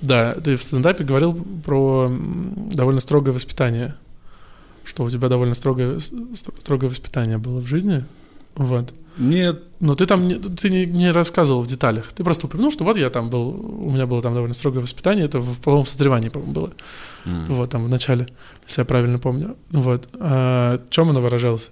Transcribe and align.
Да, 0.00 0.34
ты 0.34 0.56
в 0.56 0.62
стендапе 0.62 1.04
говорил 1.04 1.34
про 1.64 2.10
довольно 2.72 3.00
строгое 3.00 3.34
воспитание, 3.34 3.94
что 4.84 5.04
у 5.04 5.10
тебя 5.10 5.28
довольно 5.28 5.54
строгое, 5.54 5.98
строгое 5.98 6.88
воспитание 6.90 7.38
было 7.38 7.60
в 7.60 7.66
жизни. 7.66 8.04
Вот. 8.54 8.92
Нет, 9.18 9.62
Но 9.80 9.94
ты 9.94 10.06
там 10.06 10.26
не, 10.26 10.34
ты 10.36 10.70
не, 10.70 10.86
не 10.86 11.10
рассказывал 11.10 11.62
в 11.62 11.66
деталях. 11.66 12.12
Ты 12.12 12.22
просто 12.24 12.46
упомянул, 12.46 12.70
что 12.70 12.84
вот 12.84 12.96
я 12.96 13.08
там 13.08 13.30
был, 13.30 13.48
у 13.48 13.90
меня 13.90 14.06
было 14.06 14.22
там 14.22 14.34
довольно 14.34 14.54
строгое 14.54 14.80
воспитание, 14.82 15.24
это 15.24 15.40
в 15.40 15.60
половом 15.60 15.86
созревании, 15.86 16.28
по-моему, 16.28 16.52
было. 16.52 16.72
м, 17.26 17.46
Вот, 17.48 17.70
там 17.70 17.84
в 17.84 17.88
начале, 17.88 18.28
если 18.66 18.80
я 18.82 18.84
правильно 18.84 19.18
помню. 19.18 19.56
Вот. 19.70 20.08
А 20.20 20.80
чем 20.90 21.10
оно 21.10 21.20
выражалось? 21.20 21.70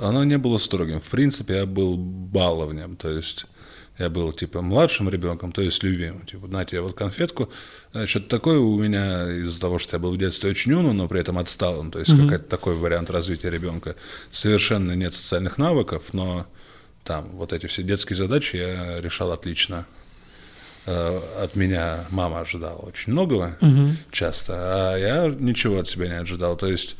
оно 0.00 0.22
не 0.24 0.38
было 0.38 0.58
строгим. 0.58 1.00
В 1.00 1.08
принципе, 1.10 1.54
я 1.56 1.66
был 1.66 1.96
баловнем, 1.96 2.94
то 2.96 3.10
есть 3.10 3.46
я 4.00 4.10
был 4.10 4.32
типа 4.32 4.62
младшим 4.62 5.08
ребенком, 5.08 5.52
то 5.52 5.62
есть 5.62 5.82
любимым. 5.82 6.26
Типа, 6.26 6.46
на 6.46 6.64
тебе 6.64 6.80
вот 6.80 6.94
конфетку. 6.94 7.50
Э, 7.94 8.06
Что-то 8.06 8.28
такое 8.28 8.58
у 8.58 8.78
меня 8.78 9.30
из-за 9.30 9.60
того, 9.60 9.78
что 9.78 9.96
я 9.96 10.00
был 10.00 10.12
в 10.12 10.18
детстве 10.18 10.50
очень 10.50 10.72
умным, 10.72 10.96
но 10.96 11.06
при 11.08 11.20
этом 11.20 11.38
отсталым. 11.38 11.90
То 11.90 11.98
есть 12.00 12.12
Мгм. 12.12 12.24
какой-то 12.24 12.44
такой 12.44 12.74
вариант 12.74 13.10
развития 13.10 13.50
ребенка. 13.50 13.94
Совершенно 14.30 14.92
нет 14.92 15.14
социальных 15.14 15.58
навыков, 15.58 16.02
но 16.12 16.46
там 17.04 17.28
вот 17.32 17.52
эти 17.52 17.66
все 17.66 17.82
детские 17.82 18.16
задачи 18.16 18.56
я 18.56 19.00
решал 19.00 19.32
отлично. 19.32 19.86
Э, 20.86 21.20
От 21.42 21.56
меня 21.56 22.06
мама 22.10 22.40
ожидала 22.40 22.78
очень 22.80 23.12
многого 23.12 23.56
Мгм. 23.60 23.98
часто, 24.10 24.54
а 24.56 24.96
я 24.96 25.26
ничего 25.28 25.78
от 25.78 25.88
себя 25.88 26.08
не 26.08 26.14
ожидал. 26.18 26.56
То 26.56 26.66
есть 26.68 26.96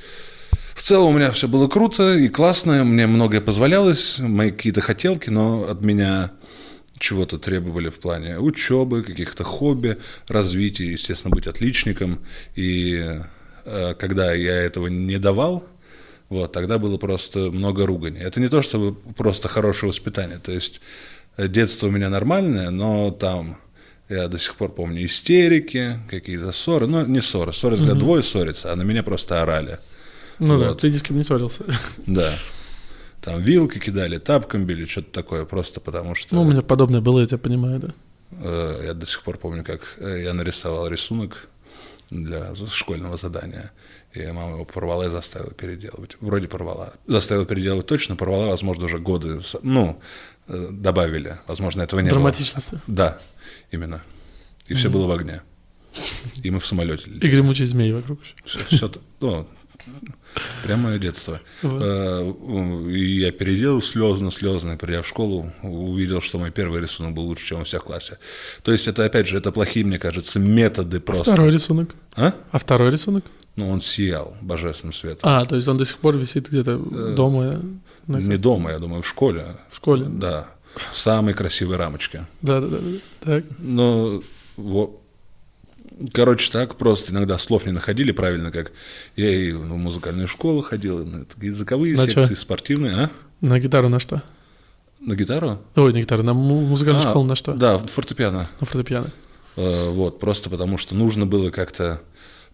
в 0.74 0.82
целом 0.82 1.14
у 1.14 1.16
меня 1.16 1.30
все 1.32 1.48
было 1.48 1.66
круто 1.68 2.14
и 2.14 2.28
классно, 2.28 2.84
мне 2.84 3.06
многое 3.06 3.40
позволялось, 3.40 4.18
мои 4.18 4.50
какие-то 4.50 4.80
хотелки, 4.82 5.30
но 5.30 5.64
от 5.68 5.80
меня 5.82 6.30
чего-то 7.00 7.38
требовали 7.38 7.88
в 7.88 7.98
плане 7.98 8.38
учебы, 8.38 9.02
каких-то 9.02 9.42
хобби, 9.42 9.96
развития, 10.28 10.92
естественно, 10.92 11.34
быть 11.34 11.46
отличником. 11.46 12.20
И 12.54 13.18
э, 13.64 13.94
когда 13.98 14.32
я 14.34 14.54
этого 14.54 14.86
не 14.86 15.18
давал, 15.18 15.64
вот, 16.28 16.52
тогда 16.52 16.78
было 16.78 16.98
просто 16.98 17.50
много 17.50 17.86
ругани. 17.86 18.20
Это 18.20 18.38
не 18.38 18.48
то, 18.48 18.62
чтобы 18.62 18.94
просто 19.14 19.48
хорошее 19.48 19.88
воспитание. 19.90 20.38
То 20.38 20.52
есть 20.52 20.80
э, 21.38 21.48
детство 21.48 21.88
у 21.88 21.90
меня 21.90 22.10
нормальное, 22.10 22.70
но 22.70 23.10
там 23.10 23.56
я 24.10 24.28
до 24.28 24.38
сих 24.38 24.54
пор 24.56 24.70
помню 24.70 25.06
истерики, 25.06 25.98
какие-то 26.08 26.52
ссоры. 26.52 26.86
Ну, 26.86 27.04
не 27.06 27.22
ссоры. 27.22 27.52
Ссоры, 27.52 27.78
когда 27.78 27.94
двое 27.94 28.22
ссорятся, 28.22 28.72
а 28.72 28.76
на 28.76 28.82
меня 28.82 29.02
просто 29.02 29.40
орали. 29.42 29.78
Ну 30.38 30.58
да, 30.58 30.68
Вот. 30.68 30.82
ты 30.82 30.90
ни 30.90 30.96
с 30.96 31.02
кем 31.02 31.16
не 31.16 31.22
ссорился. 31.22 31.64
Да. 32.06 32.30
Там 33.22 33.38
вилки 33.40 33.78
кидали, 33.78 34.18
тапком 34.18 34.64
били, 34.64 34.86
что-то 34.86 35.10
такое, 35.12 35.44
просто 35.44 35.80
потому 35.80 36.14
что 36.14 36.34
Ну, 36.34 36.42
у 36.42 36.44
меня 36.44 36.62
подобное 36.62 37.00
было, 37.00 37.20
я 37.20 37.26
тебя 37.26 37.38
понимаю, 37.38 37.80
да. 37.80 37.88
э, 38.30 38.82
я 38.86 38.94
до 38.94 39.06
сих 39.06 39.22
пор 39.22 39.36
помню, 39.36 39.62
как 39.64 39.80
э, 39.98 40.22
я 40.24 40.32
нарисовал 40.32 40.88
рисунок 40.88 41.48
для 42.10 42.54
школьного 42.72 43.16
задания. 43.16 43.72
И 44.12 44.26
мама 44.26 44.54
его 44.54 44.64
порвала 44.64 45.06
и 45.06 45.10
заставила 45.10 45.52
переделывать. 45.52 46.16
Вроде 46.20 46.48
порвала. 46.48 46.94
Заставила 47.06 47.46
переделывать 47.46 47.86
точно, 47.86 48.16
порвала, 48.16 48.46
возможно, 48.48 48.86
уже 48.86 48.98
годы, 48.98 49.40
ну, 49.62 50.00
э, 50.48 50.68
добавили. 50.70 51.38
Возможно, 51.46 51.82
этого 51.82 52.00
не 52.00 52.08
Драматичности. 52.08 52.72
было. 52.72 52.82
Да, 52.88 53.18
именно. 53.70 54.02
И 54.66 54.74
все 54.74 54.88
было 54.88 55.06
в 55.06 55.10
огне. 55.12 55.42
И 56.42 56.50
мы 56.50 56.58
в 56.60 56.66
самолете 56.66 57.10
И 57.10 57.28
гремучие 57.28 57.66
змеи 57.66 57.92
вокруг. 57.92 58.20
Все, 58.44 58.60
все, 58.64 58.90
ну, 59.20 59.46
прям 60.62 60.80
мое 60.80 60.98
детство. 60.98 61.40
Вот. 61.62 61.82
Э, 61.84 62.32
И 62.90 63.20
я 63.20 63.32
переделал 63.32 63.82
слезно-слезно, 63.82 64.76
придя 64.76 65.02
в 65.02 65.06
школу, 65.06 65.52
увидел, 65.62 66.20
что 66.20 66.38
мой 66.38 66.50
первый 66.50 66.80
рисунок 66.80 67.14
был 67.14 67.24
лучше, 67.24 67.46
чем 67.46 67.60
у 67.60 67.64
всех 67.64 67.82
в 67.82 67.86
классе. 67.86 68.18
То 68.62 68.72
есть 68.72 68.88
это, 68.88 69.04
опять 69.04 69.26
же, 69.26 69.36
это 69.38 69.52
плохие, 69.52 69.84
мне 69.84 69.98
кажется, 69.98 70.38
методы 70.38 71.00
просто. 71.00 71.24
Второй 71.24 71.50
рисунок. 71.50 71.94
А? 72.16 72.32
А 72.50 72.58
второй 72.58 72.90
рисунок? 72.90 73.24
Ну, 73.56 73.68
он 73.68 73.82
сиял 73.82 74.36
божественным 74.40 74.92
светом. 74.92 75.20
А, 75.22 75.44
то 75.44 75.56
есть 75.56 75.66
он 75.68 75.76
до 75.76 75.84
сих 75.84 75.98
пор 75.98 76.16
висит 76.16 76.48
где-то 76.48 76.76
дома, 77.14 77.60
на- 78.06 78.16
Не 78.18 78.36
дома, 78.38 78.70
я 78.70 78.78
думаю, 78.78 79.02
в 79.02 79.06
школе. 79.08 79.56
в 79.70 79.76
школе. 79.76 80.06
Да, 80.08 80.48
в 80.92 80.96
самой 80.98 81.34
красивой 81.34 81.76
рамочке. 81.76 82.26
Да, 82.42 82.60
да. 82.60 82.68
да. 82.68 82.78
Так. 83.20 83.44
Но 83.58 84.22
вот. 84.56 84.99
Короче, 86.12 86.50
так 86.50 86.76
просто 86.76 87.12
иногда 87.12 87.36
слов 87.38 87.66
не 87.66 87.72
находили 87.72 88.12
правильно, 88.12 88.50
как 88.50 88.72
я 89.16 89.30
и 89.30 89.52
в 89.52 89.64
музыкальную 89.76 90.28
школу 90.28 90.62
ходил, 90.62 91.04
на 91.04 91.26
языковые 91.40 91.96
На 91.96 92.04
секции, 92.06 92.34
чё? 92.34 92.40
спортивные, 92.40 92.94
а? 92.94 93.10
На 93.40 93.58
гитару 93.58 93.88
на 93.88 93.98
что? 93.98 94.22
На 95.00 95.14
гитару? 95.14 95.60
Ой, 95.76 95.92
на 95.92 96.00
гитару, 96.00 96.22
на 96.22 96.34
му- 96.34 96.60
музыкальную 96.62 97.06
А, 97.06 97.10
школу 97.10 97.24
на 97.26 97.34
что? 97.34 97.52
Да, 97.54 97.78
фортепиано. 97.78 98.48
На 98.60 98.66
фортепиано. 98.66 99.10
Э, 99.56 99.90
Вот, 99.90 100.20
просто 100.20 100.48
потому 100.50 100.78
что 100.78 100.94
нужно 100.94 101.26
было 101.26 101.50
как-то 101.50 102.00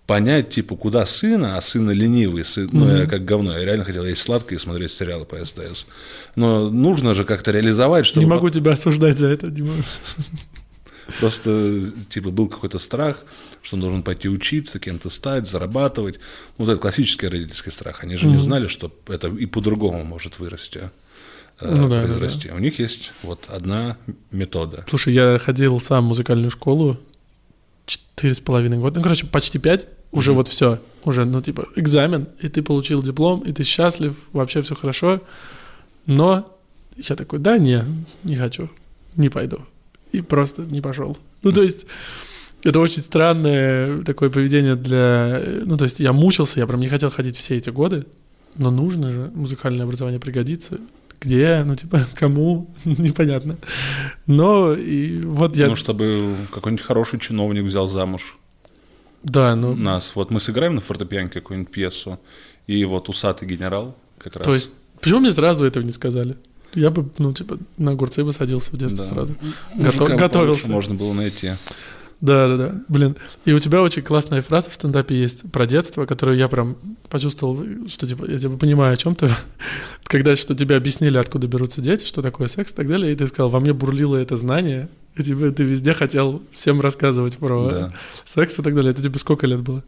понять, 0.06 0.50
типа, 0.50 0.76
куда 0.76 1.04
сына, 1.04 1.56
а 1.56 1.60
сына 1.62 1.90
ленивый, 1.90 2.44
сын, 2.44 2.68
ну, 2.72 2.88
я 2.88 3.06
как 3.06 3.24
говно, 3.24 3.58
я 3.58 3.64
реально 3.64 3.84
хотел 3.84 4.04
есть 4.04 4.22
сладкое 4.22 4.56
и 4.56 4.62
смотреть 4.62 4.92
сериалы 4.92 5.24
по 5.24 5.36
СТС. 5.44 5.84
Но 6.36 6.70
нужно 6.70 7.14
же 7.14 7.24
как-то 7.24 7.50
реализовать, 7.50 8.06
чтобы 8.06 8.24
Не 8.24 8.30
могу 8.30 8.48
тебя 8.50 8.72
осуждать 8.72 9.18
за 9.18 9.26
это, 9.26 9.48
Дима. 9.48 9.72
Просто, 11.20 11.92
типа, 12.08 12.30
был 12.30 12.48
какой-то 12.48 12.78
страх, 12.78 13.24
что 13.62 13.76
он 13.76 13.80
должен 13.80 14.02
пойти 14.02 14.28
учиться, 14.28 14.78
кем-то 14.78 15.10
стать, 15.10 15.48
зарабатывать. 15.48 16.16
Ну, 16.58 16.64
вот 16.64 16.72
это 16.72 16.80
классический 16.80 17.28
родительский 17.28 17.72
страх. 17.72 18.02
Они 18.02 18.16
же 18.16 18.26
не 18.26 18.38
знали, 18.38 18.66
что 18.66 18.92
это 19.08 19.28
и 19.28 19.46
по-другому 19.46 20.04
может 20.04 20.38
вырасти, 20.38 20.90
э, 21.60 21.74
Ну 21.74 21.88
да, 21.88 22.00
да, 22.00 22.06
произрасти. 22.06 22.50
У 22.50 22.58
них 22.58 22.78
есть 22.78 23.12
вот 23.22 23.44
одна 23.48 23.96
метода. 24.30 24.84
Слушай, 24.88 25.14
я 25.14 25.38
ходил 25.38 25.80
сам 25.80 26.04
в 26.04 26.08
музыкальную 26.08 26.50
школу 26.50 26.98
четыре 27.86 28.34
с 28.34 28.40
половиной 28.40 28.78
года. 28.78 28.98
Ну, 28.98 29.02
короче, 29.02 29.26
почти 29.26 29.58
пять. 29.58 29.86
Уже 30.12 30.32
вот 30.32 30.48
все. 30.48 30.80
Уже, 31.04 31.24
ну, 31.24 31.42
типа, 31.42 31.68
экзамен, 31.76 32.28
и 32.40 32.48
ты 32.48 32.62
получил 32.62 33.02
диплом, 33.02 33.40
и 33.40 33.52
ты 33.52 33.64
счастлив, 33.64 34.16
вообще 34.32 34.62
все 34.62 34.74
хорошо. 34.74 35.20
Но 36.06 36.56
я 36.96 37.16
такой, 37.16 37.38
да, 37.38 37.58
не, 37.58 37.84
не 38.22 38.36
хочу, 38.36 38.70
не 39.16 39.28
пойду. 39.28 39.60
И 40.16 40.22
просто 40.22 40.62
не 40.62 40.80
пошел. 40.80 41.18
Ну, 41.42 41.52
то 41.52 41.62
есть, 41.62 41.86
это 42.62 42.80
очень 42.80 43.02
странное 43.02 44.02
такое 44.02 44.30
поведение 44.30 44.74
для... 44.74 45.42
Ну, 45.64 45.76
то 45.76 45.84
есть, 45.84 46.00
я 46.00 46.12
мучился, 46.14 46.58
я 46.58 46.66
прям 46.66 46.80
не 46.80 46.88
хотел 46.88 47.10
ходить 47.10 47.36
все 47.36 47.56
эти 47.56 47.68
годы, 47.68 48.06
но 48.56 48.70
нужно 48.70 49.12
же, 49.12 49.30
музыкальное 49.34 49.84
образование 49.84 50.18
пригодится. 50.18 50.78
Где, 51.20 51.62
ну, 51.64 51.76
типа, 51.76 52.06
кому, 52.14 52.74
непонятно. 52.84 53.56
Но 54.26 54.72
и 54.72 55.20
вот 55.20 55.54
я... 55.54 55.66
Ну, 55.66 55.76
чтобы 55.76 56.34
какой-нибудь 56.50 56.84
хороший 56.84 57.20
чиновник 57.20 57.64
взял 57.64 57.88
замуж. 57.88 58.38
да, 59.22 59.54
ну, 59.54 59.74
нас. 59.76 60.12
Вот 60.14 60.30
мы 60.30 60.40
сыграем 60.40 60.76
на 60.76 60.80
фортепиано 60.80 61.28
какую-нибудь 61.28 61.70
пьесу, 61.70 62.18
и 62.66 62.82
вот 62.86 63.10
усатый 63.10 63.46
генерал 63.46 63.94
как 64.16 64.36
раз. 64.36 64.44
то 64.46 64.54
есть, 64.54 64.70
почему 64.98 65.20
мне 65.20 65.32
сразу 65.32 65.66
этого 65.66 65.84
не 65.84 65.92
сказали? 65.92 66.36
Я 66.76 66.90
бы, 66.90 67.08
ну, 67.18 67.32
типа, 67.32 67.58
на 67.78 67.90
огурцы 67.92 68.22
бы 68.22 68.32
садился 68.32 68.70
в 68.70 68.76
детстве 68.78 69.04
Да. 69.04 69.10
сразу. 69.10 69.34
Мужика 69.74 70.04
Готов- 70.04 70.18
готовился. 70.20 70.70
можно 70.70 70.94
было 70.94 71.12
найти. 71.12 71.54
Да, 72.20 72.48
да, 72.48 72.56
да. 72.56 72.74
Блин. 72.88 73.16
И 73.44 73.52
у 73.52 73.58
тебя 73.58 73.82
очень 73.82 74.00
классная 74.02 74.40
фраза 74.40 74.70
в 74.70 74.74
стендапе 74.74 75.14
есть 75.20 75.50
про 75.52 75.66
детство, 75.66 76.06
которую 76.06 76.38
я 76.38 76.48
прям 76.48 76.76
почувствовал, 77.10 77.62
что 77.88 78.06
типа 78.06 78.24
я 78.30 78.38
типа 78.38 78.56
понимаю 78.56 78.94
о 78.94 78.96
чем 78.96 79.14
ты. 79.14 79.28
Когда 80.04 80.34
что 80.36 80.54
тебе 80.54 80.76
объяснили, 80.76 81.18
откуда 81.18 81.46
берутся 81.46 81.80
дети, 81.82 82.06
что 82.06 82.22
такое 82.22 82.46
секс 82.48 82.72
и 82.72 82.74
так 82.74 82.86
далее, 82.86 83.12
и 83.12 83.14
ты 83.14 83.26
сказал, 83.26 83.50
во 83.50 83.60
мне 83.60 83.72
бурлило 83.74 84.16
это 84.16 84.36
знание, 84.38 84.88
и 85.16 85.22
типа 85.22 85.50
ты 85.50 85.62
везде 85.64 85.92
хотел 85.92 86.42
всем 86.52 86.80
рассказывать 86.80 87.36
про 87.38 87.64
Да. 87.66 87.92
секс 88.24 88.58
и 88.58 88.62
так 88.62 88.74
далее. 88.74 88.92
Это 88.92 89.02
тебе 89.02 89.18
сколько 89.18 89.46
лет 89.46 89.60
было? 89.60 89.82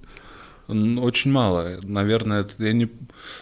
Очень 0.69 1.33
мало. 1.33 1.79
Наверное, 1.83 2.47
я 2.59 2.73
не, 2.75 2.89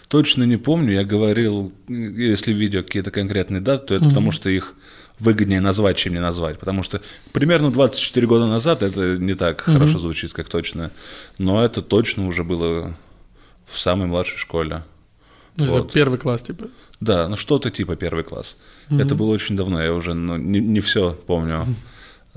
точно 0.09 0.45
не 0.45 0.57
помню. 0.57 0.93
Я 0.93 1.05
говорил, 1.05 1.73
если 1.89 2.53
видео 2.53 2.83
какие-то 2.83 3.11
конкретные 3.11 3.61
даты, 3.61 3.87
то 3.87 3.95
это 3.97 4.09
потому, 4.09 4.31
что 4.31 4.49
их 4.49 4.75
выгоднее 5.19 5.61
назвать, 5.61 5.97
чем 5.97 6.13
не 6.13 6.21
назвать. 6.21 6.59
Потому 6.59 6.85
что 6.85 7.01
примерно 7.33 7.73
24 7.73 8.27
года 8.27 8.47
назад 8.47 8.83
это 8.83 9.17
не 9.19 9.35
так 9.35 9.63
хорошо 9.63 9.99
звучит, 9.99 10.33
как 10.33 10.49
точно. 10.49 10.93
Но 11.39 11.65
это 11.65 11.83
точно 11.83 12.29
уже 12.29 12.45
было 12.45 12.97
в 13.65 13.79
самой 13.79 14.07
младшей 14.07 14.39
школе. 14.39 14.85
Ну, 15.57 15.65
Вот. 15.65 15.93
первый 15.93 16.19
класс, 16.19 16.43
типа. 16.43 16.69
Да, 17.01 17.29
ну 17.29 17.37
что-то 17.37 17.71
типа 17.71 17.97
первый 17.97 18.23
класс. 18.23 18.57
Это 18.89 19.15
было 19.17 19.33
очень 19.33 19.57
давно, 19.57 19.83
я 19.83 19.93
уже 19.93 20.15
ну, 20.15 20.37
не, 20.37 20.61
не 20.61 20.81
все 20.81 21.19
помню 21.27 21.67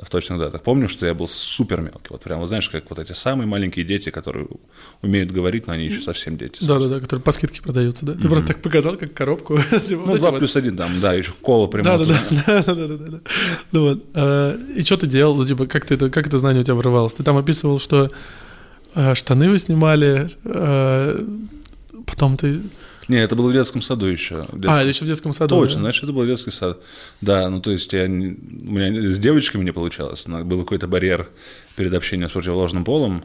в 0.01 0.09
точных 0.09 0.39
датах. 0.39 0.61
Помню, 0.63 0.87
что 0.87 1.05
я 1.05 1.13
был 1.13 1.27
супер 1.27 1.81
мелкий. 1.81 2.07
Вот 2.09 2.21
прям, 2.21 2.39
вот 2.39 2.47
знаешь, 2.47 2.69
как 2.69 2.89
вот 2.89 2.99
эти 2.99 3.11
самые 3.11 3.47
маленькие 3.47 3.85
дети, 3.85 4.09
которые 4.09 4.47
умеют 5.01 5.31
говорить, 5.31 5.67
но 5.67 5.73
они 5.73 5.85
еще 5.85 6.01
совсем 6.01 6.37
дети. 6.37 6.63
Да-да-да, 6.63 6.99
которые 6.99 7.23
по 7.23 7.31
скидке 7.31 7.61
продаются, 7.61 8.05
да? 8.05 8.13
Ты 8.13 8.29
просто 8.29 8.47
так 8.47 8.61
показал, 8.61 8.97
как 8.97 9.13
коробку. 9.13 9.57
Типа, 9.87 10.01
Ну, 10.01 10.05
вот 10.05 10.15
эти 10.15 10.21
2 10.21 10.31
вот. 10.31 10.37
плюс 10.39 10.55
1 10.55 10.77
там, 10.77 10.99
да, 11.01 11.13
еще 11.13 11.31
кола 11.41 11.67
прямо. 11.67 11.97
Да, 11.97 12.03
да, 12.03 12.19
да, 12.29 12.45
да, 12.45 12.63
да, 12.63 12.75
да, 12.75 12.87
да, 12.97 13.05
да. 13.11 13.19
Ну 13.71 13.81
вот. 13.81 14.05
а, 14.13 14.57
И 14.75 14.83
что 14.83 14.97
ты 14.97 15.07
делал? 15.07 15.35
Ну, 15.35 15.45
типа, 15.45 15.65
как 15.65 15.85
ты 15.85 15.95
это, 15.95 16.09
как 16.09 16.27
это 16.27 16.37
знание 16.39 16.61
у 16.61 16.63
тебя 16.63 16.75
вырывалось? 16.75 17.13
Ты 17.13 17.23
там 17.23 17.37
описывал, 17.37 17.79
что 17.79 18.11
а, 18.95 19.15
штаны 19.15 19.49
вы 19.49 19.57
снимали, 19.57 20.31
а, 20.45 21.15
потом 22.05 22.37
ты 22.37 22.61
Не, 23.09 23.17
это 23.17 23.35
было 23.35 23.50
в 23.50 23.53
детском 23.53 23.81
саду 23.81 24.06
еще. 24.06 24.45
В 24.51 24.59
детском- 24.61 24.71
А, 24.71 24.79
это 24.79 24.89
еще 24.89 25.03
в 25.03 25.07
детском 25.07 25.33
саду. 25.33 25.56
Точно, 25.56 25.75
да? 25.75 25.81
значит, 25.81 26.03
это 26.03 26.13
был 26.13 26.25
детский 26.25 26.51
сад. 26.51 26.79
Да, 27.21 27.50
ну 27.50 27.59
то 27.59 27.71
есть 27.71 27.91
я, 27.91 28.06
у 28.06 28.07
меня 28.07 29.09
с 29.09 29.17
девочками 29.17 29.63
не 29.63 29.71
получалось. 29.73 30.25
Был 30.25 30.61
какой-то 30.61 30.88
барьер 30.88 31.27
перед 31.75 31.94
общением 31.94 32.29
с 32.29 32.31
противоположным 32.31 32.85
полом. 32.85 33.23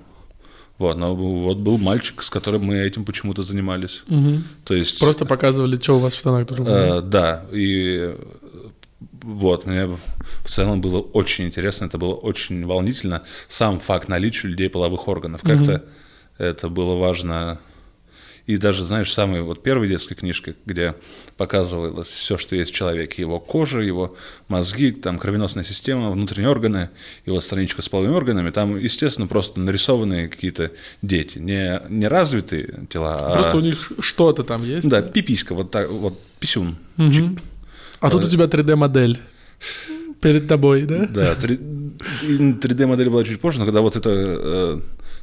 Вот, 0.79 0.99
но 0.99 1.15
вот 1.15 1.59
был 1.59 1.79
мальчик, 1.79 2.21
с 2.23 2.31
которым 2.31 2.65
мы 2.65 2.79
этим 2.79 3.05
почему-то 3.05 3.43
занимались. 3.43 4.03
Мгм. 4.09 4.43
То 4.65 4.75
есть... 4.75 4.99
Просто 4.99 5.25
показывали, 5.25 5.79
что 5.81 5.97
у 5.97 5.99
вас 6.01 6.15
в 6.15 6.19
штанах 6.19 6.47
друг. 6.49 6.67
Э, 6.67 7.01
да, 7.01 7.45
и 7.53 8.17
вот, 9.23 9.67
мне 9.67 9.87
в 9.87 10.49
целом 10.49 10.81
было 10.81 10.99
очень 10.99 11.45
интересно, 11.47 11.85
это 11.85 11.97
было 11.99 12.15
очень 12.15 12.67
волнительно. 12.67 13.23
Сам 13.49 13.79
факт 13.79 14.09
наличия 14.09 14.49
людей 14.49 14.69
половых 14.69 15.07
органов, 15.07 15.43
как-то 15.43 15.85
это 16.39 16.69
было 16.69 16.97
важно. 16.97 17.61
И 18.47 18.59
даже, 18.59 18.85
знаешь, 18.85 19.13
самой 19.13 19.41
вот 19.41 19.63
первой 19.63 19.89
детской 19.89 20.15
книжке, 20.15 20.55
где 20.67 20.95
показывалось 21.39 22.09
все, 22.09 22.37
что 22.37 22.55
есть 22.55 22.73
в 22.73 22.75
человеке, 22.75 23.23
его 23.23 23.41
кожа, 23.41 23.81
его 23.81 24.17
мозги, 24.49 24.93
там 24.93 25.19
кровеносная 25.19 25.65
система, 25.65 26.11
внутренние 26.11 26.51
органы, 26.51 26.91
и 27.25 27.31
вот 27.31 27.43
страничка 27.43 27.81
с 27.81 27.89
половыми 27.89 28.15
органами, 28.15 28.51
там, 28.51 28.77
естественно, 28.77 29.27
просто 29.27 29.61
нарисованные 29.61 30.29
какие-то 30.29 30.73
дети, 31.01 31.39
не, 31.39 31.81
не 31.89 32.07
развитые 32.07 32.87
тела, 32.91 33.33
а... 33.33 33.35
Просто 33.35 33.57
у 33.57 33.61
них 33.61 33.93
что-то 34.01 34.43
там 34.43 34.63
есть. 34.63 34.89
Да, 34.89 35.01
пиписька, 35.01 35.55
вот 35.55 35.71
так, 35.71 35.91
вот 35.91 36.21
писюн. 36.39 36.77
Мгм. 36.97 37.39
А 38.01 38.11
тут 38.11 38.25
у 38.27 38.29
тебя 38.29 38.45
3D-модель 38.45 39.21
перед 40.21 40.47
тобой, 40.49 40.83
да? 40.83 41.07
Да, 41.07 41.35
3D-модель 41.35 43.09
была 43.09 43.25
чуть 43.25 43.41
позже, 43.41 43.59
но 43.59 43.65
когда 43.65 43.81
вот 43.81 43.97
это, 43.97 44.11
э, 44.11 44.81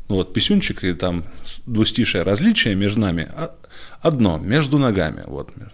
ну 0.10 0.16
вот 0.16 0.34
писюнчик 0.34 0.84
и 0.84 0.94
там 0.94 1.24
двустишее 1.66 2.24
различие 2.24 2.76
между 2.76 3.00
нами, 3.00 3.30
а- 3.36 3.56
одно, 4.02 4.38
между 4.38 4.78
ногами, 4.78 5.24
вот, 5.28 5.56
между- 5.56 5.74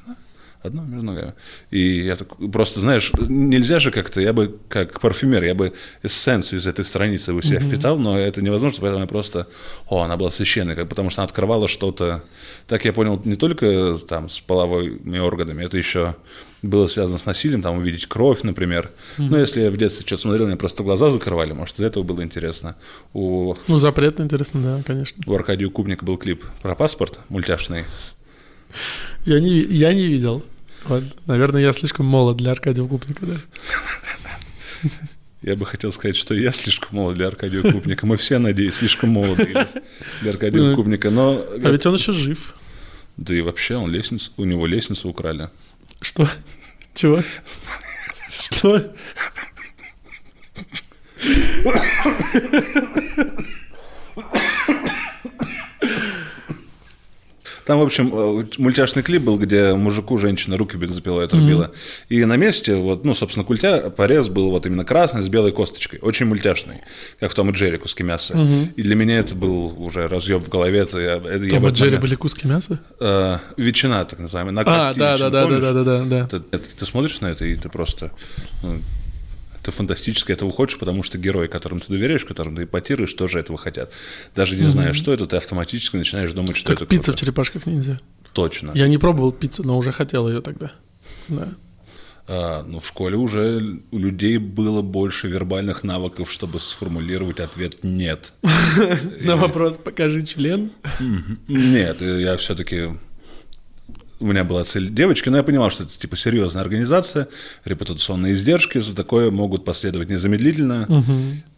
одно 0.62 0.84
между 0.84 1.06
ногами. 1.06 1.34
И 1.72 2.02
я 2.06 2.16
так, 2.16 2.28
просто, 2.52 2.80
знаешь, 2.82 3.12
нельзя 3.30 3.80
же 3.80 3.90
как-то, 3.92 4.20
я 4.20 4.34
бы, 4.34 4.60
как 4.70 5.00
парфюмер, 5.00 5.44
я 5.44 5.56
бы 5.56 5.74
эссенцию 6.04 6.60
из 6.60 6.68
этой 6.68 6.84
страницы 6.84 7.34
бы 7.34 7.42
себя 7.42 7.60
впитал, 7.68 7.98
но 7.98 8.18
это 8.20 8.42
невозможно, 8.42 8.80
поэтому 8.82 9.02
я 9.02 9.08
просто, 9.08 9.48
о, 9.88 10.02
она 10.04 10.18
была 10.18 10.30
священной, 10.30 10.76
как, 10.76 10.90
потому 10.90 11.10
что 11.10 11.22
она 11.22 11.26
открывала 11.28 11.68
что-то, 11.68 12.24
так 12.68 12.84
я 12.86 12.92
понял, 12.94 13.22
не 13.24 13.36
только 13.36 13.98
там 14.10 14.30
с 14.30 14.40
половыми 14.40 15.20
органами, 15.20 15.64
это 15.64 15.78
еще 15.78 16.16
было 16.62 16.88
связано 16.88 17.18
с 17.20 17.26
насилием, 17.26 17.62
там 17.62 17.78
увидеть 17.78 18.08
кровь, 18.08 18.42
например. 18.44 18.92
Ну, 19.18 19.38
если 19.38 19.62
я 19.62 19.72
в 19.72 19.78
детстве 19.78 20.06
что-то 20.06 20.24
смотрел, 20.24 20.48
мне 20.48 20.56
просто 20.58 20.84
глаза 20.84 21.12
закрывали, 21.12 21.54
может, 21.54 21.80
из 21.80 21.86
этого 21.86 22.04
было 22.04 22.22
интересно. 22.24 22.76
У, 23.14 23.56
Ну, 23.68 23.78
запретно 23.78 24.24
интересно, 24.24 24.62
да, 24.62 24.84
конечно. 24.84 25.22
у 25.26 25.34
Аркадия 25.36 25.70
Кубника 25.70 26.04
был 26.06 26.18
клип 26.18 26.44
про 26.62 26.76
паспорт 26.76 27.20
мультяшный. 27.30 27.86
Я 29.26 29.40
не, 29.40 29.60
я 29.62 29.94
не 29.94 30.08
видел. 30.08 30.44
Вот. 30.86 31.04
Наверное, 31.26 31.62
я 31.62 31.74
слишком 31.74 32.06
молод 32.06 32.38
для 32.38 32.52
Аркадия 32.52 32.84
Купника, 32.86 33.26
да? 33.26 33.36
Я 35.44 35.56
бы 35.56 35.66
хотел 35.66 35.92
сказать, 35.94 36.16
что 36.16 36.34
я 36.34 36.52
слишком 36.52 36.90
молод 36.98 37.16
для 37.16 37.28
Аркадия 37.28 37.62
Кубника. 37.62 38.06
Мы 38.06 38.18
все, 38.18 38.40
надеюсь, 38.40 38.76
слишком 38.76 39.12
молоды 39.12 39.46
для- 39.46 39.70
для 40.22 40.32
Аркадия 40.32 40.60
Ну, 40.62 40.76
Кубника. 40.76 41.10
Но, 41.12 41.46
А 41.64 41.70
ведь 41.70 41.86
он 41.86 41.96
еще 41.96 42.12
жив. 42.12 42.56
да 43.18 43.36
и 43.36 43.42
вообще, 43.42 43.76
он 43.76 43.92
лестницу, 43.92 44.32
у 44.38 44.46
него 44.46 44.66
лестницу 44.66 45.08
украли. 45.08 45.50
Что? 46.02 46.28
Чего? 46.94 47.22
Что? 48.30 48.94
Там, 57.68 57.80
в 57.80 57.84
общем, 57.84 58.12
э, 58.14 58.46
мультяшный 58.58 59.04
клип 59.04 59.24
был, 59.24 59.38
где 59.38 59.74
мужику 59.74 60.18
женщина 60.18 60.56
руки 60.58 60.78
бензопилой 60.78 61.26
отрубила. 61.26 61.72
И 62.08 62.24
на 62.24 62.38
месте, 62.38 62.76
вот, 62.76 63.04
ну, 63.04 63.14
собственно, 63.14 63.44
культя, 63.46 63.90
порез 63.90 64.30
был 64.30 64.52
вот 64.52 64.66
именно 64.66 64.86
красный 64.86 65.22
с 65.22 65.28
белой 65.28 65.52
косточкой. 65.52 66.00
Очень 66.02 66.28
мультяшный, 66.28 66.76
как 67.20 67.32
в 67.32 67.36
Том 67.36 67.50
и 67.50 67.54
Джерри 67.54 67.78
куски 67.78 68.04
мяса. 68.04 68.34
И 68.78 68.82
для 68.82 68.96
меня 68.96 69.20
это 69.20 69.36
был 69.36 69.76
уже 69.84 70.08
разъеб 70.08 70.44
в 70.46 70.50
голове. 70.50 70.80
Это 70.80 71.00
я, 71.00 71.20
Том 71.20 71.68
и 71.68 71.72
Джерри 71.72 71.90
момент- 71.92 72.02
были 72.02 72.16
куски 72.16 72.48
мяса? 72.48 72.80
Э, 73.02 73.38
ветчина, 73.58 74.06
так 74.06 74.20
называемая, 74.20 74.54
на 74.54 74.62
А, 74.62 74.64
кости 74.88 75.00
да, 75.00 75.12
ветчина, 75.12 75.30
да, 75.30 75.46
да, 75.48 75.60
да, 75.60 75.60
да, 75.60 75.74
да, 75.74 75.84
да, 75.84 76.06
да. 76.06 76.20
Это- 76.26 76.44
это- 76.52 76.66
ты 76.80 76.86
смотришь 76.86 77.20
на 77.20 77.28
это, 77.28 77.44
и 77.46 77.56
ты 77.56 77.68
просто... 77.68 78.12
ну, 78.64 78.80
это 79.68 79.76
фантастически 79.76 80.32
этого 80.32 80.50
хочешь, 80.50 80.80
потому 80.80 81.04
что 81.04 81.18
герой, 81.18 81.50
которым 81.50 81.82
ты 81.82 81.88
доверяешь, 81.90 82.24
которым 82.24 82.56
ты 82.56 82.64
эпатируешь, 82.64 83.14
тоже 83.14 83.40
этого 83.40 83.58
хотят. 83.58 83.92
Даже 84.34 84.56
не 84.56 84.72
зная, 84.72 84.94
что 84.94 85.14
это, 85.14 85.28
ты 85.28 85.36
автоматически 85.36 85.98
начинаешь 85.98 86.32
думать, 86.32 86.56
что 86.56 86.70
Как 86.70 86.84
это 86.84 86.86
пицца 86.86 87.12
в 87.12 87.16
круто. 87.16 87.26
черепашках 87.26 87.66
ниндзя. 87.66 88.00
Точно. 88.32 88.72
Я 88.76 88.88
не 88.88 88.98
пробовал 88.98 89.34
пиццу, 89.34 89.64
но 89.64 89.78
уже 89.78 89.92
хотел 89.92 90.30
ее 90.30 90.42
тогда. 90.42 90.72
Да. 91.28 91.50
А, 92.30 92.64
ну, 92.64 92.80
в 92.80 92.88
школе 92.88 93.18
уже 93.18 93.80
у 93.92 93.98
людей 93.98 94.38
было 94.38 94.82
больше 94.82 95.28
вербальных 95.28 95.84
навыков, 95.84 96.32
чтобы 96.32 96.60
сформулировать 96.60 97.40
ответ 97.42 97.84
«нет». 97.84 98.32
На 99.22 99.36
вопрос 99.36 99.78
«покажи 99.84 100.26
член». 100.26 100.72
Нет, 101.48 102.02
я 102.02 102.38
все-таки... 102.38 102.92
У 104.20 104.26
меня 104.26 104.44
была 104.44 104.64
цель 104.64 104.90
девочки, 104.90 105.30
но 105.30 105.38
я 105.38 105.44
понимал, 105.44 105.70
что 105.70 105.84
это 105.84 105.98
типа 105.98 106.16
серьезная 106.16 106.64
организация, 106.64 107.28
репутационные 107.66 108.34
издержки 108.34 108.80
за 108.80 108.96
такое 108.96 109.30
могут 109.30 109.64
последовать 109.64 110.10
незамедлительно. 110.10 110.88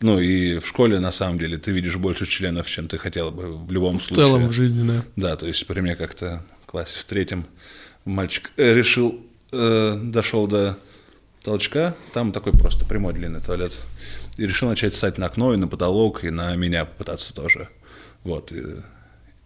Ну 0.02 0.20
и 0.20 0.60
в 0.60 0.68
школе 0.68 1.00
на 1.00 1.12
самом 1.12 1.40
деле 1.40 1.58
ты 1.58 1.72
видишь 1.72 1.96
больше 1.96 2.26
членов, 2.26 2.70
чем 2.70 2.88
ты 2.88 2.98
хотела 2.98 3.32
бы 3.32 3.58
в 3.58 3.72
любом 3.72 4.00
В 4.00 4.04
случае. 4.04 4.26
целом 4.26 4.48
в 4.48 4.52
жизни, 4.52 4.88
да. 4.88 5.04
Да, 5.16 5.36
то 5.38 5.48
есть 5.48 5.66
при 5.68 5.80
мне 5.80 5.96
как-то 5.96 6.44
в 6.64 6.66
классе 6.66 7.00
в 7.00 7.06
третьем 7.06 7.46
мальчик 8.04 8.52
э, 8.58 8.74
решил, 8.74 9.20
э, 9.52 9.98
дошел 10.04 10.48
до 10.48 10.78
толчка, 11.44 11.96
там 12.14 12.34
такой 12.34 12.52
просто 12.52 12.86
прямой 12.86 13.14
длинный 13.14 13.40
туалет, 13.40 13.72
и 14.38 14.46
решил 14.46 14.68
начать 14.68 14.94
ссать 14.94 15.18
на 15.18 15.28
окно 15.28 15.54
и 15.54 15.58
на 15.58 15.68
потолок, 15.68 16.26
и 16.26 16.30
на 16.30 16.56
меня 16.56 16.84
попытаться 16.86 17.34
тоже. 17.34 17.70
Вот, 18.24 18.52
и 18.52 18.64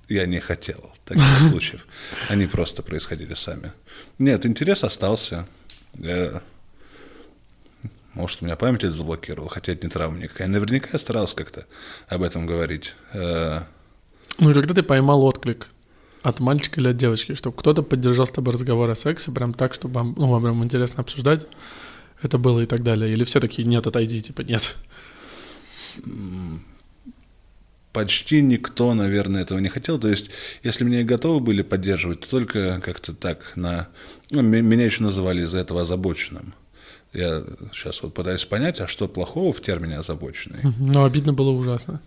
я 0.09 0.25
не 0.25 0.39
хотел 0.39 0.92
таких 1.05 1.23
случаев. 1.49 1.85
Они 2.29 2.45
просто 2.47 2.81
происходили 2.83 3.33
сами. 3.33 3.71
Нет, 4.19 4.45
интерес 4.45 4.83
остался. 4.83 5.47
Я- 5.95 6.41
Может, 8.13 8.41
у 8.41 8.45
меня 8.45 8.55
память 8.55 8.83
это 8.83 8.93
заблокировала, 8.93 9.49
хотя 9.49 9.71
это 9.73 9.85
не 9.85 9.91
травма 9.91 10.17
никакая. 10.19 10.47
Наверняка 10.47 10.89
я 10.93 10.99
старался 10.99 11.35
как-то 11.35 11.65
об 12.07 12.21
этом 12.23 12.45
говорить. 12.45 12.93
Э, 13.13 13.61
Ну 14.39 14.51
и 14.51 14.53
когда 14.53 14.73
ты 14.73 14.83
поймал 14.83 15.23
отклик 15.23 15.67
от 16.21 16.39
мальчика 16.39 16.79
или 16.79 16.87
от 16.89 16.97
девочки, 16.97 17.35
чтобы 17.35 17.57
кто-то 17.57 17.83
поддержал 17.83 18.25
с 18.25 18.31
тобой 18.31 18.53
разговор 18.53 18.89
о 18.89 18.95
сексе, 18.95 19.31
прям 19.31 19.53
так, 19.53 19.73
чтобы 19.73 19.95
вам, 19.95 20.15
ну, 20.17 20.27
вам 20.29 20.41
прям 20.43 20.63
интересно 20.63 21.01
обсуждать, 21.01 21.47
это 22.21 22.37
было 22.37 22.61
и 22.61 22.65
так 22.65 22.81
далее. 22.83 23.11
Или 23.11 23.23
все 23.25 23.39
такие, 23.39 23.67
нет, 23.67 23.85
отойди, 23.87 24.21
типа, 24.21 24.41
нет. 24.41 24.75
Почти 27.93 28.41
никто, 28.41 28.93
наверное, 28.93 29.43
этого 29.43 29.59
не 29.59 29.69
хотел. 29.69 29.99
То 29.99 30.09
есть, 30.09 30.29
если 30.63 30.83
меня 30.83 31.01
и 31.01 31.05
готовы 31.05 31.39
были 31.39 31.61
поддерживать, 31.61 32.21
то 32.21 32.29
только 32.29 32.81
как-то 32.83 33.13
так 33.13 33.53
на... 33.55 33.87
Ну, 34.31 34.41
меня 34.41 34.85
еще 34.85 35.03
называли 35.03 35.43
из-за 35.43 35.59
этого 35.59 35.83
озабоченным. 35.83 36.53
Я 37.13 37.43
сейчас 37.71 38.01
вот 38.01 38.15
пытаюсь 38.15 38.43
понять, 38.43 38.81
а 38.81 38.87
что 38.87 39.07
плохого 39.07 39.53
в 39.53 39.61
термине 39.61 39.99
озабоченный? 39.99 40.59
Но 40.79 41.05
обидно 41.05 41.31
было 41.31 41.51
ужасно. 41.51 42.01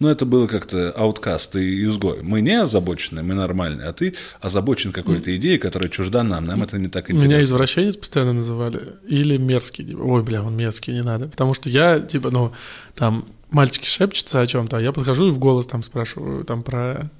Ну, 0.00 0.08
это 0.08 0.26
было 0.26 0.46
как-то 0.46 0.90
ауткаст, 0.90 1.52
ты 1.52 1.84
изгой. 1.84 2.22
Мы 2.22 2.40
не 2.40 2.60
озабоченные, 2.60 3.22
мы 3.24 3.34
нормальные, 3.34 3.88
а 3.88 3.92
ты 3.92 4.14
озабочен 4.40 4.92
какой-то 4.92 5.34
идеей, 5.36 5.58
которая 5.58 5.88
чужда 5.88 6.24
нам, 6.24 6.44
нам 6.46 6.62
это 6.62 6.78
не 6.78 6.88
так 6.88 7.10
интересно. 7.10 7.26
Меня 7.26 7.40
извращенец 7.42 7.96
постоянно 7.96 8.32
называли. 8.32 8.94
Или 9.06 9.36
мерзкий. 9.36 9.84
типа, 9.84 10.00
Ой, 10.00 10.22
бля, 10.22 10.42
он 10.42 10.56
мерзкий, 10.56 10.92
не 10.92 11.02
надо. 11.02 11.28
Потому 11.28 11.54
что 11.54 11.68
я, 11.68 12.00
типа, 12.00 12.30
ну, 12.30 12.52
там, 12.96 13.24
мальчики 13.54 13.86
шепчутся 13.86 14.40
о 14.40 14.46
чем-то, 14.46 14.76
а 14.76 14.80
я 14.80 14.92
подхожу 14.92 15.28
и 15.28 15.30
в 15.30 15.38
голос 15.38 15.66
там 15.66 15.82
спрашиваю, 15.82 16.44
там, 16.44 16.62
про 16.62 17.10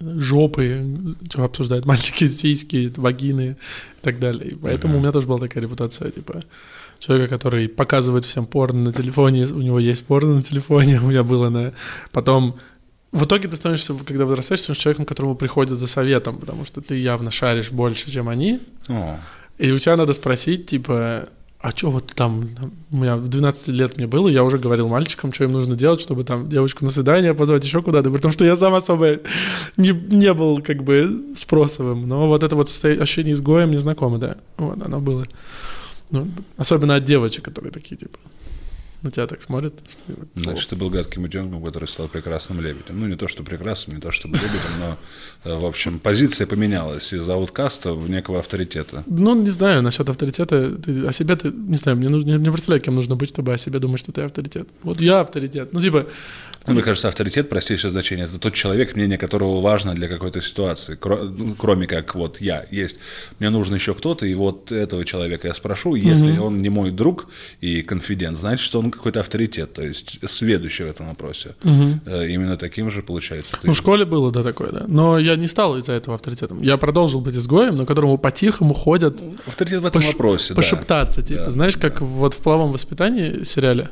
жопы, 0.00 0.84
что 1.28 1.44
обсуждают 1.44 1.86
мальчики, 1.86 2.26
сиськи, 2.28 2.92
вагины 2.96 3.56
и 4.00 4.04
так 4.04 4.18
далее. 4.18 4.52
И 4.52 4.54
поэтому 4.54 4.98
у 4.98 5.00
меня 5.00 5.12
тоже 5.12 5.26
была 5.26 5.38
такая 5.38 5.62
репутация, 5.62 6.10
типа, 6.10 6.42
человека, 6.98 7.36
который 7.36 7.68
показывает 7.68 8.24
всем 8.24 8.46
порно 8.46 8.84
на 8.84 8.92
телефоне, 8.92 9.46
у 9.46 9.62
него 9.62 9.78
есть 9.78 10.06
порно 10.06 10.36
на 10.36 10.42
телефоне, 10.42 11.00
у 11.02 11.08
меня 11.08 11.22
было 11.22 11.48
на... 11.48 11.72
Потом 12.12 12.56
в 13.10 13.24
итоге 13.24 13.48
ты 13.48 13.56
становишься, 13.56 13.94
когда 14.06 14.24
вырастаешь, 14.24 14.60
становишься 14.60 14.82
человеком, 14.82 15.04
к 15.04 15.08
которому 15.08 15.34
приходят 15.34 15.78
за 15.78 15.86
советом, 15.86 16.38
потому 16.38 16.64
что 16.64 16.80
ты 16.80 16.98
явно 16.98 17.30
шаришь 17.30 17.70
больше, 17.70 18.10
чем 18.10 18.28
они, 18.28 18.60
О, 18.88 19.18
и 19.58 19.70
у 19.70 19.78
тебя 19.78 19.96
надо 19.96 20.12
спросить, 20.12 20.66
типа, 20.66 21.28
а 21.62 21.70
что 21.70 21.92
вот 21.92 22.12
там, 22.16 22.48
у 22.90 22.96
меня 22.96 23.16
в 23.16 23.28
12 23.28 23.68
лет 23.68 23.96
мне 23.96 24.08
было, 24.08 24.26
я 24.26 24.42
уже 24.42 24.58
говорил 24.58 24.88
мальчикам, 24.88 25.32
что 25.32 25.44
им 25.44 25.52
нужно 25.52 25.76
делать, 25.76 26.00
чтобы 26.00 26.24
там 26.24 26.48
девочку 26.48 26.84
на 26.84 26.90
свидание 26.90 27.34
позвать 27.34 27.64
еще 27.64 27.82
куда-то, 27.82 28.10
потому 28.10 28.32
что 28.32 28.44
я 28.44 28.56
сам 28.56 28.74
особо 28.74 29.20
не, 29.76 29.90
не 29.90 30.34
был 30.34 30.60
как 30.60 30.82
бы 30.82 31.32
спросовым, 31.36 32.02
но 32.02 32.26
вот 32.26 32.42
это 32.42 32.56
вот 32.56 32.68
ощущение 32.68 33.34
изгоя 33.34 33.66
мне 33.66 33.78
знакомо, 33.78 34.18
да, 34.18 34.36
вот 34.56 34.82
оно 34.84 34.98
было. 34.98 35.24
Ну, 36.10 36.28
особенно 36.56 36.96
от 36.96 37.04
девочек, 37.04 37.44
которые 37.44 37.70
такие, 37.70 37.96
типа, 37.96 38.18
на 39.02 39.10
тебя 39.10 39.26
так 39.26 39.42
смотрят. 39.42 39.74
Что, 39.88 40.02
Значит, 40.34 40.68
ты 40.70 40.76
был 40.76 40.90
гадким 40.90 41.24
утенком, 41.24 41.62
который 41.62 41.88
стал 41.88 42.08
прекрасным 42.08 42.60
лебедем. 42.60 43.00
Ну, 43.00 43.06
не 43.06 43.16
то, 43.16 43.28
что 43.28 43.42
прекрасным, 43.42 43.96
не 43.96 44.02
то, 44.02 44.10
чтобы 44.10 44.36
лебедем, 44.36 44.78
но, 44.80 44.98
э, 45.44 45.58
в 45.58 45.64
общем, 45.64 45.98
позиция 45.98 46.46
поменялась 46.46 47.12
из 47.12 47.28
ауткаста 47.28 47.94
в 47.94 48.08
некого 48.08 48.38
авторитета. 48.38 49.04
Ну, 49.06 49.34
не 49.34 49.50
знаю, 49.50 49.82
насчет 49.82 50.08
авторитета. 50.08 50.76
Ты, 50.76 51.06
о 51.06 51.12
себе 51.12 51.36
ты, 51.36 51.50
не 51.50 51.76
знаю, 51.76 51.98
мне 51.98 52.08
нужно, 52.08 52.36
не 52.36 52.50
представляю, 52.50 52.82
кем 52.82 52.94
нужно 52.94 53.16
быть, 53.16 53.30
чтобы 53.30 53.52
о 53.52 53.58
себе 53.58 53.78
думать, 53.78 54.00
что 54.00 54.12
ты 54.12 54.22
авторитет. 54.22 54.68
Вот 54.82 55.00
я 55.00 55.20
авторитет. 55.20 55.72
Ну, 55.72 55.80
типа, 55.80 56.06
Ну, 56.66 56.74
мне 56.74 56.82
кажется, 56.82 57.08
авторитет, 57.08 57.48
простейшее 57.48 57.90
значение, 57.90 58.26
это 58.26 58.38
тот 58.38 58.54
человек, 58.54 58.94
мнение 58.94 59.18
которого 59.18 59.60
важно 59.60 59.94
для 59.94 60.08
какой-то 60.08 60.40
ситуации, 60.40 60.98
ну, 61.04 61.54
кроме 61.58 61.86
как 61.86 62.14
вот 62.14 62.40
я 62.40 62.64
есть. 62.70 62.96
Мне 63.38 63.50
нужен 63.50 63.74
еще 63.74 63.94
кто-то, 63.94 64.26
и 64.26 64.34
вот 64.34 64.70
этого 64.70 65.04
человека 65.04 65.48
я 65.48 65.54
спрошу, 65.54 65.94
если 65.96 66.38
он 66.38 66.62
не 66.62 66.68
мой 66.70 66.90
друг 66.90 67.26
и 67.60 67.82
конфидент, 67.82 68.38
значит, 68.38 68.64
что 68.64 68.78
он 68.78 68.90
какой-то 68.90 69.20
авторитет, 69.20 69.72
то 69.72 69.82
есть 69.82 70.18
сведущий 70.28 70.84
в 70.84 70.88
этом 70.88 71.08
вопросе. 71.08 71.54
Э, 71.64 72.28
Именно 72.28 72.56
таким 72.56 72.90
же 72.90 73.02
получается. 73.02 73.56
ну, 73.62 73.72
в 73.72 73.76
школе 73.76 74.04
было, 74.04 74.30
да, 74.30 74.42
такое, 74.42 74.70
да. 74.70 74.84
Но 74.86 75.18
я 75.18 75.36
не 75.36 75.48
стал 75.48 75.76
из-за 75.78 75.92
этого 75.92 76.14
авторитетом. 76.14 76.62
Я 76.62 76.76
продолжил 76.76 77.20
быть 77.20 77.34
изгоем, 77.34 77.74
но 77.76 77.86
которому 77.86 78.18
по-тихому 78.18 78.74
ходят 78.74 79.20
Авторитет 79.46 79.80
в 79.82 79.86
этом 79.86 80.00
пош- 80.00 80.06
вопросе, 80.12 80.50
да. 80.50 80.56
пошептаться, 80.56 81.22
типа, 81.22 81.44
Да, 81.46 81.50
знаешь, 81.50 81.76
как 81.76 82.00
вот 82.00 82.34
в 82.34 82.38
половом 82.38 82.72
воспитании 82.72 83.42
сериале. 83.44 83.90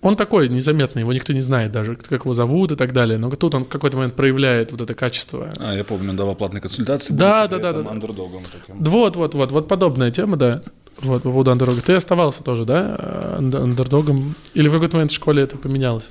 Он 0.00 0.14
такой 0.14 0.48
незаметный, 0.48 1.00
его 1.00 1.12
никто 1.12 1.32
не 1.32 1.40
знает 1.40 1.72
даже, 1.72 1.96
как 1.96 2.20
его 2.24 2.32
зовут 2.32 2.70
и 2.72 2.76
так 2.76 2.92
далее. 2.92 3.18
Но 3.18 3.30
тут 3.30 3.54
он 3.54 3.64
в 3.64 3.68
какой-то 3.68 3.96
момент 3.96 4.14
проявляет 4.14 4.70
вот 4.70 4.80
это 4.80 4.94
качество. 4.94 5.52
А, 5.58 5.74
я 5.74 5.82
помню, 5.82 6.10
он 6.10 6.16
давал 6.16 6.36
платные 6.36 6.60
консультации. 6.60 7.12
Да, 7.12 7.48
да, 7.48 7.58
да, 7.58 7.72
да, 7.72 7.90
андердогом 7.90 8.44
таким. 8.44 8.82
Вот, 8.84 9.16
вот, 9.16 9.34
вот, 9.34 9.50
вот 9.50 9.66
подобная 9.68 10.10
тема, 10.12 10.36
да. 10.36 10.62
Вот, 11.00 11.22
по 11.22 11.30
поводу 11.30 11.50
андердога. 11.50 11.80
Ты 11.80 11.94
оставался 11.94 12.42
тоже, 12.44 12.64
да, 12.64 13.36
анд- 13.38 13.54
андердогом? 13.56 14.34
Или 14.54 14.68
в 14.68 14.72
какой-то 14.72 14.96
момент 14.96 15.10
в 15.10 15.14
школе 15.14 15.42
это 15.42 15.56
поменялось? 15.56 16.10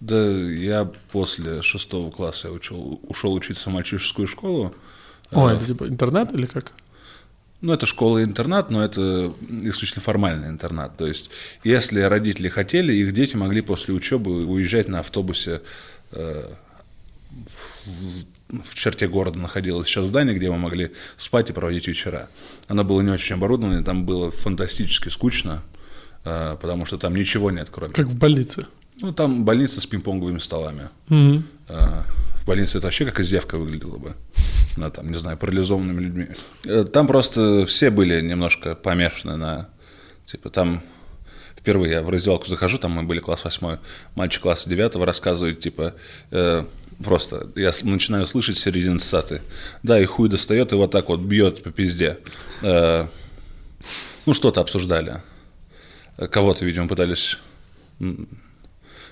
Да, 0.00 0.24
я 0.30 0.88
после 1.12 1.62
шестого 1.62 2.10
класса 2.10 2.48
я 2.48 2.54
учил, 2.54 3.00
ушел 3.08 3.32
учиться 3.34 3.70
в 3.70 3.72
мальчишескую 3.72 4.28
школу. 4.28 4.74
Ой, 5.32 5.52
Э, 5.52 5.56
это 5.56 5.66
типа 5.66 5.86
интернат 5.88 6.32
или 6.32 6.46
как? 6.46 6.72
Ну, 7.62 7.72
это 7.74 7.84
школа-интернат, 7.86 8.70
но 8.70 8.82
это 8.82 9.34
исключительно 9.50 10.02
формальный 10.02 10.48
интернат. 10.48 10.96
То 10.96 11.06
есть, 11.06 11.30
если 11.62 12.00
родители 12.00 12.48
хотели, 12.48 12.92
их 12.94 13.12
дети 13.12 13.36
могли 13.36 13.60
после 13.60 13.92
учебы 13.94 14.46
уезжать 14.46 14.88
на 14.88 15.00
автобусе. 15.00 15.60
э, 16.12 16.48
в, 17.86 18.24
в 18.64 18.74
черте 18.74 19.06
города 19.08 19.38
находилось 19.38 19.86
еще 19.86 20.06
здание, 20.06 20.34
где 20.34 20.50
мы 20.50 20.58
могли 20.58 20.90
спать 21.16 21.50
и 21.50 21.52
проводить 21.52 21.86
вечера. 21.86 22.28
Оно 22.66 22.82
было 22.82 23.00
не 23.02 23.10
очень 23.10 23.36
оборудовано, 23.36 23.84
там 23.84 24.04
было 24.04 24.30
фантастически 24.30 25.08
скучно, 25.08 25.62
э, 26.24 26.56
потому 26.60 26.86
что 26.86 26.98
там 26.98 27.14
ничего 27.14 27.50
нет, 27.50 27.68
кроме... 27.70 27.92
Как 27.92 28.06
в 28.06 28.16
больнице. 28.16 28.66
Ну, 29.00 29.12
там 29.12 29.44
больница 29.44 29.80
с 29.80 29.86
пинг-понговыми 29.86 30.40
столами. 30.40 30.88
Мгм. 31.08 31.46
Э, 31.68 32.02
В 32.42 32.46
больнице 32.46 32.78
это 32.78 32.86
вообще 32.86 33.04
как 33.04 33.20
издевка 33.20 33.56
выглядело 33.58 33.98
бы. 33.98 34.14
На, 34.80 34.90
там, 34.90 35.10
не 35.12 35.18
знаю, 35.18 35.36
парализованными 35.36 36.00
людьми. 36.00 36.26
Э, 36.64 36.84
Там 36.84 37.06
просто 37.06 37.66
все 37.66 37.90
были 37.90 38.20
немножко 38.20 38.74
помешаны 38.74 39.36
на... 39.36 39.68
Типа 40.26 40.50
там... 40.50 40.82
Впервые 41.56 41.92
я 41.92 42.02
в 42.02 42.08
раздевалку 42.08 42.48
захожу, 42.48 42.78
там 42.78 42.92
мы 42.92 43.02
были 43.02 43.20
класс 43.20 43.44
восьмой, 43.44 43.80
мальчик 44.14 44.40
класса 44.40 44.66
девятого 44.70 45.04
рассказывает, 45.04 45.60
типа, 45.60 45.94
э, 46.30 46.64
просто 47.04 47.48
я 47.54 47.70
начинаю 47.82 48.24
слышать 48.24 48.56
с 48.56 48.62
середины 48.62 48.98
цитаты. 48.98 49.42
Да, 49.82 50.00
и 50.00 50.06
хуй 50.06 50.30
достает 50.30 50.72
и 50.72 50.74
вот 50.74 50.90
так 50.90 51.10
вот 51.10 51.20
бьет 51.20 51.62
по 51.62 51.70
пизде. 51.70 52.16
Э, 52.62 53.08
ну, 54.24 54.32
что-то 54.32 54.62
обсуждали. 54.62 55.20
Э, 56.16 56.28
Кого-то, 56.28 56.64
видимо, 56.64 56.88
пытались 56.88 57.36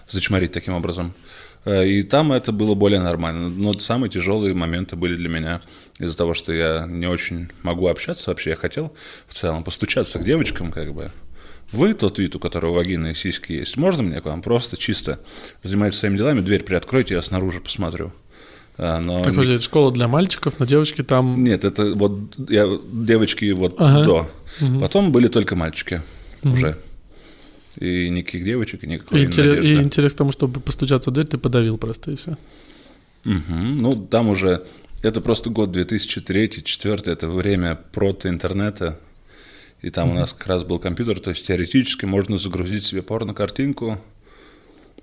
зачморить 0.09 0.53
таким 0.53 0.73
образом. 0.73 1.13
Э, 1.65 1.87
И 1.87 2.03
там 2.03 2.33
это 2.33 2.53
было 2.53 2.75
более 2.75 3.01
нормально. 3.01 3.49
Но 3.49 3.73
самые 3.75 4.11
тяжелые 4.11 4.55
моменты 4.55 4.97
были 4.97 5.17
для 5.17 5.29
меня 5.29 5.61
из-за 5.99 6.17
того, 6.17 6.35
что 6.35 6.53
я 6.53 6.87
не 6.89 7.07
очень 7.07 7.49
могу 7.63 7.89
общаться 7.89 8.31
вообще. 8.31 8.51
Я 8.51 8.57
хотел 8.57 8.93
в 9.27 9.35
целом 9.35 9.65
постучаться 9.65 10.19
к 10.19 10.25
девочкам, 10.25 10.71
как 10.71 10.93
бы. 10.95 11.11
Вы 11.71 11.93
тот 11.93 12.19
вид, 12.19 12.35
у 12.35 12.39
которого 12.39 12.75
вагина 12.77 13.09
и 13.09 13.15
сиськи 13.15 13.53
есть. 13.53 13.77
Можно 13.77 14.03
мне 14.03 14.21
к 14.21 14.25
вам 14.25 14.41
просто 14.41 14.77
чисто 14.79 15.21
заниматься 15.63 15.99
своими 16.01 16.17
делами, 16.17 16.41
дверь 16.41 16.63
приоткройте, 16.63 17.15
я 17.15 17.21
снаружи 17.23 17.61
посмотрю. 17.61 18.11
А, 18.79 19.01
Но 19.01 19.23
Так, 19.23 19.33
подожди, 19.35 19.55
это 19.55 19.65
школа 19.65 19.93
для 19.93 20.09
мальчиков, 20.09 20.55
но 20.59 20.65
девочки 20.65 21.03
там... 21.03 21.43
нет, 21.45 21.65
это 21.65 21.95
вот 21.95 22.13
я, 22.49 22.67
девочки 22.93 23.51
вот 23.51 23.75
Ага. 23.79 24.05
до. 24.05 24.31
Потом 24.81 25.13
были 25.13 25.29
только 25.29 25.57
мальчики 25.57 26.01
уже. 26.43 26.79
И 27.81 28.09
никаких 28.11 28.45
девочек, 28.45 28.85
и 28.85 28.87
никакой 28.87 29.21
И, 29.21 29.25
интерес, 29.25 29.65
и 29.65 29.75
интерес 29.75 30.15
к 30.15 30.17
тому, 30.17 30.33
чтобы 30.33 30.61
постучаться 30.61 31.11
в 31.11 31.15
дверь, 31.15 31.27
ты 31.27 31.39
подавил 31.39 31.79
просто, 31.79 32.11
и 32.11 32.17
все. 32.17 32.37
Мгм. 33.25 33.79
Ну, 33.79 34.07
там 34.07 34.29
уже, 34.29 34.65
это 35.03 35.21
просто 35.21 35.51
год 35.51 35.77
2003-2004, 35.77 37.11
это 37.11 37.29
время 37.29 37.79
прото-интернета, 37.93 38.99
и 39.81 39.91
там 39.91 40.11
у 40.11 40.15
нас 40.15 40.33
как 40.33 40.47
раз 40.49 40.65
был 40.65 40.81
компьютер, 40.81 41.21
то 41.21 41.31
есть 41.31 41.47
теоретически 41.47 42.05
можно 42.05 42.37
загрузить 42.39 42.85
себе 42.85 43.03
порно-картинку 43.03 44.01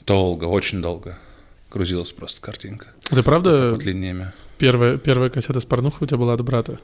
долго, 0.06 0.46
очень 0.46 0.82
долго. 0.82 1.18
Грузилась 1.72 2.12
просто 2.12 2.42
картинка. 2.42 2.88
Ты 3.10 3.24
правда 3.24 3.72
Вот 3.72 3.84
линиями. 3.84 4.34
первая, 4.58 4.98
первая 4.98 5.30
кассета 5.30 5.60
с 5.60 5.66
порнухой 5.66 6.06
у 6.06 6.08
тебя 6.08 6.18
была 6.18 6.34
от 6.34 6.42
брата? 6.42 6.80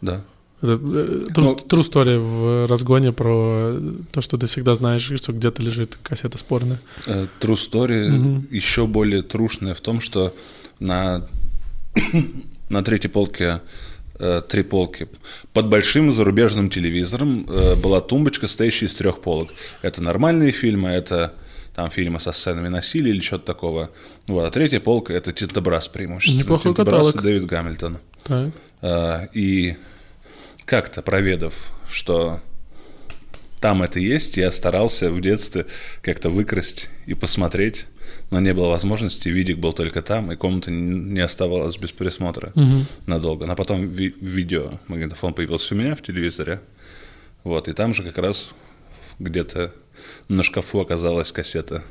Да. 0.00 0.24
Это 0.62 0.72
true, 0.72 1.28
Ну, 1.36 1.82
story 1.82 2.18
в 2.18 2.66
разгоне 2.68 3.12
про 3.12 3.74
то, 4.10 4.20
что 4.22 4.36
ты 4.38 4.46
всегда 4.46 4.74
знаешь, 4.74 5.12
что 5.16 5.32
где-то 5.32 5.62
лежит 5.62 5.98
кассета 6.02 6.38
с 6.38 6.42
порно. 6.42 6.78
Э, 7.06 7.26
True 7.40 7.56
story 7.56 8.08
Мгм. 8.08 8.48
еще 8.50 8.86
более 8.86 9.22
трушная 9.22 9.74
в 9.74 9.80
том, 9.80 10.00
что 10.00 10.34
на, 10.80 11.26
на 12.70 12.82
третьей 12.82 13.10
полке 13.10 13.60
э, 14.18 14.40
три 14.48 14.62
полки. 14.62 15.08
Под 15.52 15.68
большим 15.68 16.10
зарубежным 16.12 16.70
телевизором 16.70 17.46
э, 17.48 17.76
была 17.76 18.00
тумбочка, 18.00 18.48
стоящая 18.48 18.86
из 18.86 18.94
трех 18.94 19.20
полок. 19.20 19.50
Это 19.82 20.02
нормальные 20.02 20.52
фильмы, 20.52 20.88
это 20.88 21.34
там 21.74 21.90
фильмы 21.90 22.18
со 22.18 22.32
сценами 22.32 22.68
насилия 22.68 23.10
или 23.10 23.20
что-то 23.20 23.44
такого. 23.44 23.90
Вот, 24.26 24.44
а 24.44 24.50
третья 24.50 24.80
полка 24.80 25.12
это 25.12 25.32
Тинтобрас 25.32 25.88
преимущественно. 25.88 26.42
Неплохой 26.42 26.72
Тинтобрас 26.72 27.08
и 27.08 27.12
каталог. 27.12 27.22
Дэвид 27.22 27.44
Гамильтон. 27.44 27.98
Так. 28.24 28.50
И 29.34 29.76
как-то 30.66 31.00
проведав, 31.02 31.72
что 31.88 32.40
там 33.60 33.82
это 33.82 33.98
есть, 33.98 34.36
я 34.36 34.52
старался 34.52 35.10
в 35.10 35.20
детстве 35.20 35.66
как-то 36.02 36.28
выкрасть 36.28 36.90
и 37.06 37.14
посмотреть, 37.14 37.86
но 38.30 38.38
не 38.40 38.52
было 38.52 38.68
возможности, 38.68 39.28
видик 39.28 39.58
был 39.58 39.72
только 39.72 40.02
там, 40.02 40.30
и 40.30 40.36
комната 40.36 40.70
не 40.70 41.20
оставалась 41.20 41.76
без 41.78 41.90
присмотра 41.92 42.52
Мгм. 42.54 42.86
надолго. 43.06 43.46
Но 43.46 43.56
потом 43.56 43.88
ви- 43.88 44.14
видео, 44.20 44.78
магнитофон 44.88 45.32
появился 45.32 45.74
у 45.74 45.78
меня 45.78 45.94
в 45.96 46.02
телевизоре, 46.02 46.60
вот, 47.44 47.68
и 47.68 47.72
там 47.72 47.94
же 47.94 48.02
как 48.02 48.18
раз 48.18 48.50
где-то 49.18 49.72
на 50.28 50.42
шкафу 50.42 50.80
оказалась 50.80 51.32
кассета 51.32 51.82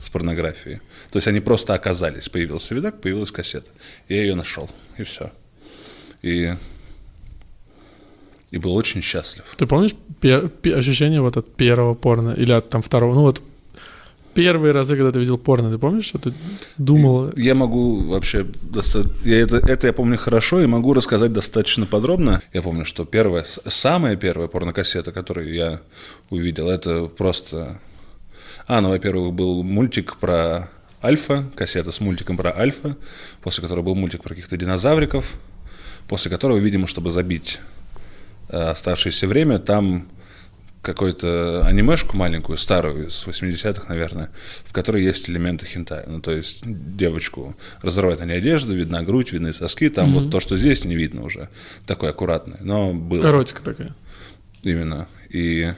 с 0.00 0.08
порнографией. 0.08 0.78
То 1.10 1.18
есть 1.18 1.28
они 1.28 1.40
просто 1.40 1.74
оказались. 1.74 2.28
Появился 2.28 2.74
видак, 2.74 3.00
появилась 3.00 3.30
кассета. 3.30 3.70
Я 4.08 4.22
ее 4.22 4.34
нашел, 4.34 4.70
и 4.96 5.02
все. 5.04 5.30
И, 6.22 6.54
и 8.52 8.58
был 8.58 8.74
очень 8.76 9.02
счастлив. 9.02 9.44
Ты 9.56 9.66
помнишь 9.66 9.94
пе- 10.20 10.48
пе- 10.48 10.76
ощущение 10.76 11.20
вот 11.20 11.36
от 11.36 11.54
первого 11.56 11.94
порно 11.94 12.30
или 12.30 12.52
от 12.52 12.68
там 12.68 12.82
второго? 12.82 13.14
Ну 13.14 13.22
вот 13.22 13.42
первые 14.34 14.72
разы, 14.72 14.96
когда 14.96 15.10
ты 15.10 15.18
видел 15.18 15.38
порно, 15.38 15.70
ты 15.70 15.78
помнишь, 15.78 16.04
что 16.04 16.18
ты 16.18 16.32
думал? 16.78 17.32
Я 17.36 17.54
могу 17.54 18.04
вообще... 18.04 18.44
доста- 18.62 19.06
я 19.24 19.40
это, 19.40 19.56
это 19.56 19.86
я 19.86 19.92
помню 19.92 20.16
хорошо 20.18 20.60
и 20.60 20.66
могу 20.66 20.94
рассказать 20.94 21.32
достаточно 21.32 21.86
подробно. 21.86 22.40
Я 22.52 22.62
помню, 22.62 22.84
что 22.84 23.04
первая, 23.04 23.44
самая 23.66 24.16
первая 24.16 24.48
порнокассета, 24.48 25.12
которую 25.12 25.52
я 25.52 25.80
увидел, 26.30 26.68
это 26.68 27.06
просто... 27.06 27.80
А, 28.66 28.80
ну, 28.80 28.90
во-первых, 28.90 29.32
был 29.32 29.62
мультик 29.62 30.16
про 30.18 30.68
Альфа, 31.02 31.44
кассета 31.56 31.90
с 31.90 32.00
мультиком 32.00 32.36
про 32.36 32.56
Альфа, 32.56 32.96
после 33.42 33.62
которого 33.62 33.84
был 33.84 33.94
мультик 33.96 34.22
про 34.22 34.30
каких-то 34.34 34.56
динозавриков, 34.56 35.34
после 36.06 36.30
которого, 36.30 36.58
видимо, 36.58 36.86
чтобы 36.86 37.10
забить 37.10 37.58
оставшееся 38.52 39.26
время, 39.26 39.58
там 39.58 40.08
какую-то 40.82 41.64
анимешку 41.64 42.16
маленькую, 42.16 42.58
старую, 42.58 43.06
из 43.06 43.24
80-х, 43.24 43.88
наверное, 43.88 44.30
в 44.64 44.72
которой 44.72 45.02
есть 45.02 45.30
элементы 45.30 45.64
хентая. 45.64 46.04
Ну, 46.06 46.20
то 46.20 46.32
есть 46.32 46.62
девочку 46.64 47.56
разрывает 47.82 48.20
они 48.20 48.32
одежду, 48.32 48.74
видна 48.74 49.02
грудь, 49.02 49.32
видны 49.32 49.52
соски, 49.52 49.88
там 49.88 50.12
вот 50.12 50.30
то, 50.30 50.40
что 50.40 50.58
здесь 50.58 50.84
не 50.84 50.96
видно 50.96 51.22
уже, 51.22 51.48
такое 51.86 52.10
аккуратное, 52.10 52.58
но 52.60 52.92
было 52.92 53.26
Эротика 53.28 53.62
такая. 53.62 53.94
именно. 54.62 55.08
И 55.30 55.72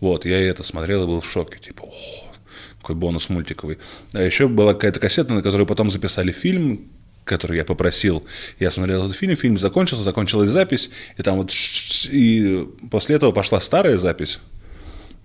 вот, 0.00 0.24
я 0.24 0.40
и 0.40 0.46
это 0.46 0.62
смотрел 0.62 1.04
и 1.04 1.06
был 1.06 1.20
в 1.20 1.30
шоке, 1.30 1.58
типа, 1.58 1.82
о, 1.82 2.32
какой 2.80 2.96
бонус 2.96 3.28
мультиковый. 3.28 3.78
А 4.14 4.22
еще 4.22 4.48
была 4.48 4.72
какая-то 4.72 4.98
кассета, 4.98 5.34
на 5.34 5.42
которую 5.42 5.66
потом 5.66 5.90
записали 5.90 6.32
фильм, 6.32 6.88
который 7.28 7.56
я 7.58 7.64
попросил. 7.64 8.24
Я 8.58 8.70
смотрел 8.70 9.04
этот 9.04 9.16
фильм, 9.16 9.36
фильм 9.36 9.58
закончился, 9.58 10.02
закончилась 10.02 10.50
запись, 10.50 10.90
и 11.16 11.22
там 11.22 11.36
вот 11.36 11.52
и 12.10 12.66
после 12.90 13.16
этого 13.16 13.30
пошла 13.32 13.60
старая 13.60 13.98
запись, 13.98 14.40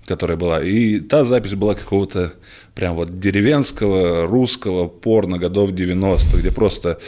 которая 0.06 0.38
была. 0.38 0.64
И 0.64 1.00
та 1.00 1.26
запись 1.26 1.54
была 1.54 1.76
какого-то 1.76 2.34
прям 2.76 2.96
вот 2.96 3.20
деревенского 3.20 4.28
русского 4.28 4.88
порно 4.88 5.38
годов 5.38 5.72
90-х, 5.72 6.38
где 6.38 6.52
просто 6.52 7.00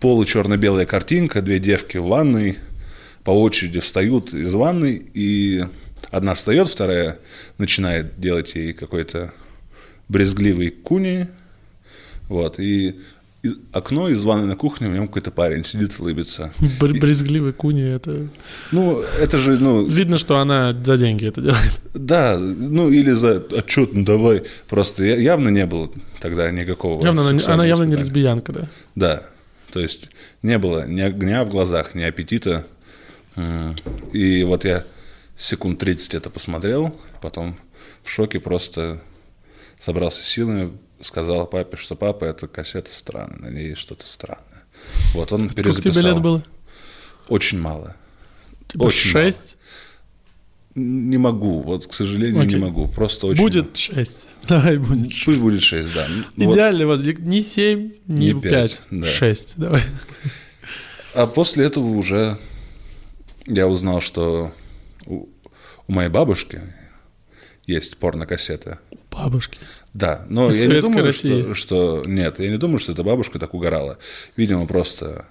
получерно-белая 0.00 0.86
картинка, 0.86 1.42
две 1.42 1.58
девки 1.58 1.98
в 1.98 2.06
ванной 2.06 2.58
по 3.24 3.30
очереди 3.30 3.80
встают 3.80 4.34
из 4.34 4.52
ванной, 4.52 5.02
и 5.14 5.64
одна 6.10 6.34
встает, 6.34 6.68
вторая 6.68 7.18
начинает 7.58 8.20
делать 8.20 8.54
ей 8.54 8.74
какой-то 8.74 9.32
брезгливый 10.08 10.70
куни, 10.70 11.26
вот, 12.28 12.60
и 12.60 13.00
окно 13.72 14.08
из 14.08 14.22
ванной 14.24 14.46
на 14.46 14.56
кухне, 14.56 14.88
в 14.88 14.92
нем 14.92 15.06
какой-то 15.06 15.30
парень 15.30 15.64
сидит, 15.64 15.98
улыбится. 15.98 16.52
Бр- 16.80 16.98
Брезгливый 16.98 17.52
куни 17.52 17.82
это... 17.82 18.28
Ну, 18.72 19.00
это 19.20 19.38
же, 19.38 19.58
ну... 19.58 19.84
Видно, 19.84 20.18
что 20.18 20.38
она 20.38 20.72
за 20.72 20.96
деньги 20.96 21.26
это 21.26 21.40
делает. 21.40 21.80
Да, 21.94 22.38
ну 22.38 22.90
или 22.90 23.12
за 23.12 23.44
отчет, 23.56 23.92
ну 23.92 24.04
давай. 24.04 24.44
Просто 24.68 25.04
явно 25.04 25.48
не 25.48 25.66
было 25.66 25.90
тогда 26.20 26.50
никакого 26.50 27.04
Явно 27.04 27.28
она, 27.28 27.40
она 27.46 27.66
явно 27.66 27.84
не 27.84 27.96
лесбиянка, 27.96 28.52
да. 28.52 28.68
Да, 28.94 29.26
то 29.72 29.80
есть 29.80 30.08
не 30.42 30.58
было 30.58 30.86
ни 30.86 31.00
огня 31.00 31.44
в 31.44 31.50
глазах, 31.50 31.94
ни 31.94 32.02
аппетита. 32.02 32.66
И 34.12 34.44
вот 34.44 34.64
я 34.64 34.84
секунд 35.36 35.78
30 35.80 36.14
это 36.14 36.30
посмотрел, 36.30 36.98
потом 37.20 37.56
в 38.02 38.10
шоке 38.10 38.38
просто 38.40 39.00
собрался 39.80 40.22
силами, 40.22 40.72
сказал 41.04 41.46
папе, 41.46 41.76
что 41.76 41.96
папа, 41.96 42.24
эта 42.24 42.48
кассета 42.48 42.90
странная, 42.90 43.50
на 43.50 43.54
ней 43.54 43.74
что-то 43.74 44.06
странное. 44.06 44.64
Вот 45.12 45.32
он 45.32 45.50
Сколько 45.50 45.80
тебе 45.80 46.00
лет 46.00 46.20
было? 46.20 46.44
Очень 47.28 47.60
мало. 47.60 47.96
Типа 48.68 48.84
Очень 48.84 49.10
шесть? 49.10 49.58
Не 50.74 51.18
могу, 51.18 51.60
вот, 51.60 51.86
к 51.86 51.94
сожалению, 51.94 52.40
Окей. 52.40 52.54
не 52.54 52.60
могу. 52.60 52.88
Просто 52.88 53.28
очень 53.28 53.40
Будет 53.40 53.76
шесть. 53.76 54.26
Давай 54.48 54.78
будет 54.78 54.98
мало. 54.98 55.10
Пусть 55.24 55.38
будет 55.38 55.62
6, 55.62 55.94
да. 55.94 56.06
Ну, 56.08 56.46
вот. 56.46 56.54
Идеально, 56.54 56.86
вот 56.86 57.00
не 57.00 57.42
семь, 57.42 57.92
не 58.08 58.32
Не 58.32 58.40
пять, 58.40 58.82
да. 58.90 59.06
шесть. 59.06 59.54
Давай. 59.56 59.82
А 61.14 61.28
после 61.28 61.66
этого 61.66 61.86
уже 61.86 62.38
я 63.46 63.68
узнал, 63.68 64.00
что 64.00 64.52
у, 65.06 65.28
у 65.86 65.92
моей 65.92 66.08
бабушки 66.08 66.60
есть 67.66 67.96
порнокассеты. 67.98 68.78
Бабушки. 69.14 69.58
Да, 69.92 70.24
но 70.28 70.48
Из 70.48 70.56
я 70.62 70.68
не 70.68 70.80
думаю, 70.80 71.04
России. 71.04 71.42
что, 71.42 71.54
что... 71.54 72.02
Нет, 72.06 72.38
я 72.40 72.50
не 72.50 72.56
думаю, 72.58 72.78
что 72.78 72.92
эта 72.92 73.02
бабушка 73.04 73.38
так 73.38 73.54
угорала. 73.54 73.98
Видимо, 74.36 74.66
просто 74.66 75.24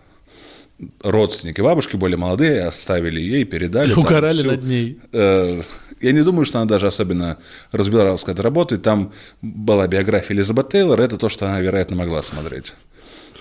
родственники 1.01 1.61
бабушки 1.61 1.95
более 1.95 2.17
молодые 2.17 2.61
оставили 2.63 3.19
ей, 3.21 3.43
передали. 3.45 3.93
Угорали 3.93 4.39
всю- 4.39 4.51
над 4.51 4.63
ней. 4.63 4.99
Э, 5.11 5.61
Я 6.01 6.11
не 6.11 6.21
думаю, 6.23 6.45
что 6.45 6.59
она 6.59 6.67
даже 6.67 6.87
особенно 6.87 7.37
разбиралась, 7.71 8.21
как 8.23 8.33
это 8.35 8.43
работает. 8.43 8.81
Там 8.83 9.13
была 9.41 9.87
биография 9.87 10.35
Элизабет 10.35 10.69
Тейлор, 10.69 10.99
это 10.99 11.17
то, 11.17 11.29
что 11.29 11.45
она, 11.47 11.59
вероятно, 11.61 11.95
могла 11.95 12.21
смотреть. 12.23 12.73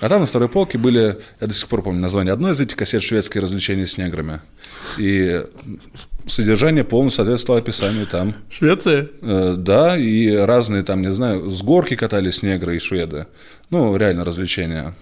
А 0.02 0.08
там 0.08 0.20
на 0.22 0.26
второй 0.26 0.48
полке 0.48 0.78
были, 0.78 1.18
я 1.40 1.46
до 1.46 1.54
сих 1.54 1.68
пор 1.68 1.80
помню 1.82 2.00
название 2.00 2.32
одной 2.32 2.52
из 2.52 2.60
этих 2.60 2.74
кассет 2.74 3.02
«Шведские 3.04 3.40
развлечения 3.40 3.86
с 3.86 3.96
неграми». 3.98 4.40
И 4.98 5.44
содержание 6.26 6.82
полностью 6.82 7.18
соответствовало 7.18 7.62
описанию 7.62 8.06
там. 8.08 8.34
Швеция? 8.50 9.08
Э, 9.20 9.54
Да, 9.56 9.96
и 9.96 10.34
разные 10.34 10.82
там, 10.82 11.02
не 11.02 11.12
знаю, 11.12 11.48
с 11.52 11.62
горки 11.62 11.94
катались 11.94 12.42
негры 12.42 12.76
и 12.76 12.80
шведы. 12.80 13.26
Ну, 13.70 13.96
реально 13.96 14.24
развлечения. 14.24 14.92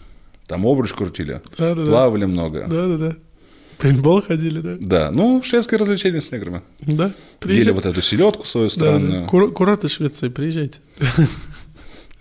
Там 0.47 0.67
обруч 0.67 0.93
крутили, 0.93 1.41
Да-да-да. 1.57 1.91
плавали 1.91 2.27
много. 2.27 2.67
Да. 2.69 2.87
Да-да-да. 2.87 3.17
Пейнтбол 3.79 4.21
ходили, 4.21 4.77
да? 4.83 5.11
ну, 5.11 5.43
шведские 5.43 5.79
развлечения 5.79 6.21
с 6.21 6.31
неграми. 6.31 6.61
Да. 6.81 7.05
Ели 7.07 7.13
Приезжай. 7.39 7.73
вот 7.73 7.87
эту 7.87 8.03
селедку 8.03 8.45
свою 8.45 8.69
Да, 8.69 8.75
странную. 8.75 9.23
да. 9.23 9.27
Кур- 9.29 9.51
Курорты 9.53 9.89
Швеции, 9.89 10.29
приезжайте. 10.29 10.81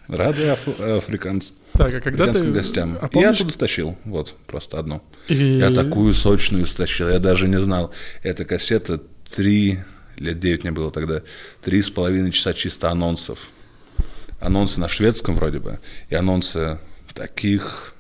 Рады 0.08 0.44
аф- 0.48 0.80
африканцы. 0.80 1.52
Так, 1.80 1.94
а 1.96 2.02
когда 2.02 2.32
ты... 2.32 2.52
гостям. 2.52 2.98
А 3.02 3.06
Я 3.06 3.08
помнишь, 3.10 3.36
оттуда 3.38 3.52
стащил, 3.52 3.98
вот, 4.06 4.36
просто 4.48 4.78
одну. 4.80 5.02
И- 5.28 5.34
Я 5.60 5.72
такую 5.72 6.14
сочную 6.14 6.66
стащил, 6.66 7.10
я 7.10 7.20
даже 7.20 7.48
не 7.48 7.60
знал. 7.60 7.92
Эта 8.24 8.46
кассета 8.46 9.02
три, 9.36 9.80
лет 10.18 10.40
девять 10.40 10.64
мне 10.64 10.72
было 10.72 10.92
тогда, 10.92 11.22
три 11.64 11.82
с 11.82 11.90
половиной 11.90 12.32
часа 12.32 12.54
чисто 12.54 12.90
анонсов. 12.90 13.40
Анонсы 14.40 14.80
на 14.80 14.88
шведском 14.90 15.36
вроде 15.36 15.60
бы, 15.60 15.80
и 16.10 16.16
анонсы 16.16 16.78
таких, 17.14 17.94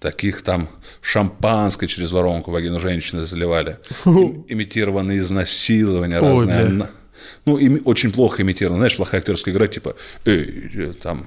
таких 0.00 0.42
там 0.42 0.68
шампанское 1.00 1.86
через 1.86 2.12
воронку 2.12 2.50
вагину 2.50 2.80
женщины 2.80 3.24
заливали. 3.26 3.78
Им- 4.04 4.44
Имитированные 4.48 5.20
изнасилования 5.20 6.18
разные. 6.18 6.88
Ну, 7.46 7.54
очень 7.84 8.12
плохо 8.12 8.42
имитировано. 8.42 8.78
Знаешь, 8.78 8.96
плохая 8.96 9.20
актерская 9.20 9.54
игра, 9.54 9.66
типа, 9.68 9.94
эй, 10.24 10.70
э, 10.74 10.92
там, 11.00 11.26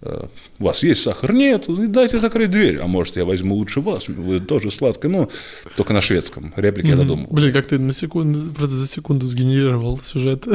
у 0.00 0.64
вас 0.64 0.82
есть 0.82 1.02
сахар? 1.02 1.32
Нет, 1.32 1.64
дайте 1.90 2.20
закрыть 2.20 2.50
дверь. 2.50 2.78
А 2.78 2.86
может, 2.86 3.16
я 3.16 3.24
возьму 3.24 3.56
лучше 3.56 3.80
вас, 3.80 4.08
вы 4.08 4.40
тоже 4.40 4.70
сладкое. 4.70 5.10
Ну, 5.10 5.28
только 5.76 5.92
на 5.92 6.00
шведском. 6.00 6.52
Реплики 6.56 6.86
я 6.86 6.96
додумал. 6.96 7.26
Блин, 7.30 7.52
как 7.52 7.66
ты 7.66 7.78
на 7.78 7.92
секунду, 7.92 8.52
просто 8.52 8.76
за 8.76 8.86
секунду 8.86 9.26
сгенерировал 9.26 9.98
сюжет. 9.98 10.46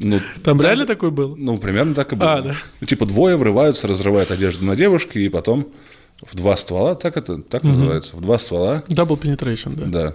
Ну, 0.00 0.20
Там 0.44 0.60
реально 0.60 0.86
такой 0.86 1.10
был? 1.10 1.34
ну, 1.36 1.58
примерно 1.58 1.92
так 1.92 2.12
и 2.12 2.16
было. 2.16 2.34
А, 2.34 2.42
да. 2.42 2.56
Ну, 2.80 2.86
типа, 2.86 3.04
двое 3.04 3.36
врываются, 3.36 3.88
разрывают 3.88 4.30
одежду 4.30 4.64
на 4.64 4.76
девушке, 4.76 5.20
и 5.22 5.28
потом 5.28 5.66
в 6.22 6.36
два 6.36 6.56
ствола, 6.56 6.94
так 6.94 7.16
это, 7.16 7.40
так 7.42 7.64
называется, 7.64 8.16
в 8.16 8.20
два 8.20 8.38
ствола, 8.38 8.84
Double 8.88 9.20
penetration, 9.20 9.74
да. 9.74 10.14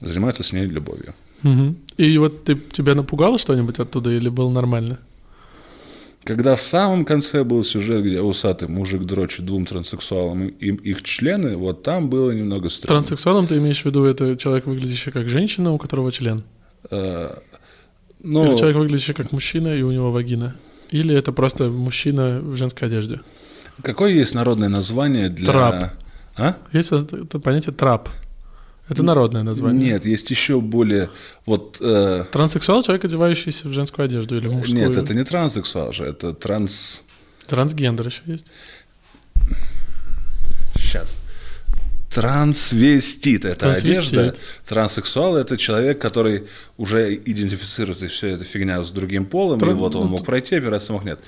да, 0.00 0.06
занимаются 0.06 0.42
с 0.42 0.52
ней 0.52 0.66
любовью. 0.66 1.14
Мгм. 1.42 1.76
И 1.96 2.18
вот 2.18 2.44
ты, 2.44 2.56
тебя 2.56 2.94
напугало 2.94 3.38
что-нибудь 3.38 3.78
оттуда 3.78 4.10
или 4.10 4.28
было 4.28 4.50
нормально? 4.50 4.98
Когда 6.24 6.54
в 6.54 6.60
самом 6.60 7.04
конце 7.04 7.44
был 7.44 7.64
сюжет, 7.64 8.04
где 8.04 8.20
усатый 8.20 8.68
мужик 8.68 9.02
дрочит 9.04 9.46
двум 9.46 9.64
транссексуалам 9.64 10.48
и 10.48 10.66
их 10.66 11.02
члены, 11.02 11.56
вот 11.56 11.82
там 11.82 12.10
было 12.10 12.30
немного 12.30 12.68
странно. 12.68 13.00
Транссексуалом 13.00 13.46
ты 13.46 13.56
имеешь 13.56 13.82
в 13.82 13.86
виду 13.86 14.04
это 14.04 14.36
человек, 14.36 14.66
выглядящий 14.66 15.12
как 15.12 15.28
женщина, 15.28 15.72
у 15.72 15.78
которого 15.78 16.12
член? 16.12 16.44
Ну, 16.90 18.46
Или 18.46 18.56
человек, 18.56 18.76
выглядящий 18.76 19.14
как 19.14 19.32
мужчина, 19.32 19.74
и 19.74 19.82
у 19.82 19.90
него 19.92 20.12
вагина? 20.12 20.56
Или 20.90 21.16
это 21.16 21.32
просто 21.32 21.70
мужчина 21.70 22.40
в 22.40 22.56
женской 22.56 22.88
одежде? 22.88 23.20
какое 23.82 24.10
есть 24.10 24.34
народное 24.34 24.68
название 24.68 25.30
для... 25.30 25.46
Трап. 25.46 25.92
А? 26.36 26.56
Есть 26.72 26.92
это 26.92 27.38
понятие 27.38 27.74
трап. 27.74 28.08
Это 28.90 29.04
народное 29.04 29.44
название. 29.44 29.92
Нет, 29.92 30.04
есть 30.04 30.30
еще 30.30 30.60
более... 30.60 31.10
Вот, 31.46 31.78
э, 31.80 32.24
Транссексуал— 32.32 32.82
человек, 32.84 33.04
одевающийся 33.04 33.68
в 33.68 33.72
женскую 33.72 34.04
одежду 34.04 34.36
или 34.36 34.48
в 34.48 34.52
мужскую. 34.52 34.76
нет, 34.76 34.96
это 34.96 35.14
не 35.14 35.24
транссексуал 35.24 35.92
же, 35.92 36.04
это 36.04 36.34
транс... 36.34 37.02
Трансгендер 37.46 38.06
еще 38.06 38.22
есть. 38.26 38.46
Сейчас. 40.76 41.20
Трансвестит– 42.12 43.44
это 43.46 43.60
Трансвестит. 43.60 44.18
одежда. 44.18 44.34
Транссексуал– 44.66 45.36
это 45.38 45.56
человек, 45.56 46.00
который 46.00 46.44
уже 46.76 47.14
идентифицирует 47.14 48.00
все 48.10 48.30
это 48.30 48.44
фигня 48.44 48.82
с 48.82 48.90
другим 48.90 49.26
полом, 49.26 49.60
Тран- 49.60 49.70
и 49.70 49.74
вот 49.74 49.94
он 49.94 50.02
ну, 50.02 50.08
мог 50.08 50.26
пройти, 50.26 50.56
операция 50.56 50.94
мог 50.94 51.04
нет. 51.04 51.20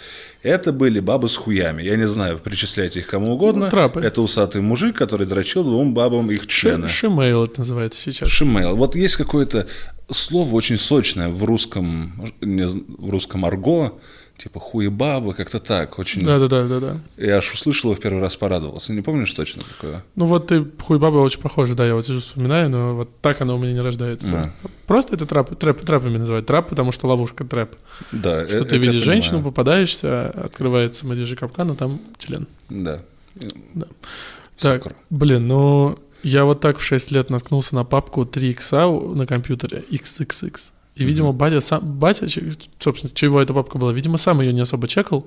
Это 0.43 0.73
были 0.73 0.99
бабы 0.99 1.29
с 1.29 1.37
хуями. 1.37 1.85
Я 1.85 1.97
не 1.97 2.09
знаю, 2.09 2.41
причисляйте 2.41 2.99
их 2.99 3.07
кому 3.07 3.35
угодно. 3.35 3.67
Ну, 3.67 3.71
трапы. 3.71 4.01
Это 4.01 4.23
усатый 4.23 4.61
мужик, 4.61 4.97
который 4.97 5.25
дрочил 5.25 5.63
двум 5.63 5.95
бабам 5.95 6.33
их 6.33 6.49
члены. 6.49 6.89
Шимейл 6.89 7.45
это 7.45 7.61
называется 7.61 8.01
сейчас. 8.01 8.29
Шимейл. 8.29 8.75
Вот 8.75 8.97
есть 8.97 9.17
какое-то 9.17 9.69
слово 10.11 10.53
очень 10.55 10.79
сочное 10.79 11.29
в 11.29 11.45
русском, 11.45 12.33
в 12.41 13.11
русском 13.11 13.45
арго, 13.45 14.01
типа 14.43 14.59
хуебаба, 14.61 15.35
как-то 15.35 15.61
так. 15.61 15.99
Очень... 15.99 16.25
Да-да-да. 16.25 16.63
да, 16.63 16.81
да. 16.81 16.97
Я 17.17 17.37
аж 17.39 17.53
услышал 17.53 17.91
его 17.91 17.99
в 17.99 18.03
первый 18.03 18.21
раз, 18.21 18.37
порадовался. 18.37 18.93
Не 18.93 19.03
помнишь 19.03 19.33
точно 19.33 19.63
такое? 19.63 20.03
Ну 20.17 20.25
вот 20.25 20.49
ты 20.49 20.65
хуй 20.81 20.99
баба 20.99 21.19
очень 21.19 21.41
похожа, 21.41 21.75
да, 21.75 21.87
я 21.87 21.95
вот 21.95 22.07
сижу 22.07 22.21
вспоминаю, 22.21 22.69
но 22.69 22.97
вот 22.97 23.21
так 23.21 23.41
оно 23.41 23.57
у 23.57 23.59
меня 23.59 23.73
не 23.73 23.81
рождается. 23.81 24.27
да. 24.27 24.53
Просто 24.87 25.15
это 25.15 25.27
трап, 25.27 25.57
трэп, 25.57 25.81
трэпами 25.81 26.19
называют. 26.19 26.47
Трап, 26.47 26.69
потому 26.69 26.93
что 26.93 27.07
ловушка 27.07 27.45
трэп. 27.45 27.77
Да. 28.11 28.49
Что 28.49 28.59
э- 28.59 28.65
ты 28.65 28.79
видишь 28.79 29.03
женщину, 29.03 29.39
понимаю. 29.39 29.53
попадаешься, 29.53 30.31
открывается 30.31 31.07
медвежий 31.07 31.37
капкан, 31.37 31.71
а 31.71 31.75
там 31.75 32.01
член. 32.19 32.49
Да. 32.69 33.01
Да. 33.75 33.87
Так, 34.59 34.83
Сокр. 34.83 34.97
блин, 35.11 35.47
ну 35.47 35.99
я 36.23 36.45
вот 36.45 36.61
так 36.61 36.79
в 36.79 36.83
6 36.83 37.11
лет 37.13 37.31
наткнулся 37.31 37.75
на 37.75 37.85
папку 37.85 38.25
3 38.25 38.51
икса 38.51 38.87
на 38.89 39.27
компьютере, 39.27 39.85
XXX. 39.91 40.73
И, 40.95 41.05
видимо, 41.05 41.33
батя 41.33 41.61
сам, 41.61 41.81
батя, 41.83 42.27
собственно, 42.79 43.13
чего 43.15 43.41
эта 43.41 43.55
папка 43.55 43.79
была, 43.79 43.93
видимо, 43.93 44.19
сам 44.19 44.41
ее 44.41 44.53
не 44.53 44.61
особо 44.61 44.89
чекал. 44.89 45.27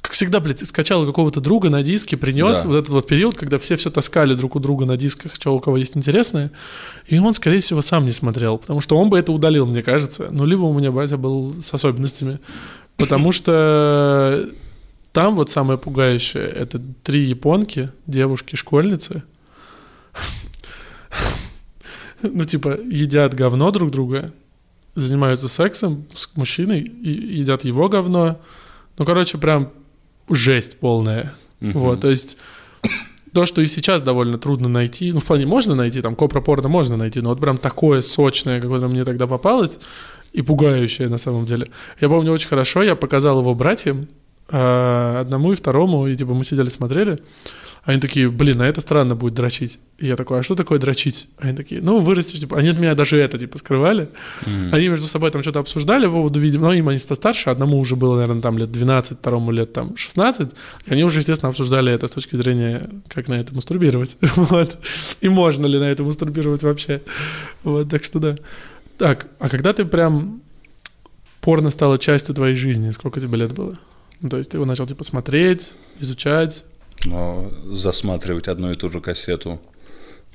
Как 0.00 0.12
всегда, 0.12 0.38
блядь, 0.38 0.66
скачал 0.66 1.04
какого-то 1.06 1.40
друга 1.40 1.70
на 1.70 1.82
диске, 1.82 2.16
принес 2.16 2.62
Да. 2.62 2.68
вот 2.68 2.76
этот 2.76 2.88
вот 2.90 3.06
период, 3.08 3.36
когда 3.36 3.58
все 3.58 3.76
все 3.76 3.90
таскали 3.90 4.34
друг 4.34 4.54
у 4.54 4.60
друга 4.60 4.86
на 4.86 4.96
дисках, 4.96 5.34
что 5.34 5.56
у 5.56 5.60
кого 5.60 5.76
есть 5.76 5.96
интересное. 5.96 6.52
И 7.08 7.18
он, 7.18 7.34
скорее 7.34 7.58
всего, 7.60 7.82
сам 7.82 8.04
не 8.04 8.12
смотрел, 8.12 8.58
потому 8.58 8.80
что 8.80 8.96
он 8.96 9.10
бы 9.10 9.18
это 9.18 9.32
удалил, 9.32 9.66
мне 9.66 9.82
кажется. 9.82 10.28
Ну, 10.30 10.44
либо 10.44 10.62
у 10.62 10.78
меня 10.78 10.92
батя 10.92 11.16
был 11.16 11.54
с 11.64 11.74
особенностями. 11.74 12.38
Потому 12.96 13.32
что 13.32 14.48
там 15.12 15.34
вот 15.34 15.50
самое 15.50 15.78
пугающее— 15.78 16.44
это 16.46 16.80
три 17.02 17.22
японки, 17.24 17.90
девушки-школьницы. 18.06 19.22
Ну, 22.22 22.44
типа, 22.44 22.78
едят 22.90 23.34
говно 23.34 23.70
друг 23.70 23.92
друга, 23.92 24.32
занимаются 24.98 25.48
сексом 25.48 26.06
с 26.14 26.28
мужчиной 26.36 26.80
и 26.80 27.10
едят 27.38 27.64
его 27.64 27.88
говно. 27.88 28.40
Ну, 28.98 29.04
короче, 29.04 29.38
прям 29.38 29.70
жесть 30.28 30.78
полная. 30.78 31.34
Мгм. 31.60 31.72
Вот, 31.78 32.00
то 32.00 32.10
есть 32.10 32.36
то, 33.32 33.44
что 33.44 33.60
и 33.60 33.66
сейчас 33.66 34.02
довольно 34.02 34.38
трудно 34.38 34.68
найти, 34.68 35.12
ну, 35.12 35.20
в 35.20 35.24
плане 35.24 35.46
можно 35.46 35.74
найти, 35.74 36.02
там, 36.02 36.16
копропорно 36.16 36.68
можно 36.68 36.96
найти, 36.96 37.20
но 37.20 37.30
вот 37.30 37.40
прям 37.40 37.58
такое 37.58 38.00
сочное, 38.00 38.60
какое-то 38.60 38.88
мне 38.88 39.04
тогда 39.04 39.26
попалось, 39.26 39.78
и 40.32 40.42
пугающее 40.42 41.08
на 41.08 41.18
самом 41.18 41.46
деле. 41.46 41.70
Я 42.00 42.08
помню 42.08 42.32
очень 42.32 42.48
хорошо, 42.48 42.82
я 42.82 42.96
показал 42.96 43.40
его 43.40 43.54
братьям, 43.54 44.08
а, 44.48 45.20
одному 45.20 45.52
и 45.52 45.56
второму, 45.56 46.06
и 46.06 46.16
типа 46.16 46.34
мы 46.34 46.44
сидели 46.44 46.68
смотрели, 46.68 47.20
они 47.88 48.00
такие, 48.00 48.30
блин, 48.30 48.60
а 48.60 48.66
это 48.66 48.82
странно 48.82 49.14
будет 49.14 49.32
дрочить. 49.32 49.80
И 49.96 50.06
я 50.06 50.16
такой, 50.16 50.40
а 50.40 50.42
что 50.42 50.54
такое 50.54 50.78
дрочить? 50.78 51.26
Они 51.38 51.56
такие, 51.56 51.80
ну, 51.80 52.00
вырастешь, 52.00 52.38
типа, 52.38 52.58
они 52.58 52.68
от 52.68 52.78
меня 52.78 52.94
даже 52.94 53.16
это, 53.16 53.38
типа, 53.38 53.56
скрывали. 53.56 54.10
Мгм. 54.44 54.74
Они 54.74 54.88
между 54.88 55.06
собой 55.06 55.30
там 55.30 55.40
что-то 55.40 55.60
обсуждали 55.60 56.04
по 56.04 56.12
поводу, 56.12 56.38
видимо, 56.38 56.66
ну, 56.66 56.74
им 56.74 56.90
они 56.90 56.98
старше, 56.98 57.48
одному 57.48 57.78
уже 57.78 57.96
было, 57.96 58.16
наверное, 58.16 58.42
там 58.42 58.58
лет 58.58 58.70
12, 58.70 59.20
второму 59.20 59.52
лет 59.52 59.72
там 59.72 59.96
16, 59.96 60.50
и 60.84 60.92
они 60.92 61.02
уже, 61.02 61.20
естественно, 61.20 61.48
обсуждали 61.48 61.90
это 61.90 62.08
с 62.08 62.10
точки 62.10 62.36
зрения, 62.36 62.90
как 63.08 63.26
на 63.28 63.40
это 63.40 63.54
мастурбировать, 63.54 64.18
вот, 64.36 64.76
и 65.22 65.30
можно 65.30 65.64
ли 65.64 65.78
на 65.78 65.84
это 65.84 66.02
мастурбировать 66.02 66.62
вообще, 66.62 67.00
вот, 67.64 67.88
так 67.88 68.04
что 68.04 68.18
да. 68.18 68.36
Так, 68.98 69.28
а 69.38 69.48
когда 69.48 69.72
ты 69.72 69.86
прям 69.86 70.42
порно 71.40 71.70
стало 71.70 71.96
частью 71.96 72.34
твоей 72.34 72.54
жизни, 72.54 72.90
сколько 72.90 73.18
тебе 73.18 73.38
лет 73.38 73.54
было? 73.54 73.78
Ну, 74.20 74.28
то 74.28 74.36
есть 74.36 74.50
ты 74.50 74.58
его 74.58 74.66
начал, 74.66 74.84
типа, 74.84 75.04
смотреть, 75.04 75.72
изучать, 76.00 76.64
Но 76.64 76.77
засматривать 77.72 78.48
одну 78.48 78.72
и 78.72 78.76
ту 78.76 78.90
же 78.90 79.00
кассету 79.00 79.60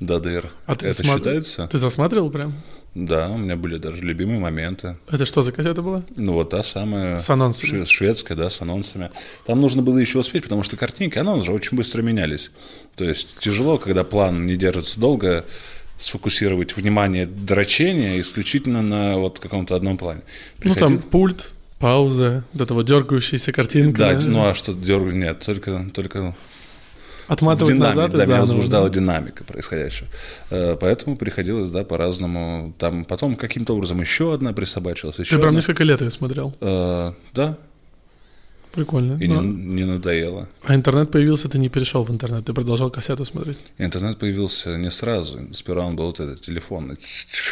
до 0.00 0.18
дыр. 0.18 0.50
А 0.66 0.74
ты 0.74 0.86
это 0.86 1.02
сма- 1.02 1.16
считается? 1.16 1.66
ты 1.68 1.78
засматривал 1.78 2.30
прям? 2.30 2.54
Да, 2.94 3.28
у 3.28 3.36
меня 3.38 3.56
были 3.56 3.76
даже 3.78 4.02
любимые 4.02 4.38
моменты. 4.38 4.96
Это 5.10 5.24
что 5.26 5.42
за 5.42 5.50
кассета 5.50 5.82
была? 5.82 6.04
Ну, 6.14 6.34
вот 6.34 6.50
та 6.50 6.62
самая... 6.62 7.18
С 7.18 7.28
анонсами. 7.28 7.70
шве- 7.70 7.86
Шведская, 7.86 8.36
да, 8.36 8.50
с 8.50 8.60
анонсами. 8.60 9.10
Там 9.46 9.60
нужно 9.60 9.82
было 9.82 9.98
еще 9.98 10.18
успеть, 10.20 10.44
потому 10.44 10.62
что 10.62 10.76
картинки, 10.76 11.18
анонсы 11.18 11.46
же 11.46 11.52
очень 11.52 11.76
быстро 11.76 12.02
менялись. 12.02 12.50
То 12.94 13.04
есть 13.04 13.38
тяжело, 13.40 13.78
когда 13.78 14.04
план 14.04 14.46
не 14.46 14.56
держится 14.56 15.00
долго, 15.00 15.44
сфокусировать 15.98 16.76
внимание 16.76 17.26
дрочения 17.26 18.20
исключительно 18.20 18.82
на 18.82 19.16
вот 19.16 19.38
каком-то 19.40 19.74
одном 19.74 19.96
плане. 19.96 20.22
Ну, 20.62 20.74
там 20.74 20.94
Приходил- 20.98 21.10
пульт, 21.10 21.52
пауза, 21.80 22.44
вот 22.52 22.62
эта 22.62 22.74
вот 22.74 22.86
дергающаяся 22.86 23.52
картинка. 23.52 23.98
Да, 23.98 24.20
ну 24.20 24.44
а 24.46 24.54
что 24.54 24.72
дергать? 24.72 25.14
Нет, 25.14 25.40
только, 25.44 25.86
только 25.92 26.34
Отматывать 27.28 27.74
динамик, 27.74 27.96
назад 27.96 28.14
и 28.14 28.16
да, 28.18 28.24
меня 28.24 28.34
заново. 28.36 28.46
возбуждала 28.46 28.88
да. 28.88 28.94
динамика 28.94 29.44
происходящего. 29.44 30.08
Э, 30.50 30.76
Поэтому 30.80 31.16
приходилось, 31.16 31.70
да, 31.70 31.84
по-разному. 31.84 32.74
Там 32.78 33.04
потом 33.04 33.36
каким-то 33.36 33.74
образом 33.74 34.00
еще 34.00 34.34
одна 34.34 34.52
присобачилась, 34.52 35.18
еще 35.18 35.30
Ты 35.30 35.36
прям 35.36 35.48
одна. 35.48 35.58
несколько 35.58 35.84
лет 35.84 36.00
ее 36.00 36.10
смотрел. 36.10 36.54
Э, 36.60 37.12
Да, 37.32 37.56
Прикольно. 38.72 39.16
и 39.22 39.28
Ну, 39.28 39.40
не, 39.40 39.82
не 39.82 39.84
надоело. 39.84 40.48
А 40.64 40.74
интернет 40.74 41.08
появился, 41.12 41.48
ты 41.48 41.58
не 41.58 41.68
перешел 41.68 42.02
в 42.02 42.10
интернет, 42.10 42.44
ты 42.44 42.52
продолжал 42.52 42.90
кассету 42.90 43.24
смотреть. 43.24 43.58
Интернет 43.78 44.18
появился 44.18 44.76
не 44.76 44.90
сразу. 44.90 45.38
Сперва 45.54 45.86
он 45.86 45.94
был 45.94 46.06
вот 46.06 46.18
этот 46.18 46.40
телефонный. 46.42 46.96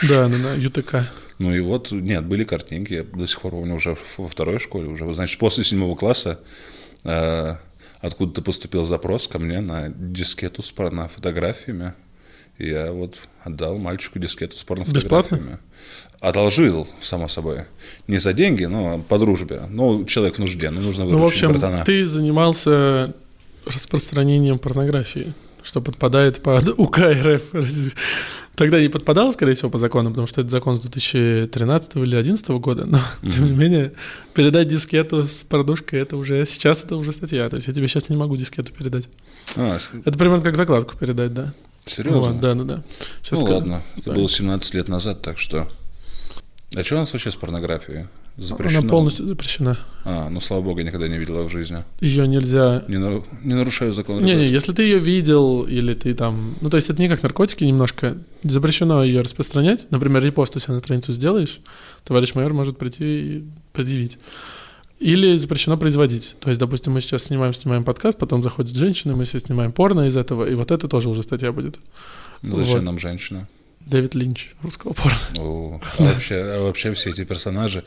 Да, 0.02 0.26
да, 0.28 0.36
да, 0.42 0.54
ЮТК. 0.54 1.08
Ну 1.38 1.54
и 1.54 1.60
вот, 1.60 1.92
нет, 1.92 2.24
были 2.24 2.42
картинки. 2.42 2.92
Я 2.94 3.04
до 3.04 3.26
сих 3.28 3.40
пор 3.40 3.52
помню 3.52 3.76
уже 3.76 3.94
в- 3.94 4.18
во 4.18 4.26
второй 4.28 4.58
школе. 4.58 4.88
Уже, 4.88 5.14
значит, 5.14 5.38
после 5.38 5.62
седьмого 5.62 5.94
класса 5.94 6.40
э, 7.04 7.54
откуда-то 8.02 8.42
поступил 8.42 8.84
запрос 8.84 9.26
ко 9.28 9.38
мне 9.38 9.60
на 9.60 9.88
дискету 9.88 10.62
с 10.62 10.70
порнофотографиями. 10.70 11.94
И 12.58 12.68
я 12.68 12.92
вот 12.92 13.16
отдал 13.42 13.78
мальчику 13.78 14.18
дискету 14.18 14.56
с 14.58 14.62
порнофотографиями. 14.64 15.40
Бесплатно? 15.40 15.60
Одолжил, 16.20 16.86
само 17.00 17.26
собой. 17.28 17.62
Не 18.06 18.18
за 18.18 18.32
деньги, 18.32 18.64
но 18.64 18.98
по 19.08 19.18
дружбе. 19.18 19.62
Ну, 19.70 20.04
человек 20.04 20.36
в 20.36 20.38
нужде, 20.38 20.70
ну, 20.70 20.80
нужно 20.80 21.04
Ну, 21.04 21.10
выручить 21.18 21.42
в 21.42 21.46
общем, 21.46 21.58
братана. 21.58 21.84
ты 21.84 22.06
занимался 22.06 23.14
распространением 23.64 24.58
порнографии, 24.58 25.32
что 25.62 25.80
подпадает 25.80 26.42
под 26.42 26.68
УК 26.78 26.98
РФ. 27.00 27.42
Тогда 28.54 28.80
не 28.80 28.88
подпадало, 28.88 29.32
скорее 29.32 29.54
всего, 29.54 29.70
по 29.70 29.78
закону, 29.78 30.10
потому 30.10 30.26
что 30.26 30.42
это 30.42 30.50
закон 30.50 30.76
с 30.76 30.80
2013 30.80 31.96
или 31.96 32.10
2011 32.10 32.48
года, 32.50 32.84
но, 32.84 32.98
тем 33.22 33.46
не 33.46 33.52
менее, 33.52 33.92
передать 34.34 34.68
дискету 34.68 35.24
с 35.24 35.42
продушкой, 35.42 36.00
это 36.00 36.18
уже, 36.18 36.44
сейчас 36.44 36.84
это 36.84 36.96
уже 36.96 37.12
статья, 37.12 37.48
то 37.48 37.56
есть 37.56 37.66
я 37.66 37.72
тебе 37.72 37.88
сейчас 37.88 38.10
не 38.10 38.16
могу 38.16 38.36
дискету 38.36 38.72
передать. 38.72 39.08
А, 39.56 39.78
Это 40.04 40.18
примерно 40.18 40.42
как 40.42 40.56
закладку 40.56 40.96
передать, 40.98 41.32
да. 41.32 41.54
серьезно? 41.86 42.20
Вот, 42.20 42.40
да, 42.40 42.54
да, 42.54 42.64
да. 42.64 42.82
Сейчас 43.22 43.38
ну 43.38 43.46
скажу. 43.46 43.54
ладно, 43.54 43.82
это 43.96 44.10
Да. 44.10 44.12
было 44.16 44.28
17 44.28 44.74
лет 44.74 44.88
назад, 44.88 45.22
так 45.22 45.38
что... 45.38 45.66
А 46.74 46.84
что 46.84 46.96
у 46.96 46.98
нас 46.98 47.12
вообще 47.12 47.30
с 47.30 47.36
порнографией? 47.36 48.06
Запрещено? 48.42 48.80
Она 48.80 48.88
полностью 48.88 49.26
запрещена. 49.26 49.78
А, 50.04 50.28
ну 50.28 50.40
слава 50.40 50.62
богу, 50.62 50.78
я 50.80 50.84
никогда 50.84 51.06
не 51.06 51.18
видел 51.18 51.38
ее 51.38 51.48
в 51.48 51.50
жизни. 51.50 51.84
Ее 52.00 52.26
нельзя... 52.26 52.82
Не, 52.88 52.98
нару- 52.98 53.24
не 53.44 53.54
нарушаю 53.54 53.92
закон. 53.92 54.22
Не-не, 54.22 54.42
ребят. 54.42 54.52
если 54.52 54.72
ты 54.72 54.82
ее 54.82 54.98
видел, 54.98 55.62
или 55.62 55.94
ты 55.94 56.12
там... 56.14 56.56
Ну, 56.60 56.70
то 56.70 56.76
есть 56.76 56.90
это 56.90 57.00
не 57.00 57.08
как 57.08 57.22
наркотики 57.22 57.64
немножко. 57.64 58.18
Запрещено 58.42 59.04
ее 59.04 59.20
распространять. 59.20 59.86
Например, 59.90 60.22
репост 60.22 60.56
у 60.56 60.58
себя 60.58 60.74
на 60.74 60.80
страницу 60.80 61.12
сделаешь, 61.12 61.60
товарищ 62.04 62.34
майор 62.34 62.52
может 62.52 62.78
прийти 62.78 63.04
и 63.04 63.44
предъявить. 63.72 64.18
Или 64.98 65.36
запрещено 65.36 65.76
производить. 65.76 66.36
То 66.40 66.48
есть, 66.48 66.60
допустим, 66.60 66.92
мы 66.92 67.00
сейчас 67.00 67.24
снимаем, 67.24 67.54
снимаем 67.54 67.84
подкаст, 67.84 68.18
потом 68.18 68.42
заходит 68.42 68.76
женщина, 68.76 69.16
мы 69.16 69.24
все 69.24 69.40
снимаем 69.40 69.72
порно 69.72 70.06
из 70.06 70.16
этого, 70.16 70.48
и 70.48 70.54
вот 70.54 70.70
это 70.70 70.88
тоже 70.88 71.08
уже 71.08 71.22
статья 71.22 71.52
будет. 71.52 71.78
Ну, 72.42 72.56
зачем 72.56 72.74
вот. 72.74 72.84
нам 72.84 72.98
женщина? 72.98 73.48
Дэвид 73.86 74.14
Линч 74.14 74.52
русского 74.62 74.92
порно. 74.92 75.18
О, 75.38 75.80
а 75.98 76.02
вообще, 76.02 76.36
а 76.36 76.62
вообще 76.62 76.94
все 76.94 77.10
эти 77.10 77.24
персонажи, 77.24 77.84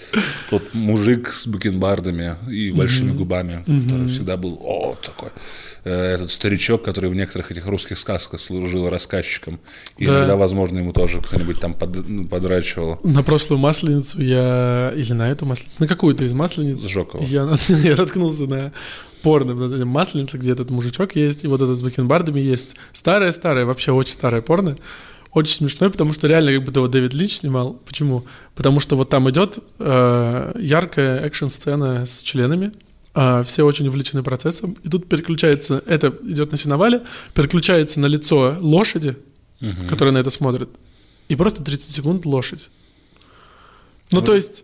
тот 0.49 0.73
мужик 0.73 1.31
с 1.31 1.47
бакенбардами 1.47 2.35
и 2.49 2.71
большими 2.71 3.11
губами, 3.11 3.63
который 3.65 4.07
всегда 4.07 4.37
был, 4.37 4.59
о, 4.61 4.95
такой, 5.01 5.29
Э, 5.87 6.15
этот 6.15 6.31
старичок, 6.31 6.81
который 6.83 7.11
в 7.11 7.15
некоторых 7.15 7.51
этих 7.51 7.67
русских 7.67 7.99
сказках 7.99 8.41
служил 8.41 8.89
рассказчиком, 8.89 9.59
и 9.99 10.07
Да. 10.07 10.17
иногда, 10.17 10.35
возможно, 10.35 10.79
ему 10.79 10.93
тоже 10.93 11.21
кто-нибудь 11.21 11.59
там 11.59 11.75
под- 11.75 12.09
ну, 12.09 12.25
подрачивал. 12.25 12.99
На 13.03 13.21
прошлую 13.21 13.59
масленицу 13.59 14.19
я... 14.19 14.91
Или 14.95 15.13
на 15.13 15.29
эту 15.29 15.45
масленицу? 15.45 15.75
На 15.77 15.87
какую-то 15.87 16.23
из 16.23 16.33
маслениц. 16.33 16.81
Жокова. 16.87 17.21
Я, 17.21 17.55
я 17.67 17.95
наткнулся 17.95 18.47
на 18.47 18.73
порно 19.21 19.51
под 19.51 19.59
названием 19.61 19.87
«Масленица», 19.89 20.39
где 20.39 20.53
этот 20.53 20.71
мужичок 20.71 21.15
есть, 21.15 21.43
и 21.43 21.47
вот 21.47 21.61
этот 21.61 21.77
с 21.77 21.83
бакенбардами 21.83 22.39
есть. 22.39 22.75
Старое-старое, 22.91 23.65
вообще 23.65 23.91
очень 23.91 24.13
старое 24.13 24.41
порно. 24.41 24.77
Очень 25.35 25.55
смешное, 25.57 25.89
потому 25.89 26.13
что 26.13 26.27
реально 26.27 26.53
как 26.53 26.63
будто 26.63 26.79
его 26.79 26.87
Дэвид 26.87 27.13
Линч 27.13 27.35
снимал. 27.39 27.73
Почему? 27.85 28.23
Потому 28.55 28.79
что 28.79 28.95
вот 28.95 29.09
там 29.09 29.29
идет 29.29 29.59
э, 29.79 30.53
яркая 30.57 31.25
экшн-сцена 31.25 32.05
с 32.05 32.21
членами, 32.21 32.71
а, 33.13 33.43
все 33.43 33.63
очень 33.63 33.85
увлечены 33.89 34.23
процессом, 34.23 34.77
и 34.81 34.87
тут 34.87 35.09
переключается, 35.09 35.83
это 35.87 36.13
идет 36.23 36.51
на 36.53 36.57
сеновале, 36.57 37.01
переключается 37.33 37.99
на 37.99 38.05
лицо 38.05 38.57
лошади, 38.61 39.17
Мгм. 39.59 39.89
которая 39.89 40.13
на 40.13 40.19
это 40.19 40.29
смотрит, 40.29 40.69
и 41.27 41.35
просто 41.35 41.61
30 41.61 41.93
секунд 41.93 42.25
лошадь. 42.25 42.69
Ну, 44.11 44.21
то 44.21 44.35
есть, 44.35 44.63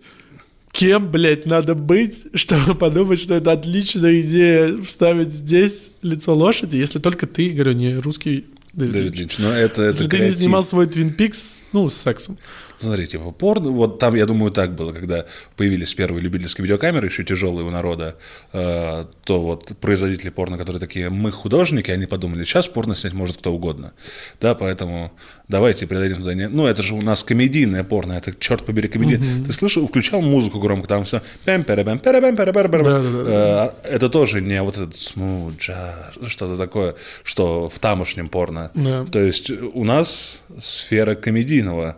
кем, 0.71 1.11
блядь, 1.11 1.45
надо 1.45 1.75
быть, 1.75 2.27
чтобы 2.33 2.75
подумать, 2.75 3.19
что 3.19 3.33
это 3.33 3.51
отличная 3.51 4.21
идея 4.21 4.81
вставить 4.83 5.33
здесь 5.33 5.91
лицо 6.01 6.33
лошади, 6.33 6.77
если 6.77 6.99
только 6.99 7.27
ты, 7.27 7.49
говорю, 7.49 7.73
не 7.73 7.95
русский 7.97 8.45
Дэвид, 8.73 8.93
Дэвид 8.93 9.15
Линч. 9.15 9.37
Линч. 9.37 9.37
Но 9.39 9.51
это, 9.51 9.81
это 9.81 10.07
ты 10.07 10.19
не 10.19 10.31
снимал 10.31 10.63
свой 10.63 10.87
Твин 10.87 11.13
Пикс, 11.13 11.63
ну, 11.73 11.89
с 11.89 11.95
сексом. 11.95 12.37
Смотри, 12.81 13.07
типа 13.07 13.31
порно, 13.31 13.69
вот 13.71 13.99
там, 13.99 14.15
я 14.15 14.25
думаю, 14.25 14.51
так 14.51 14.75
было, 14.75 14.91
когда 14.91 15.25
появились 15.55 15.93
первые 15.93 16.21
любительские 16.21 16.63
видеокамеры, 16.63 17.07
еще 17.07 17.23
тяжелые 17.23 17.65
у 17.65 17.69
народа, 17.69 18.15
э, 18.53 19.05
то 19.23 19.39
вот 19.41 19.71
производители 19.79 20.29
порно, 20.29 20.57
которые 20.57 20.79
такие, 20.79 21.09
мы 21.09 21.31
художники, 21.31 21.91
они 21.91 22.05
подумали, 22.07 22.43
сейчас 22.43 22.67
порно 22.67 22.95
снять 22.95 23.13
может 23.13 23.37
кто 23.37 23.53
угодно. 23.53 23.93
Да, 24.39 24.55
поэтому 24.55 25.11
давайте 25.47 25.85
передадим 25.85 26.17
туда. 26.17 26.33
не- 26.33 26.47
Ну, 26.49 26.65
это 26.67 26.81
же 26.83 26.93
у 26.95 27.01
нас 27.01 27.23
комедийное 27.23 27.83
порно, 27.83 28.13
это, 28.13 28.33
черт 28.39 28.65
побери, 28.65 28.87
комедийное. 28.87 29.45
Ты 29.45 29.53
слышал, 29.53 29.87
включал 29.87 30.21
музыку 30.21 30.59
громко, 30.59 30.87
там 30.87 31.03
все 31.05 31.21
пэм 31.45 31.63
пэм 31.63 31.85
пэм 31.85 31.99
пэм 31.99 32.35
пэм. 32.35 33.71
Это 33.83 34.09
тоже 34.09 34.41
не 34.41 34.61
вот 34.61 34.75
этот 34.77 34.95
смут, 34.95 35.59
джаз, 35.59 36.13
что-то 36.27 36.57
такое, 36.57 36.95
что 37.23 37.69
в 37.69 37.79
тамошнем 37.79 38.27
порно. 38.29 38.71
Да. 38.73 39.05
То 39.11 39.19
есть 39.19 39.49
у 39.51 39.83
нас 39.83 40.39
сфера 40.59 41.15
комедийного 41.15 41.97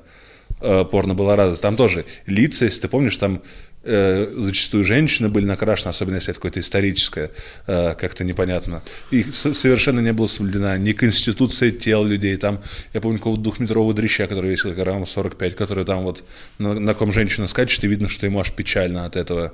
порно 0.92 1.14
была 1.14 1.36
развита. 1.36 1.62
Там 1.62 1.76
тоже 1.76 2.06
лица, 2.26 2.66
если 2.66 2.82
ты 2.82 2.88
помнишь, 2.88 3.18
там 3.18 3.42
э, 3.84 4.34
зачастую 4.36 4.84
женщины 4.84 5.30
были 5.30 5.46
накрашены, 5.46 5.90
особенно 5.90 6.16
если 6.16 6.32
это 6.32 6.40
какое-то 6.40 6.60
историческое, 6.60 7.32
э, 7.68 7.96
как-то 7.96 8.24
непонятно. 8.24 8.82
И 9.12 9.24
совершенно 9.32 10.00
не 10.00 10.14
была 10.14 10.28
соблюдена 10.28 10.78
ни 10.78 10.94
конституция 10.94 11.72
тел 11.72 12.04
людей. 12.04 12.38
Там, 12.38 12.60
я 12.94 13.02
помню, 13.02 13.18
какого-то 13.18 13.42
двухметрового 13.42 13.94
дрища, 13.94 14.28
который 14.28 14.52
весил 14.52 14.72
грамм 14.74 15.06
45, 15.06 15.56
который 15.56 15.86
там 15.86 16.04
вот 16.04 16.24
на, 16.58 16.74
на 16.74 16.94
ком 16.94 17.12
женщина 17.12 17.48
скачет, 17.48 17.84
и 17.84 17.88
видно, 17.88 18.10
что 18.10 18.26
ему 18.26 18.40
аж 18.40 18.52
печально 18.52 19.06
от 19.06 19.16
этого. 19.16 19.54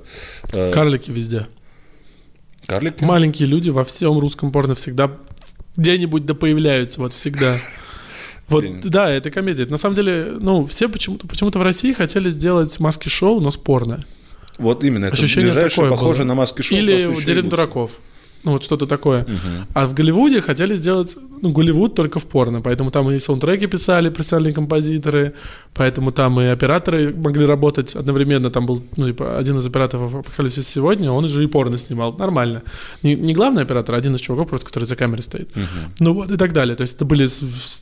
Э, 0.52 0.72
Карлики 0.72 1.10
везде. 1.10 1.46
Карлик? 2.66 3.00
Маленькие 3.00 3.48
люди 3.48 3.70
во 3.70 3.84
всем 3.84 4.18
русском 4.18 4.52
порно 4.52 4.74
всегда 4.74 5.10
где-нибудь 5.76 6.26
да 6.26 6.34
появляются, 6.34 7.00
вот 7.00 7.12
всегда. 7.12 7.56
Вот, 8.50 8.62
День. 8.62 8.80
да, 8.82 9.08
это 9.10 9.30
комедия. 9.30 9.66
На 9.66 9.76
самом 9.76 9.94
деле, 9.96 10.34
ну, 10.38 10.66
все 10.66 10.88
почему-то 10.88 11.26
почему 11.26 11.50
в 11.50 11.62
России 11.62 11.92
хотели 11.92 12.30
сделать 12.30 12.78
маски-шоу, 12.80 13.40
но 13.40 13.50
спорно. 13.50 14.04
Вот 14.58 14.84
именно, 14.84 15.06
это 15.06 15.14
Ощущение 15.14 15.52
ближайшее, 15.52 15.70
такое 15.84 15.90
похоже 15.90 16.18
было. 16.18 16.28
на 16.28 16.34
маски 16.34 16.60
шоу. 16.62 16.76
Или 16.76 17.06
гусь. 17.06 17.24
дураков. 17.24 17.92
Ну, 18.42 18.52
вот 18.52 18.64
что-то 18.64 18.86
такое. 18.86 19.22
Мгм. 19.22 19.66
А 19.74 19.86
в 19.86 19.94
Голливуде 19.94 20.40
хотели 20.42 20.76
сделать, 20.76 21.16
ну, 21.42 21.52
Голливуд 21.52 21.94
только 21.94 22.18
в 22.18 22.26
порно, 22.26 22.60
поэтому 22.60 22.90
там 22.90 23.10
и 23.10 23.18
саундтреки 23.18 23.66
писали 23.66 24.10
профессиональные 24.10 24.54
композиторы, 24.54 25.34
поэтому 25.74 26.12
там 26.12 26.40
и 26.40 26.46
операторы 26.46 27.14
могли 27.14 27.46
работать 27.46 27.94
одновременно, 27.94 28.50
там 28.50 28.66
был, 28.66 28.82
ну, 28.96 29.06
типа, 29.06 29.38
один 29.38 29.58
из 29.58 29.66
операторов 29.66 30.14
«Апокалипсис 30.14 30.68
сегодня», 30.68 31.10
он 31.10 31.28
же 31.28 31.42
и 31.42 31.46
порно 31.46 31.78
снимал, 31.78 32.12
нормально. 32.12 32.62
Не, 33.02 33.14
не 33.14 33.34
главный 33.34 33.62
оператор, 33.62 33.94
а 33.94 33.98
один 33.98 34.14
из 34.14 34.20
чуваков 34.20 34.48
просто, 34.48 34.66
который 34.66 34.84
за 34.84 34.96
камерой 34.96 35.22
стоит. 35.22 35.54
Мгм. 35.56 35.66
Ну 36.00 36.14
вот 36.14 36.30
и 36.30 36.36
так 36.36 36.52
далее. 36.52 36.76
То 36.76 36.82
есть 36.82 36.96
это 36.96 37.04
были 37.04 37.26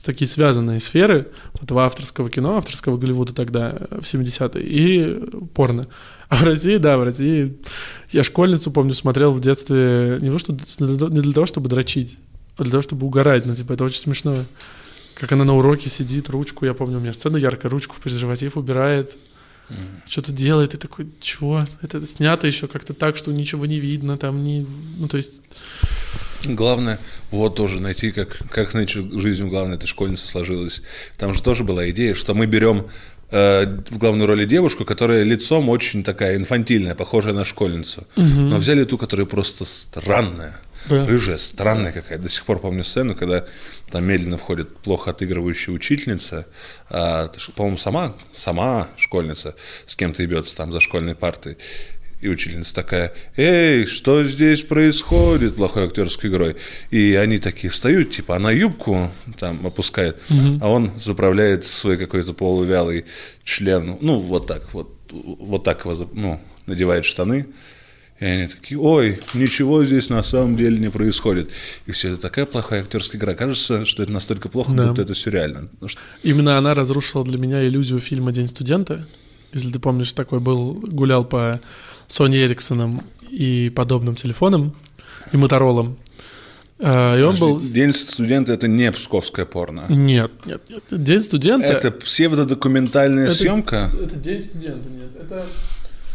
такие 0.05 0.29
связанные 0.29 0.81
сферы 0.81 1.29
этого 1.61 1.85
авторского 1.85 2.31
кино, 2.31 2.57
авторского 2.57 2.97
Голливуда 2.97 3.35
тогда, 3.35 3.77
э, 3.91 4.01
в 4.01 4.05
70-е, 4.05 4.63
и 4.63 5.47
порно. 5.55 5.89
А 6.29 6.37
в 6.37 6.43
России, 6.45 6.77
да, 6.77 6.99
в 6.99 7.03
России 7.03 7.57
я 8.11 8.23
школьницу, 8.23 8.71
помню, 8.71 8.93
смотрел 8.93 9.33
в 9.33 9.41
детстве 9.41 10.19
не, 10.21 10.31
то, 10.31 10.39
что, 10.39 10.53
не 10.53 11.21
для 11.21 11.33
того, 11.33 11.47
чтобы 11.47 11.69
дрочить, 11.71 12.19
для 12.65 12.71
того, 12.71 12.83
чтобы 12.83 13.07
угорать. 13.07 13.47
Ну, 13.47 13.55
типа, 13.55 13.73
это 13.73 13.85
очень 13.85 14.01
смешно. 14.01 14.37
Как 15.15 15.33
она 15.33 15.45
на 15.45 15.57
уроке 15.57 15.89
сидит, 15.89 16.29
ручку, 16.29 16.65
я 16.65 16.75
помню, 16.75 16.99
у 16.99 17.01
меня 17.01 17.13
сцена 17.13 17.37
яркая, 17.37 17.71
ручку 17.71 17.97
в 17.97 18.01
презерватив 18.01 18.57
убирает, 18.57 19.17
что-то 20.09 20.33
делает, 20.33 20.75
и 20.75 20.77
такой, 20.79 21.09
чего? 21.21 21.67
Это 21.83 22.07
снято 22.07 22.47
еще 22.47 22.69
как-то 22.69 22.95
так, 22.95 23.17
что 23.17 23.33
ничего 23.33 23.67
не 23.67 23.81
видно, 23.81 24.17
там 24.17 24.43
не... 24.43 24.67
Ну, 24.97 25.09
то 25.09 25.17
есть... 25.17 25.43
Главное, 26.45 27.01
вот 27.31 27.57
тоже 27.57 27.81
найти, 27.81 28.13
как, 28.13 28.39
как 28.51 28.73
нынче 28.73 29.03
жизнь 29.19 29.47
главной 29.49 29.77
этой 29.77 29.87
школьницы 29.87 30.27
сложилась. 30.27 30.83
Там 31.19 31.35
же 31.35 31.43
тоже 31.43 31.65
была 31.65 31.91
идея, 31.91 32.15
что 32.15 32.33
мы 32.33 32.47
берем 32.47 32.87
э, 33.31 33.67
в 33.91 33.99
главную 33.99 34.27
роли 34.29 34.45
девушку, 34.45 34.85
которая 34.85 35.25
лицом 35.25 35.69
очень 35.69 36.05
такая 36.05 36.37
инфантильная, 36.37 36.95
похожая 36.95 37.35
на 37.35 37.45
школьницу. 37.45 38.07
Но 38.17 38.57
взяли 38.59 38.85
ту, 38.85 38.97
которая 38.97 39.27
просто 39.27 39.65
странная. 39.65 40.61
Да. 40.89 41.07
Рыжая, 41.07 41.39
странная 41.39 41.93
какая. 41.93 42.19
До 42.19 42.29
сих 42.29 42.45
пор 42.45 42.61
помню 42.61 42.85
сцену, 42.85 43.15
когда 43.15 43.45
там 43.91 44.05
медленно 44.05 44.39
входит 44.39 44.77
плохо 44.79 45.11
отыгрывающая 45.11 45.73
учительница, 45.73 46.47
а, 46.91 47.31
по-моему, 47.55 47.77
сама, 47.79 48.15
сама 48.35 48.89
школьница 48.97 49.55
с 49.87 49.97
кем-то 49.97 50.23
ебется 50.23 50.57
там 50.57 50.73
за 50.73 50.81
школьной 50.81 51.15
партой. 51.15 51.57
И 52.21 52.29
учительница 52.29 52.75
такая, 52.75 53.15
эй, 53.37 53.87
что 53.87 54.25
здесь 54.25 54.63
происходит, 54.63 55.55
плохой 55.55 55.85
актерской 55.85 56.29
игрой. 56.29 56.57
И 56.91 57.15
они 57.15 57.39
такие 57.39 57.71
встают, 57.71 58.11
типа, 58.11 58.35
она 58.35 58.51
юбку 58.51 59.13
там 59.39 59.65
опускает, 59.65 60.21
а 60.61 60.69
он 60.69 60.91
заправляет 60.99 61.65
свой 61.65 61.97
какой-то 61.97 62.33
полувялый 62.33 63.05
член, 63.45 63.99
ну, 64.01 64.19
вот 64.19 64.49
так, 64.49 64.75
вот, 64.75 64.93
вот 65.13 65.63
так 65.63 65.85
его, 65.85 66.11
ну, 66.13 66.41
надевает 66.67 67.05
штаны. 67.05 67.47
И 68.21 68.25
они 68.25 68.49
такие, 68.49 68.81
ой, 68.81 69.21
ничего 69.35 69.85
здесь 69.85 70.09
на 70.09 70.23
самом 70.25 70.57
деле 70.57 70.79
не 70.79 70.91
происходит. 70.91 71.51
И 71.87 71.93
все, 71.93 72.09
это 72.15 72.23
такая 72.23 72.47
плохая 72.47 72.83
актерская 72.83 73.21
игра. 73.21 73.35
Кажется, 73.35 73.85
что 73.85 74.03
это 74.03 74.11
настолько 74.13 74.49
плохо, 74.49 74.73
Да. 74.73 74.89
будто 74.89 75.03
это 75.03 75.15
все 75.15 75.31
реально. 75.31 75.69
Ну, 75.81 75.87
что- 75.89 76.01
Именно 76.25 76.59
она 76.59 76.75
разрушила 76.75 77.25
для 77.25 77.39
меня 77.39 77.65
иллюзию 77.67 78.01
фильма 78.01 78.33
«День 78.33 78.49
студента». 78.49 79.07
Если 79.53 79.71
ты 79.71 79.79
помнишь, 79.79 80.13
такой 80.13 80.41
был, 80.41 80.75
гулял 80.75 81.25
по 81.25 81.61
Sony 82.09 82.45
Эриксонам 82.45 83.03
и 83.31 83.71
подобным 83.75 84.15
телефонам, 84.17 84.75
и 85.33 85.37
Моторолам. 85.37 85.97
А, 86.81 87.17
И 87.19 87.23
он 87.23 87.37
был... 87.37 87.61
День 87.61 87.95
студента 87.95 88.53
это 88.53 88.69
не 88.69 88.91
псковское 88.93 89.45
порно. 89.47 89.85
Нет, 89.89 90.31
нет, 90.45 90.63
нет. 90.69 90.83
День 90.91 91.23
студента... 91.23 91.67
Это 91.67 91.91
псевдодокументальная 91.91 93.27
Это- 93.27 93.35
съемка. 93.35 93.91
Это 94.01 94.17
день 94.17 94.43
студента, 94.43 94.89
нет. 94.89 95.11
Это, 95.21 95.47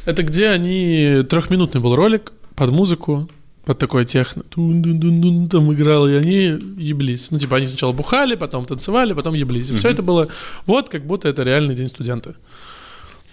это 0.06 0.24
где 0.24 0.50
они... 0.50 1.24
Трехминутный 1.30 1.82
был 1.82 1.96
ролик 1.96 2.32
под 2.56 2.72
музыку, 2.72 3.30
под 3.66 3.78
такое 3.80 4.06
техно. 4.06 4.44
Тун-дун-дун-дун, 4.44 5.50
там 5.50 5.74
играл, 5.74 6.08
и 6.08 6.14
они 6.14 6.60
еблись. 6.78 7.32
Ну, 7.32 7.40
типа, 7.40 7.58
они 7.58 7.68
сначала 7.68 7.94
бухали, 7.94 8.36
потом 8.36 8.66
танцевали, 8.66 9.14
потом 9.14 9.34
еблись. 9.34 9.72
И 9.72 9.76
все 9.76 9.90
это 9.90 10.02
было 10.04 10.28
вот, 10.66 10.90
как 10.90 11.06
будто 11.06 11.28
это 11.30 11.44
реальный 11.44 11.76
день 11.76 11.88
студента. 11.88 12.36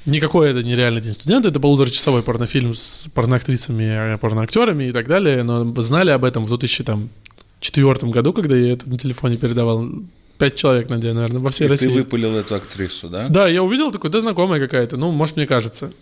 Никакой 0.06 0.50
это 0.50 0.62
не 0.62 0.74
реальный 0.74 1.00
день 1.02 1.12
студента, 1.12 1.48
это 1.48 1.60
полуторачасовой 1.60 2.22
порнофильм 2.22 2.72
с 2.74 3.08
порноактрисами, 3.12 4.16
порноактерами 4.16 4.84
и 4.84 4.92
так 4.92 5.06
далее, 5.06 5.42
но 5.42 5.74
знали 5.82 6.10
об 6.10 6.24
этом 6.24 6.44
в 6.44 6.48
2004 6.48 8.10
году, 8.10 8.32
когда 8.32 8.56
я 8.56 8.72
это 8.72 8.88
на 8.88 8.98
телефоне 8.98 9.36
передавал. 9.36 9.86
Пять 10.38 10.56
человек, 10.56 10.88
надеюсь, 10.88 11.14
наверное, 11.14 11.40
во 11.40 11.50
всей 11.50 11.66
И 11.66 11.68
России. 11.68 11.88
ты 11.88 11.92
выпалил 11.92 12.34
эту 12.34 12.54
актрису, 12.54 13.10
да? 13.10 13.26
Да, 13.28 13.46
я 13.46 13.62
увидел 13.62 13.92
такой, 13.92 14.08
да, 14.08 14.20
знакомая 14.20 14.58
какая-то, 14.58 14.96
ну, 14.96 15.10
может, 15.12 15.36
мне 15.36 15.46
кажется. 15.46 15.92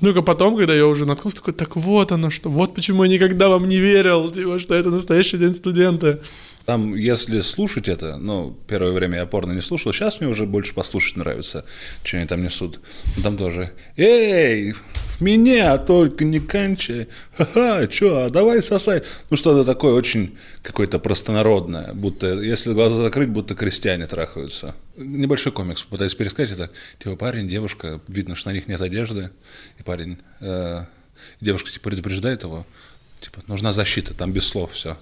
Ну-ка 0.00 0.20
потом, 0.20 0.56
когда 0.56 0.74
я 0.74 0.86
уже 0.86 1.06
наткнулся, 1.06 1.38
такой, 1.38 1.54
так 1.54 1.74
вот 1.74 2.12
оно 2.12 2.28
что, 2.28 2.50
вот 2.50 2.74
почему 2.74 3.04
я 3.04 3.10
никогда 3.10 3.48
вам 3.48 3.66
не 3.66 3.78
верил, 3.78 4.30
типа, 4.30 4.58
что 4.58 4.74
это 4.74 4.90
настоящий 4.90 5.38
день 5.38 5.54
студента. 5.54 6.20
Там, 6.66 6.96
если 6.96 7.42
слушать 7.42 7.86
это, 7.86 8.16
ну, 8.16 8.58
первое 8.66 8.90
время 8.90 9.18
я 9.18 9.26
порно 9.26 9.52
не 9.52 9.60
слушал, 9.60 9.92
сейчас 9.92 10.18
мне 10.18 10.28
уже 10.28 10.46
больше 10.46 10.74
послушать 10.74 11.16
нравится, 11.16 11.64
что 12.02 12.16
они 12.16 12.26
там 12.26 12.42
несут. 12.42 12.80
Ну, 13.16 13.22
Там 13.22 13.36
тоже, 13.36 13.70
эй, 13.96 14.72
в 14.72 15.20
меня 15.20 15.78
только 15.78 16.24
не 16.24 16.40
кончай, 16.40 17.06
ха-ха, 17.36 17.86
чё, 17.86 18.16
а 18.24 18.30
давай 18.30 18.64
сосай. 18.64 19.02
Ну, 19.30 19.36
что-то 19.36 19.64
такое 19.64 19.94
очень 19.94 20.36
какое-то 20.62 20.98
простонародное, 20.98 21.94
будто, 21.94 22.34
если 22.40 22.72
глаза 22.72 22.96
закрыть, 22.96 23.28
будто 23.28 23.54
крестьяне 23.54 24.08
трахаются. 24.08 24.74
Небольшой 24.96 25.52
комикс, 25.52 25.84
пытаюсь 25.84 26.16
пересказать 26.16 26.50
это. 26.50 26.70
Типа 26.98 27.14
парень, 27.14 27.48
девушка, 27.48 28.00
видно, 28.08 28.34
что 28.34 28.50
на 28.50 28.54
них 28.54 28.66
нет 28.66 28.80
одежды, 28.80 29.30
и 29.78 29.84
парень, 29.84 30.18
э, 30.40 30.84
девушка 31.40 31.70
типа 31.70 31.90
предупреждает 31.90 32.42
его, 32.42 32.66
типа, 33.20 33.40
нужна 33.46 33.72
защита, 33.72 34.14
там 34.14 34.32
без 34.32 34.48
слов 34.48 34.72
все. 34.72 34.96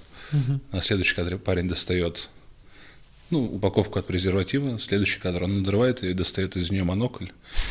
На 0.72 0.82
следующий 0.82 1.14
кадре 1.14 1.38
парень 1.38 1.68
достает 1.68 2.28
ну, 3.30 3.44
упаковку 3.44 3.98
от 3.98 4.06
презерватива. 4.06 4.78
Следующий 4.78 5.18
кадр 5.18 5.44
он 5.44 5.58
надрывает 5.58 6.02
и 6.02 6.12
достает 6.12 6.56
из 6.56 6.70
нее 6.70 6.84
монокль. 6.84 7.28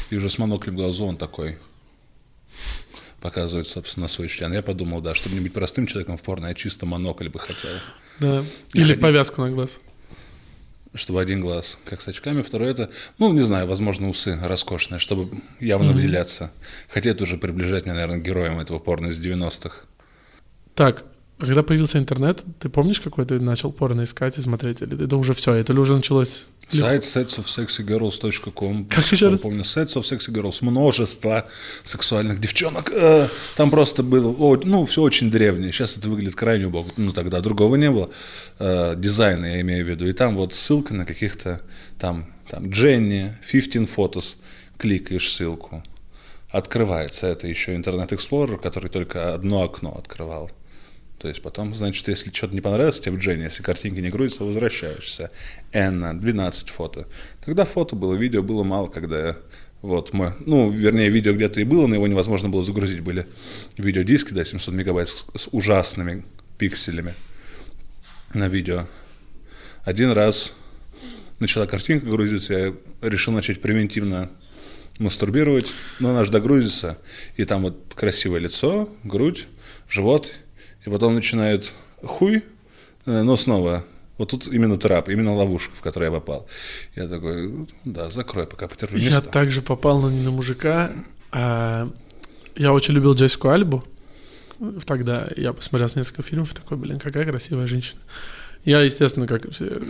И 0.09 0.15
уже 0.17 0.29
с 0.29 0.37
моноклем 0.37 0.73
в 0.73 0.77
глазу 0.77 1.05
он 1.05 1.17
такой 1.17 1.57
показывает, 3.21 3.67
собственно, 3.67 4.09
свой 4.09 4.27
член. 4.27 4.51
Я 4.51 4.61
подумал, 4.61 4.99
да, 4.99 5.15
чтобы 5.15 5.35
не 5.35 5.41
быть 5.41 5.53
простым 5.53 5.87
человеком 5.87 6.17
в 6.17 6.23
порно, 6.23 6.47
я 6.47 6.53
чисто 6.53 6.85
монокль 6.85 7.29
бы 7.29 7.39
хотел. 7.39 7.71
Да. 8.19 8.43
Или 8.73 8.95
повязку 8.95 9.41
на 9.41 9.51
глаз. 9.51 9.79
Чтобы 10.93 11.21
один 11.21 11.41
глаз 11.41 11.79
как 11.85 12.01
с 12.01 12.07
очками, 12.07 12.41
второй 12.41 12.69
это, 12.69 12.91
ну, 13.17 13.31
не 13.33 13.39
знаю, 13.39 13.65
возможно, 13.65 14.09
усы 14.09 14.37
роскошные, 14.43 14.99
чтобы 14.99 15.41
явно 15.59 15.93
выделяться. 15.93 16.51
Хотя 16.89 17.11
это 17.11 17.23
уже 17.23 17.37
приближать 17.37 17.85
меня, 17.85 17.95
наверное, 17.95 18.19
к 18.19 18.23
героям 18.23 18.59
этого 18.59 18.77
порно 18.77 19.07
из 19.07 19.19
90-х. 19.19 19.85
Так, 20.75 21.05
а 21.39 21.45
когда 21.45 21.63
появился 21.63 21.97
интернет, 21.97 22.43
ты 22.59 22.69
помнишь, 22.69 23.01
какой 23.01 23.25
ты 23.25 23.39
начал 23.39 23.71
порно 23.71 24.03
искать 24.03 24.37
и 24.37 24.41
смотреть? 24.41 24.81
Или 24.81 25.03
это 25.05 25.17
уже 25.17 25.33
все, 25.33 25.53
это 25.53 25.73
уже 25.79 25.95
началось? 25.95 26.45
Сайт 26.69 27.03
setsofsexygirls.com. 27.03 28.85
Как 28.85 29.11
еще 29.11 29.27
раз? 29.29 29.41
Помню, 29.41 29.63
Sets 29.63 29.95
of 29.95 30.03
Sexy 30.03 30.31
Girls. 30.31 30.59
Множество 30.61 31.47
сексуальных 31.83 32.39
девчонок. 32.39 32.91
Э, 32.91 33.27
Там 33.55 33.69
просто 33.69 34.01
было, 34.01 34.59
ну, 34.63 34.85
все 34.85 35.01
очень 35.01 35.29
древнее. 35.29 35.71
Сейчас 35.71 35.97
это 35.97 36.09
выглядит 36.09 36.35
крайне 36.35 36.67
убого. 36.67 36.89
Ну, 36.97 37.11
тогда 37.11 37.41
другого 37.41 37.75
не 37.75 37.91
было. 37.91 38.09
Э, 38.59 38.95
Дизайна, 38.97 39.45
я 39.45 39.61
имею 39.61 39.85
в 39.85 39.89
виду. 39.89 40.07
И 40.07 40.13
там 40.13 40.35
вот 40.35 40.55
ссылка 40.55 40.93
на 40.93 41.05
каких-то 41.05 41.61
там, 41.99 42.33
там 42.49 42.69
Дженни, 42.69 43.37
15 43.51 43.89
Photos. 43.89 44.35
Кликаешь 44.77 45.31
ссылку. 45.31 45.83
Открывается. 46.49 47.27
Это 47.27 47.47
еще 47.47 47.75
Explorer, 47.75 48.57
который 48.57 48.89
только 48.89 49.33
одно 49.33 49.63
окно 49.63 49.95
открывал. 49.97 50.49
То 51.23 51.29
есть 51.29 51.41
потом, 51.41 51.73
значит, 51.73 52.05
если 52.09 52.33
что-то 52.33 52.53
не 52.53 52.59
понравилось 52.59 52.99
тебе 52.99 53.15
в 53.15 53.17
Дженни, 53.17 53.43
если 53.43 53.63
картинки 53.63 54.01
не 54.01 54.09
грузятся, 54.09 54.43
возвращаешься. 54.43 55.31
N, 55.71 56.19
12 56.19 56.69
фото. 56.69 57.07
Тогда 57.45 57.63
фото 57.63 57.95
было, 57.95 58.13
видео 58.13 58.43
было 58.43 58.65
мало, 58.65 58.88
когда 58.89 59.38
вот 59.81 60.12
мой, 60.12 60.33
ну, 60.45 60.69
вернее, 60.69 61.09
видео 61.09 61.31
где-то 61.31 61.62
и 61.62 61.63
было, 61.63 61.88
но 61.88 61.95
его 61.95 62.07
невозможно 62.07 62.49
было 62.49 62.65
загрузить. 62.65 62.99
Были 62.99 63.25
видеодиски, 63.77 64.33
да, 64.33 64.43
700 64.43 64.73
мегабайт 64.73 65.07
с, 65.07 65.25
с 65.33 65.47
ужасными 65.53 66.25
пикселями 66.57 67.13
на 68.33 68.49
видео. 68.49 68.89
Один 69.86 70.12
раз 70.12 70.51
начала 71.39 71.67
картинка 71.67 72.05
грузиться, 72.05 72.53
я 72.53 72.73
решил 73.01 73.31
начать 73.31 73.62
превентивно 73.62 74.29
мастурбировать, 74.99 75.67
но 76.01 76.09
она 76.09 76.25
же 76.25 76.31
догрузится, 76.33 76.97
и 77.38 77.45
там 77.45 77.62
вот 77.62 77.93
красивое 77.95 78.41
лицо, 78.41 78.89
грудь, 79.05 79.47
живот, 79.88 80.33
и 80.85 80.89
потом 80.89 81.15
начинает 81.15 81.71
хуй, 82.03 82.43
э, 83.05 83.21
но 83.21 83.37
снова, 83.37 83.83
вот 84.17 84.29
тут 84.29 84.47
именно 84.47 84.77
трап, 84.77 85.09
именно 85.09 85.33
ловушка, 85.35 85.75
в 85.75 85.81
которую 85.81 86.11
я 86.11 86.19
попал. 86.19 86.47
Я 86.95 87.07
такой, 87.07 87.47
«Ну, 87.49 87.67
да, 87.85 88.09
закрой, 88.11 88.45
пока 88.47 88.67
потерплю 88.67 88.97
Я 88.99 89.11
место. 89.15 89.29
также 89.29 89.61
попал, 89.61 89.99
но 90.01 90.09
не 90.11 90.21
на 90.21 90.31
мужика. 90.31 90.91
а 91.31 91.89
я 92.55 92.71
очень 92.71 92.93
любил 92.93 93.13
Джессику 93.15 93.49
Альбу. 93.49 93.83
Тогда 94.85 95.27
я 95.35 95.51
посмотрел 95.53 95.89
несколько 95.95 96.21
фильмов, 96.21 96.53
такой, 96.53 96.77
блин, 96.77 96.99
какая 96.99 97.25
красивая 97.25 97.65
женщина. 97.67 97.99
Я, 98.63 98.81
естественно, 98.81 99.25
как 99.27 99.49
все, 99.51 99.81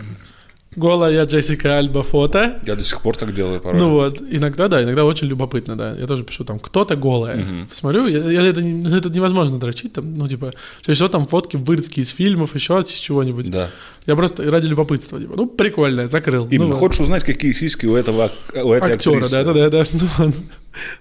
голая 0.76 1.24
Джессика 1.26 1.78
Альба 1.78 2.02
фото. 2.02 2.60
Я 2.66 2.76
до 2.76 2.84
сих 2.84 3.00
пор 3.00 3.16
так 3.16 3.34
делаю 3.34 3.60
порой. 3.60 3.78
Ну 3.78 3.90
вот, 3.90 4.20
иногда, 4.30 4.68
да, 4.68 4.82
иногда 4.82 5.04
очень 5.04 5.28
любопытно, 5.28 5.76
да. 5.76 5.94
Я 5.94 6.06
тоже 6.06 6.24
пишу 6.24 6.44
там, 6.44 6.58
кто-то 6.58 6.96
голая. 6.96 7.36
Мгм. 7.36 7.68
Смотрю, 7.72 8.06
я, 8.06 8.18
я- 8.30 8.42
это, 8.46 8.62
не- 8.62 8.96
это 8.96 9.08
невозможно 9.10 9.58
дрочить, 9.58 9.92
там, 9.92 10.14
ну, 10.14 10.28
типа, 10.28 10.52
чаще 10.80 10.94
всего 10.94 11.08
там 11.08 11.26
фотки 11.26 11.56
вырезки 11.56 12.00
из 12.00 12.10
фильмов, 12.10 12.54
еще 12.54 12.80
из 12.86 12.88
чего-нибудь. 12.92 13.50
Да. 13.50 13.70
Я 14.06 14.16
просто 14.16 14.50
ради 14.50 14.66
любопытства, 14.66 15.18
типа, 15.20 15.34
ну, 15.36 15.46
прикольно, 15.46 16.08
закрыл. 16.08 16.46
Именно. 16.50 16.64
ну, 16.66 16.70
вот. 16.74 16.78
Хочешь 16.80 17.00
узнать, 17.00 17.24
какие 17.24 17.52
сиськи 17.52 17.86
у 17.86 17.94
этого 17.96 18.30
у 18.54 18.72
этой 18.72 18.92
Актера, 18.92 19.16
актрисы? 19.16 19.30
да, 19.32 19.44
да, 19.44 19.52
да, 19.52 19.70
да. 19.70 19.84
Ну, 19.92 20.08
вот. 20.18 20.34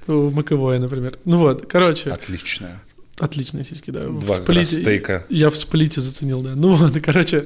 Ну, 0.08 0.30
Маковое, 0.30 0.80
например. 0.80 1.14
Ну 1.26 1.38
вот, 1.40 1.66
короче, 1.66 2.12
Отличная. 2.12 2.82
отличные 3.18 3.64
сиськи, 3.64 3.90
да. 3.92 4.08
В 4.08 4.24
Два 4.26 4.36
сплите- 4.38 4.82
стейка. 4.82 5.26
Я 5.30 5.50
в 5.50 5.58
сплите 5.58 6.00
заценил, 6.00 6.42
да. 6.42 6.52
Ну 6.56 6.76
вот, 6.76 6.96
и, 6.96 7.00
короче, 7.00 7.46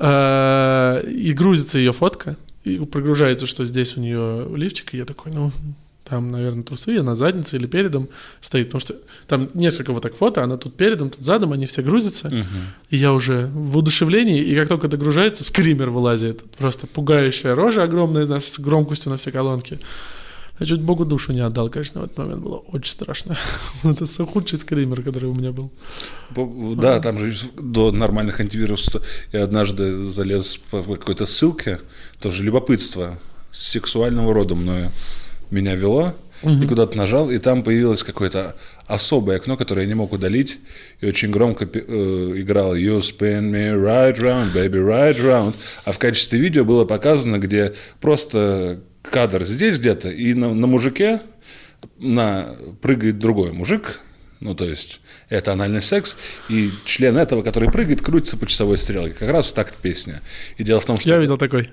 и 0.00 1.32
грузится 1.34 1.78
ее 1.78 1.92
фотка, 1.92 2.36
и 2.64 2.78
прогружается, 2.78 3.46
что 3.46 3.64
здесь 3.64 3.96
у 3.96 4.00
нее 4.00 4.46
лифчик, 4.56 4.94
и 4.94 4.96
я 4.98 5.04
такой, 5.04 5.32
ну, 5.32 5.52
там, 6.08 6.30
наверное, 6.32 6.64
трусы, 6.64 6.98
она 6.98 7.14
задница 7.14 7.56
или 7.56 7.66
передом 7.66 8.08
стоит, 8.40 8.66
потому 8.66 8.80
что 8.80 8.94
там 9.28 9.48
несколько 9.54 9.92
вот 9.92 10.02
так 10.02 10.14
фото, 10.16 10.42
она 10.42 10.56
тут 10.56 10.74
передом, 10.76 11.10
тут 11.10 11.24
задом, 11.24 11.52
они 11.52 11.66
все 11.66 11.82
грузятся, 11.82 12.32
и 12.90 12.96
я 12.96 13.12
уже 13.12 13.46
в 13.54 13.76
удушевлении, 13.76 14.42
и 14.42 14.54
как 14.56 14.68
только 14.68 14.88
догружается, 14.88 15.44
скример 15.44 15.90
вылазит, 15.90 16.42
просто 16.58 16.86
пугающая 16.86 17.54
рожа 17.54 17.82
огромная 17.84 18.26
на- 18.26 18.40
с 18.40 18.58
громкостью 18.58 19.10
на 19.10 19.18
все 19.18 19.30
колонки. 19.30 19.78
Я 20.60 20.66
чуть 20.66 20.82
Богу 20.82 21.06
душу 21.06 21.32
не 21.32 21.40
отдал, 21.40 21.70
конечно, 21.70 22.02
в 22.02 22.04
этот 22.04 22.18
момент 22.18 22.42
было 22.42 22.56
очень 22.56 22.92
страшно. 22.92 23.36
Это 23.82 24.06
худший 24.26 24.58
скример, 24.58 25.02
который 25.02 25.30
у 25.30 25.34
меня 25.34 25.52
был. 25.52 25.70
Да, 26.76 27.00
там 27.00 27.18
же 27.18 27.34
до 27.58 27.90
нормальных 27.92 28.40
антивирусов 28.40 29.02
я 29.32 29.42
однажды 29.42 30.10
залез 30.10 30.58
по 30.70 30.82
какой-то 30.82 31.24
ссылке, 31.24 31.80
тоже 32.20 32.44
любопытство 32.44 33.18
сексуального 33.50 34.34
рода 34.34 34.54
мною 34.54 34.92
меня 35.50 35.74
вело, 35.74 36.14
и 36.42 36.66
куда-то 36.66 36.96
нажал, 36.96 37.30
и 37.30 37.38
там 37.38 37.62
появилось 37.62 38.02
какое-то 38.02 38.56
особое 38.86 39.36
окно, 39.36 39.56
которое 39.56 39.82
я 39.82 39.88
не 39.88 39.94
мог 39.94 40.12
удалить, 40.12 40.58
и 41.00 41.06
очень 41.06 41.30
громко 41.30 41.68
э, 41.72 42.32
играл 42.36 42.74
«You 42.74 43.00
spin 43.00 43.50
me 43.50 43.74
right 43.74 44.18
round, 44.18 44.54
baby, 44.54 44.78
right 44.78 45.20
round», 45.20 45.54
а 45.84 45.92
в 45.92 45.98
качестве 45.98 46.38
видео 46.38 46.64
было 46.64 46.84
показано, 46.84 47.38
где 47.38 47.74
просто 48.00 48.80
кадр 49.02 49.44
здесь 49.44 49.78
где-то, 49.78 50.10
и 50.10 50.34
на, 50.34 50.54
на 50.54 50.66
мужике 50.66 51.20
на, 51.98 52.56
прыгает 52.80 53.18
другой 53.18 53.52
мужик, 53.52 54.00
ну, 54.40 54.54
то 54.54 54.64
есть, 54.64 55.00
это 55.28 55.52
анальный 55.52 55.82
секс, 55.82 56.16
и 56.48 56.70
член 56.86 57.18
этого, 57.18 57.42
который 57.42 57.70
прыгает, 57.70 58.00
крутится 58.00 58.38
по 58.38 58.46
часовой 58.46 58.78
стрелке. 58.78 59.14
Как 59.18 59.28
раз 59.28 59.48
в 59.48 59.52
такт 59.52 59.76
песня. 59.76 60.22
И 60.56 60.64
дело 60.64 60.80
в 60.80 60.86
том, 60.86 60.98
что... 60.98 61.08
Я 61.10 61.18
видел 61.18 61.36
такой. 61.36 61.68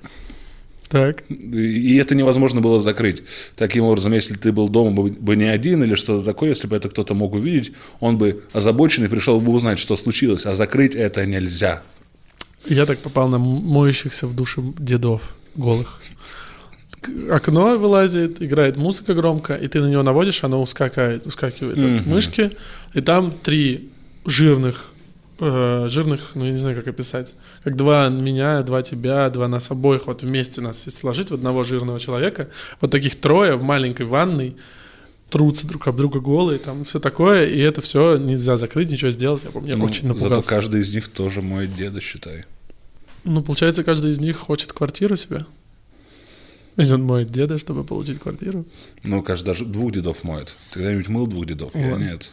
Так. 0.89 1.23
И 1.29 1.97
это 1.97 2.15
невозможно 2.15 2.61
было 2.61 2.81
закрыть. 2.81 3.23
Таким 3.55 3.83
образом, 3.85 4.13
если 4.13 4.35
ты 4.35 4.51
был 4.51 4.69
дома 4.69 5.03
бы, 5.03 5.35
не 5.35 5.45
один 5.45 5.83
или 5.83 5.95
что-то 5.95 6.23
такое, 6.25 6.49
если 6.49 6.67
бы 6.67 6.75
это 6.75 6.89
кто-то 6.89 7.13
мог 7.13 7.33
увидеть, 7.33 7.73
он 7.99 8.17
бы 8.17 8.43
озабоченный 8.53 9.09
пришел 9.09 9.39
бы 9.39 9.51
узнать, 9.51 9.79
что 9.79 9.97
случилось, 9.97 10.45
а 10.45 10.55
закрыть 10.55 10.95
это 10.95 11.25
нельзя. 11.25 11.83
Я 12.65 12.85
так 12.85 12.99
попал 12.99 13.27
на 13.27 13.37
моющихся 13.37 14.27
в 14.27 14.35
душе 14.35 14.61
дедов 14.77 15.35
голых. 15.55 16.01
Окно 17.31 17.77
вылазит, 17.77 18.41
играет 18.41 18.77
музыка 18.77 19.13
громко, 19.13 19.55
и 19.55 19.67
ты 19.67 19.79
на 19.81 19.87
него 19.89 20.03
наводишь, 20.03 20.43
оно 20.43 20.61
ускакивает, 20.61 21.25
ускакивает 21.27 21.77
от 21.77 22.01
Мгм. 22.01 22.09
мышки, 22.09 22.51
и 22.93 23.01
там 23.01 23.31
три 23.31 23.89
жирных, 24.25 24.91
э, 25.39 25.87
жирных, 25.89 26.31
ну 26.35 26.45
я 26.45 26.51
не 26.51 26.57
знаю, 26.57 26.75
как 26.75 26.87
описать, 26.87 27.29
как 27.63 27.75
два 27.75 28.09
меня, 28.09 28.61
два 28.63 28.81
тебя, 28.81 29.29
два 29.29 29.47
нас 29.47 29.69
обоих, 29.71 30.07
вот 30.07 30.23
вместе 30.23 30.59
нас 30.61 30.85
если 30.85 30.99
сложить 30.99 31.29
в 31.29 31.33
одного 31.35 31.63
жирного 31.63 31.99
человека, 31.99 32.49
вот 32.81 32.91
таких 32.91 33.15
трое 33.21 33.55
в 33.55 33.61
маленькой 33.61 34.05
ванной, 34.07 34.55
трутся 35.29 35.67
друг 35.67 35.87
об 35.87 35.97
друга 35.97 36.19
голые, 36.19 36.57
там 36.57 36.83
все 36.83 36.99
такое, 36.99 37.45
и 37.45 37.59
это 37.59 37.81
все 37.81 38.17
нельзя 38.17 38.57
закрыть, 38.57 38.89
ничего 38.91 39.11
сделать. 39.11 39.43
Я 39.43 39.51
помню, 39.51 39.69
я 39.69 39.77
Ну, 39.77 39.85
очень 39.85 40.07
зато 40.07 40.15
напугался. 40.15 40.49
каждый 40.49 40.81
из 40.81 40.93
них 40.93 41.09
тоже 41.09 41.41
мой 41.41 41.67
деда, 41.67 42.01
считай. 42.01 42.45
Ну, 43.23 43.43
получается, 43.43 43.83
каждый 43.83 44.11
из 44.11 44.19
них 44.19 44.37
хочет 44.37 44.71
квартиру 44.73 45.15
себе. 45.17 45.45
И 46.77 46.91
он 46.91 47.03
моет 47.03 47.31
деда, 47.31 47.57
чтобы 47.57 47.83
получить 47.83 48.19
квартиру. 48.19 48.65
Ну, 49.03 49.21
каждый 49.23 49.47
даже 49.47 49.65
двух 49.65 49.91
дедов 49.93 50.23
моет. 50.23 50.55
Ты 50.71 50.79
когда-нибудь 50.79 51.07
мыл 51.09 51.27
двух 51.27 51.45
дедов? 51.47 51.73
Я 51.75 51.91
Ладно. 51.91 52.03
нет. 52.03 52.31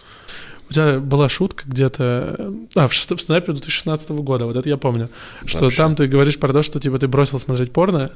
У 0.69 0.73
тебя 0.73 1.01
была 1.01 1.29
шутка 1.29 1.65
где-то... 1.67 2.53
А, 2.75 2.89
в, 2.89 2.93
в 2.93 3.21
снайпе 3.21 3.53
2016 3.53 4.11
года, 4.11 4.47
вот 4.47 4.57
это 4.57 4.69
я 4.69 4.77
помню. 4.77 5.09
Что 5.45 5.61
Вообще. 5.65 5.77
там 5.77 5.97
ты 5.97 6.07
говоришь 6.07 6.39
про 6.39 6.53
то, 6.53 6.63
что 6.63 6.79
типа 6.81 6.99
ты 6.99 7.09
бросил 7.09 7.39
смотреть 7.39 7.73
порно 7.73 8.13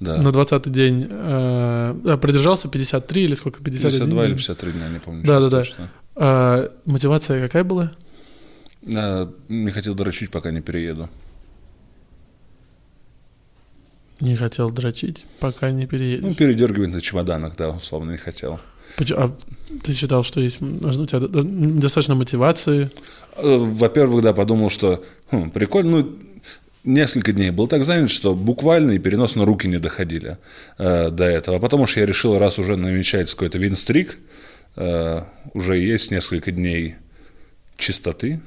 Да. 0.00 0.20
на 0.20 0.28
20-й 0.28 0.70
день, 0.70 1.06
э, 1.10 2.18
продержался 2.20 2.68
53 2.68 3.22
или 3.24 3.34
сколько, 3.34 3.62
51 3.62 3.90
52 4.00 4.20
или 4.22 4.28
день. 4.28 4.36
53 4.38 4.72
дня, 4.72 4.88
не 4.88 4.98
помню. 4.98 5.22
Да, 5.24 5.40
сейчас 5.40 5.44
да, 5.44 5.50
да. 5.50 5.58
точно. 5.58 5.90
А, 6.16 6.72
мотивация 6.84 7.42
какая 7.46 7.64
была? 7.64 7.92
А, 8.92 9.32
Не 9.48 9.70
хотел 9.70 9.94
дрочить, 9.94 10.30
пока 10.30 10.50
не 10.50 10.60
перееду. 10.60 11.08
Не 14.20 14.36
хотел 14.36 14.70
дрочить, 14.70 15.26
пока 15.38 15.70
не 15.70 15.82
Ну, 15.82 15.88
переедешь. 15.88 16.36
передергивать 16.36 16.90
на 16.90 17.00
чемоданах, 17.00 17.56
да, 17.56 17.70
условно, 17.70 18.12
не 18.12 18.18
хотел. 18.18 18.60
А 18.98 19.30
ты 19.82 19.92
считал, 19.94 20.22
что 20.24 20.40
есть 20.40 20.60
у 20.60 21.06
тебя 21.06 21.20
до- 21.20 21.28
до- 21.28 21.42
достаточно 21.42 22.14
мотивации? 22.16 22.90
Э, 23.36 23.56
Во-первых, 23.56 24.22
да, 24.22 24.32
подумал, 24.34 24.68
что 24.68 25.02
хм, 25.30 25.50
прикольно, 25.50 25.90
ну, 25.98 26.18
несколько 26.84 27.32
дней 27.32 27.50
был 27.50 27.66
так 27.68 27.84
занят, 27.84 28.10
что 28.10 28.34
буквально 28.34 28.90
и 28.92 28.98
переносно 28.98 29.44
руки 29.44 29.68
не 29.68 29.78
доходили 29.78 30.36
э, 30.78 31.10
до 31.10 31.24
этого. 31.24 31.56
А 31.56 31.60
потом 31.60 31.82
уж 31.82 31.96
я 31.96 32.04
решил, 32.04 32.36
раз 32.38 32.58
уже 32.58 32.76
намечается 32.76 33.36
какой-то 33.36 33.58
винстрик, 33.58 34.18
э, 34.76 35.22
уже 35.54 35.78
есть 35.78 36.10
несколько 36.10 36.50
дней 36.50 36.96
чистоты 37.78 38.40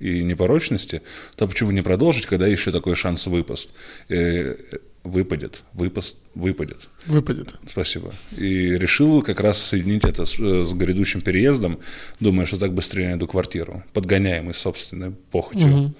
и 0.00 0.22
непорочности, 0.22 1.00
то 1.36 1.46
почему 1.46 1.70
не 1.70 1.82
продолжить, 1.82 2.26
когда 2.26 2.46
еще 2.46 2.72
такой 2.72 2.94
шанс 2.96 3.26
выпасть? 3.26 3.70
Э, 4.08 4.56
выпадет, 5.04 5.62
выпаст, 5.74 6.16
выпадет. 6.34 6.88
Выпадет. 7.06 7.54
Спасибо. 7.70 8.12
И 8.36 8.70
решил 8.70 9.22
как 9.22 9.40
раз 9.40 9.58
соединить 9.58 10.04
это 10.04 10.24
с, 10.24 10.32
с 10.32 10.72
грядущим 10.72 11.20
переездом, 11.20 11.78
думая, 12.20 12.46
что 12.46 12.58
так 12.58 12.72
быстрее 12.72 13.10
найду 13.10 13.26
квартиру, 13.26 13.84
подгоняемый 13.92 14.54
собственной 14.54 15.10
похотью. 15.10 15.68
Мгм. 15.68 15.94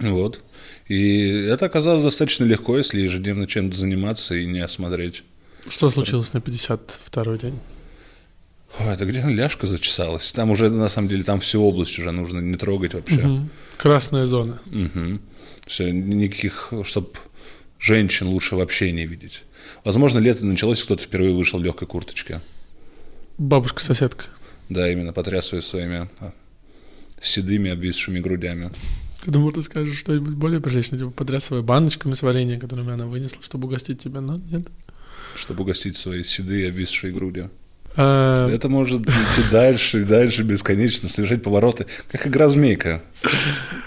Вот. 0.00 0.42
И 0.88 1.28
это 1.28 1.66
оказалось 1.66 2.02
достаточно 2.02 2.44
легко, 2.44 2.76
если 2.78 3.00
ежедневно 3.00 3.46
чем-то 3.46 3.76
заниматься 3.76 4.34
и 4.34 4.46
не 4.46 4.60
осмотреть. 4.60 5.22
Что 5.68 5.88
случилось 5.90 6.32
на 6.32 6.38
52-й 6.38 7.38
день? 7.38 7.58
Ой, 8.80 8.92
это 8.92 9.04
где 9.04 9.22
ляжка 9.22 9.66
зачесалась? 9.66 10.32
Там 10.32 10.50
уже, 10.50 10.68
на 10.68 10.88
самом 10.88 11.08
деле, 11.08 11.22
там 11.22 11.38
всю 11.40 11.62
область 11.62 11.96
уже 11.98 12.10
нужно 12.10 12.40
не 12.40 12.56
трогать 12.56 12.94
вообще. 12.94 13.22
Мгм. 13.22 13.50
Красная 13.76 14.26
зона. 14.26 14.58
Все, 15.66 15.90
никаких, 15.90 16.72
чтобы 16.82 17.10
женщин 17.84 18.28
лучше 18.28 18.56
вообще 18.56 18.92
не 18.92 19.06
видеть. 19.06 19.42
Возможно, 19.84 20.18
лето 20.18 20.44
началось, 20.46 20.82
кто-то 20.82 21.02
впервые 21.02 21.34
вышел 21.34 21.58
в 21.58 21.62
легкой 21.62 21.86
курточке. 21.86 22.40
Бабушка-соседка. 23.36 24.24
Да, 24.70 24.90
именно 24.90 25.12
потрясывая 25.12 25.60
своими 25.60 26.08
а, 26.20 26.32
седыми 27.20 27.70
обвисшими 27.70 28.20
грудями. 28.20 28.70
Ты 29.22 29.30
думал, 29.30 29.52
ты 29.52 29.62
скажешь 29.62 29.98
что-нибудь 29.98 30.34
более 30.34 30.60
приличное, 30.60 30.98
типа 30.98 31.10
подрясывая 31.10 31.62
баночками 31.62 32.14
с 32.14 32.22
вареньем, 32.22 32.58
которыми 32.58 32.92
она 32.92 33.06
вынесла, 33.06 33.42
чтобы 33.42 33.66
угостить 33.68 33.98
тебя, 33.98 34.20
но 34.20 34.36
нет. 34.36 34.66
чтобы 35.34 35.62
угостить 35.62 35.96
свои 35.96 36.24
седые 36.24 36.68
обвисшие 36.68 37.12
груди. 37.12 37.48
А, 37.96 38.48
Это 38.50 38.68
может 38.68 39.02
идти 39.02 39.50
дальше 39.52 40.00
и 40.00 40.04
дальше 40.04 40.42
бесконечно, 40.42 41.08
совершать 41.08 41.42
повороты, 41.42 41.86
как 42.10 42.26
игра 42.26 42.48
змейка. 42.48 43.02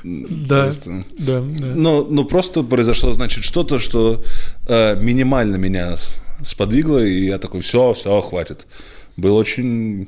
Да. 0.04 0.65
Просто. 0.65 1.04
да, 1.17 1.41
да. 1.41 1.76
Но, 1.76 2.04
но 2.04 2.24
просто 2.24 2.63
произошло, 2.63 3.13
значит, 3.13 3.43
что-то, 3.43 3.80
что 3.80 4.24
э, 4.67 4.96
минимально 5.02 5.58
меня 5.58 5.98
сподвигло, 6.43 7.04
и 7.04 7.26
я 7.26 7.38
такой, 7.38 7.62
все, 7.62 7.93
все, 7.93 8.22
хватит. 8.22 8.65
Был 9.17 9.36
очень 9.36 10.08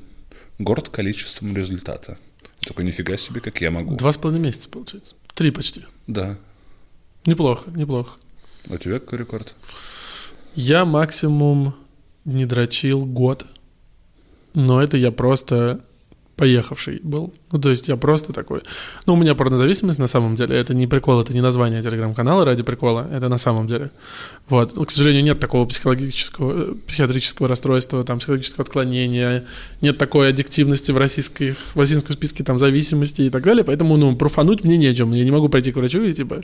горд 0.60 0.90
количеством 0.90 1.56
результата. 1.56 2.18
Такой, 2.62 2.86
нифига 2.86 3.18
себе, 3.18 3.42
как 3.42 3.60
я 3.62 3.72
могу. 3.72 3.96
Два 3.96 4.12
с 4.12 4.18
половиной 4.18 4.46
месяца, 4.46 4.70
получается. 4.70 5.16
Три 5.34 5.52
почти. 5.52 5.84
Да. 6.08 6.38
Неплохо, 7.26 7.70
неплохо. 7.72 8.18
У 8.68 8.78
тебя 8.78 9.00
какой 9.00 9.20
рекорд? 9.20 9.56
Я 10.56 10.86
максимум 10.86 11.76
не 12.26 12.46
дрочил 12.46 13.06
год, 13.06 13.46
но 14.54 14.82
это 14.82 14.98
я 14.98 15.12
просто 15.12 15.82
поехавший 16.40 17.02
был. 17.04 17.34
Ну, 17.52 17.60
то 17.60 17.70
есть 17.70 17.90
я 17.90 17.98
просто 17.98 18.32
такой... 18.32 18.62
Ну, 19.06 19.14
у 19.14 19.18
меня 19.18 19.36
порнозависимость 19.36 20.00
на 20.00 20.08
самом 20.08 20.38
деле. 20.38 20.56
Это 20.56 20.74
не 20.74 20.88
прикол, 20.88 21.20
это 21.20 21.34
не 21.34 21.42
название 21.42 21.82
телеграм-канала 21.82 22.46
ради 22.46 22.64
прикола. 22.64 23.10
Это 23.12 23.28
на 23.28 23.38
самом 23.38 23.68
деле. 23.68 23.92
Вот. 24.48 24.74
К 24.74 24.90
сожалению, 24.90 25.26
нет 25.26 25.42
такого 25.42 25.66
психологического, 25.66 26.76
психиатрического 26.88 27.50
расстройства, 27.50 28.06
там, 28.06 28.20
психологического 28.20 28.64
отклонения. 28.64 29.44
Нет 29.82 29.98
такой 29.98 30.30
аддиктивности 30.30 30.94
в, 30.94 30.98
российской, 30.98 31.56
в 31.74 31.78
российском 31.78 32.14
списке 32.14 32.46
там 32.46 32.58
зависимости 32.58 33.24
и 33.24 33.30
так 33.30 33.44
далее. 33.44 33.66
Поэтому, 33.66 33.98
ну, 33.98 34.16
профануть 34.16 34.64
мне 34.64 34.78
нечем. 34.78 35.12
Я 35.12 35.26
не 35.26 35.32
могу 35.32 35.50
пойти 35.50 35.74
к 35.74 35.76
врачу 35.76 36.02
и, 36.04 36.14
типа, 36.14 36.42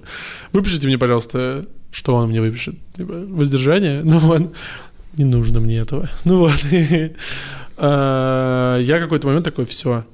выпишите 0.51 0.87
мне, 0.87 0.97
пожалуйста, 0.97 1.67
что 1.91 2.15
он 2.15 2.27
мне 2.27 2.41
выпишет? 2.41 2.75
Типа, 2.97 3.13
воздержание? 3.13 4.01
Ну, 4.03 4.19
вот. 4.19 4.53
Не 5.15 5.23
нужно 5.23 5.61
мне 5.61 5.77
этого. 5.77 6.09
Ну, 6.25 6.39
вот. 6.39 6.59
А, 7.77 8.77
я 8.79 8.99
какой-то 8.99 9.27
момент 9.27 9.45
такой, 9.45 9.65
все, 9.65 10.05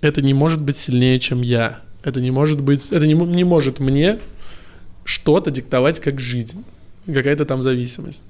это 0.00 0.22
не 0.22 0.34
может 0.34 0.62
быть 0.62 0.76
сильнее, 0.76 1.18
чем 1.18 1.42
я. 1.42 1.80
Это 2.02 2.20
не 2.20 2.30
может 2.30 2.60
быть, 2.60 2.90
это 2.90 3.06
не, 3.06 3.14
не 3.14 3.44
может 3.44 3.80
мне 3.80 4.18
что-то 5.04 5.50
диктовать, 5.50 6.00
как 6.00 6.20
жизнь. 6.20 6.64
Какая-то 7.06 7.44
там 7.44 7.62
зависимость. 7.62 8.22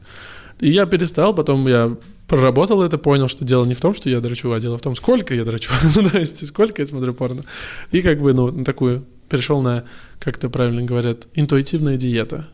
И 0.61 0.71
я 0.71 0.87
перестал, 0.87 1.35
потом 1.35 1.67
я 1.69 1.97
проработал 2.27 2.83
это, 2.83 2.99
понял, 2.99 3.29
что 3.29 3.45
дело 3.45 3.65
не 3.65 3.75
в 3.75 3.81
том, 3.81 3.95
что 3.95 4.09
я 4.11 4.21
дрочу, 4.21 4.53
а 4.53 4.61
дело 4.61 4.77
в 4.77 4.81
том, 4.81 4.95
сколько 4.97 5.35
я 5.35 5.45
дрочу, 5.45 5.71
ну, 5.97 6.09
то 6.09 6.19
есть 6.19 6.47
сколько 6.47 6.83
я 6.83 6.87
смотрю 6.87 7.15
порно. 7.15 7.45
И 7.91 8.03
как 8.03 8.21
бы, 8.21 8.33
ну, 8.33 8.51
на 8.51 8.65
такую, 8.65 9.05
перешел 9.29 9.61
на, 9.63 9.85
как 10.19 10.37
это 10.37 10.49
правильно 10.51 10.83
говорят, 10.83 11.27
интуитивная 11.35 11.97
диета. 11.97 12.47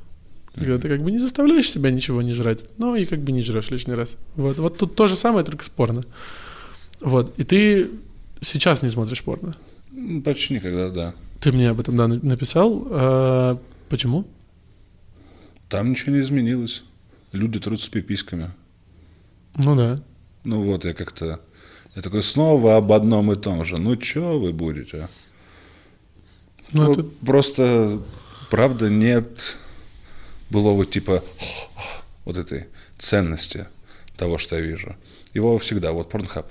Когда 0.55 0.79
ты 0.79 0.89
как 0.89 1.03
бы 1.03 1.11
не 1.11 1.19
заставляешь 1.19 1.69
себя 1.69 1.91
ничего 1.91 2.23
не 2.23 2.33
жрать, 2.33 2.61
но 2.79 2.95
и 2.95 3.07
как 3.07 3.21
бы 3.21 3.33
не 3.33 3.43
жрешь 3.43 3.71
лишний 3.71 3.95
раз. 3.95 4.17
Вот, 4.37 4.59
вот 4.59 4.79
тут 4.79 4.95
то 4.95 5.09
же 5.09 5.17
самое, 5.17 5.45
только 5.45 5.65
спорно. 5.65 6.05
Вот. 7.01 7.37
И 7.39 7.45
ты 7.45 7.91
сейчас 8.41 8.83
не 8.83 8.89
смотришь 8.89 9.23
порно? 9.23 9.57
Почти 10.25 10.55
никогда, 10.55 10.91
да. 10.91 11.15
Ты 11.41 11.51
мне 11.51 11.71
об 11.71 11.81
этом 11.81 11.97
да, 11.97 12.07
написал. 12.07 12.87
А 12.89 13.59
почему? 13.89 14.27
Там 15.69 15.91
ничего 15.91 16.13
не 16.13 16.21
изменилось. 16.21 16.85
Люди 17.33 17.59
трутся 17.59 17.91
пиписьками. 17.91 18.51
Ну 19.57 19.75
да. 19.75 20.01
Ну 20.45 20.63
вот, 20.63 20.85
я 20.85 20.95
как-то... 20.95 21.41
Я 21.97 22.03
такой, 22.03 22.23
снова 22.23 22.77
об 22.77 22.93
одном 22.93 23.33
и 23.33 23.37
том 23.37 23.65
же. 23.65 23.79
Ну, 23.79 24.01
что 24.01 24.39
вы 24.39 24.53
будете? 24.53 25.09
Ну, 26.73 26.85
ну 26.85 26.93
это... 26.93 27.03
Просто, 27.03 28.01
правда, 28.51 28.89
нет 28.89 29.57
было 30.51 30.71
вот 30.71 30.91
типа 30.91 31.23
вот 32.25 32.37
этой 32.37 32.67
ценности 32.99 33.67
того, 34.17 34.39
что 34.39 34.57
я 34.57 34.63
вижу. 34.63 34.97
Его 35.33 35.59
всегда, 35.59 35.93
вот 35.93 36.13
Pornhub, 36.13 36.47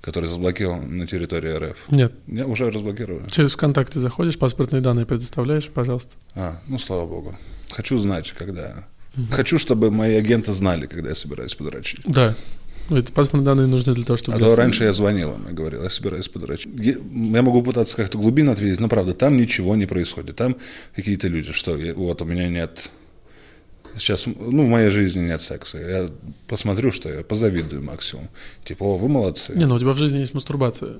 который 0.00 0.28
заблокирован 0.28 0.98
на 0.98 1.06
территории 1.06 1.70
РФ. 1.70 1.84
Нет. 1.88 2.12
Я 2.26 2.46
уже 2.46 2.70
разблокировали. 2.70 3.28
Через 3.30 3.52
ВКонтакте 3.54 3.98
заходишь, 4.00 4.38
паспортные 4.38 4.82
данные 4.82 5.06
предоставляешь, 5.06 5.68
пожалуйста. 5.68 6.14
А, 6.34 6.60
ну 6.66 6.78
слава 6.78 7.06
богу. 7.06 7.34
Хочу 7.70 7.98
знать, 7.98 8.32
когда. 8.32 8.84
Угу. 9.16 9.26
Хочу, 9.32 9.58
чтобы 9.58 9.90
мои 9.90 10.16
агенты 10.16 10.52
знали, 10.52 10.86
когда 10.86 11.10
я 11.10 11.14
собираюсь 11.14 11.54
подрочить. 11.54 12.00
Да. 12.04 12.34
Эти 12.90 13.12
паспортные 13.12 13.44
данные 13.44 13.66
нужны 13.68 13.94
для 13.94 14.04
того, 14.04 14.16
чтобы... 14.16 14.36
А 14.36 14.40
то 14.40 14.54
раньше 14.56 14.84
я 14.84 14.92
звонил 14.92 15.34
им 15.34 15.48
и 15.48 15.52
говорил, 15.52 15.82
я 15.82 15.90
собираюсь 15.90 16.28
подрочить. 16.28 16.70
Я 16.74 17.42
могу 17.42 17.62
пытаться 17.62 17.96
как-то 17.96 18.18
глубинно 18.18 18.52
ответить, 18.52 18.80
но 18.80 18.88
правда, 18.88 19.14
там 19.14 19.36
ничего 19.36 19.76
не 19.76 19.86
происходит. 19.86 20.36
Там 20.36 20.56
какие-то 20.94 21.28
люди, 21.28 21.52
что 21.52 21.78
вот 21.96 22.20
у 22.20 22.24
меня 22.24 22.48
нет 22.48 22.90
Сейчас, 23.96 24.26
ну, 24.26 24.66
в 24.66 24.68
моей 24.68 24.90
жизни 24.90 25.20
нет 25.20 25.42
секса. 25.42 25.78
Я 25.78 26.10
посмотрю, 26.48 26.90
что 26.90 27.12
я 27.12 27.22
позавидую 27.22 27.82
максимум. 27.82 28.28
Типа, 28.64 28.84
о, 28.84 28.96
вы 28.96 29.08
молодцы. 29.08 29.52
Не, 29.54 29.66
ну 29.66 29.74
у 29.74 29.78
тебя 29.78 29.92
в 29.92 29.98
жизни 29.98 30.18
есть 30.18 30.34
мастурбация. 30.34 30.98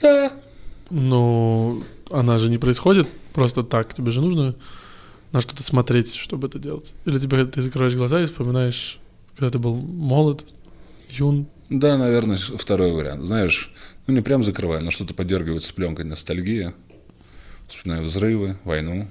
Да. 0.00 0.32
Ну, 0.90 1.82
она 2.10 2.38
же 2.38 2.48
не 2.48 2.58
происходит 2.58 3.08
просто 3.32 3.62
так. 3.62 3.94
Тебе 3.94 4.10
же 4.10 4.20
нужно 4.20 4.54
на 5.32 5.40
что-то 5.40 5.62
смотреть, 5.62 6.14
чтобы 6.14 6.48
это 6.48 6.58
делать. 6.58 6.94
Или 7.04 7.18
тебе 7.18 7.44
ты 7.46 7.62
закрываешь 7.62 7.94
глаза 7.94 8.20
и 8.22 8.26
вспоминаешь, 8.26 8.98
когда 9.36 9.50
ты 9.50 9.58
был 9.58 9.74
молод, 9.74 10.44
юн. 11.08 11.46
Да, 11.68 11.96
наверное, 11.96 12.36
второй 12.36 12.92
вариант. 12.92 13.26
Знаешь, 13.26 13.72
ну 14.06 14.14
не 14.14 14.22
прям 14.22 14.42
закрываю, 14.42 14.84
но 14.84 14.90
что-то 14.90 15.14
подергивается 15.14 15.72
пленкой 15.72 16.04
ностальгия. 16.04 16.74
Вспоминаю 17.68 18.04
взрывы, 18.04 18.58
войну. 18.64 19.08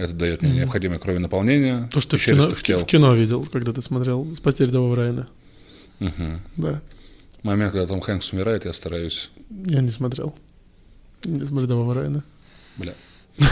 Это 0.00 0.14
дает 0.14 0.40
мне 0.40 0.52
mm-hmm. 0.52 0.56
необходимое 0.56 0.98
крови 0.98 1.18
наполнение. 1.18 1.86
То, 1.92 2.00
что 2.00 2.16
в 2.16 2.24
кино, 2.24 2.48
в, 2.48 2.58
в 2.58 2.86
кино 2.86 3.14
видел, 3.14 3.44
когда 3.44 3.74
ты 3.74 3.82
смотрел 3.82 4.34
«Спасти 4.34 4.64
рядового 4.64 4.96
Райана». 4.96 5.28
Угу. 6.00 6.40
Да. 6.56 6.80
Момент, 7.42 7.72
когда 7.72 7.86
Том 7.86 8.00
Хэнкс 8.00 8.32
умирает, 8.32 8.64
я 8.64 8.72
стараюсь... 8.72 9.30
Я 9.66 9.82
не 9.82 9.90
смотрел. 9.90 10.34
Не 11.24 11.40
смотрел 11.40 11.64
«Рядового 11.64 11.94
Райана». 11.94 12.24
Бля. 12.78 12.94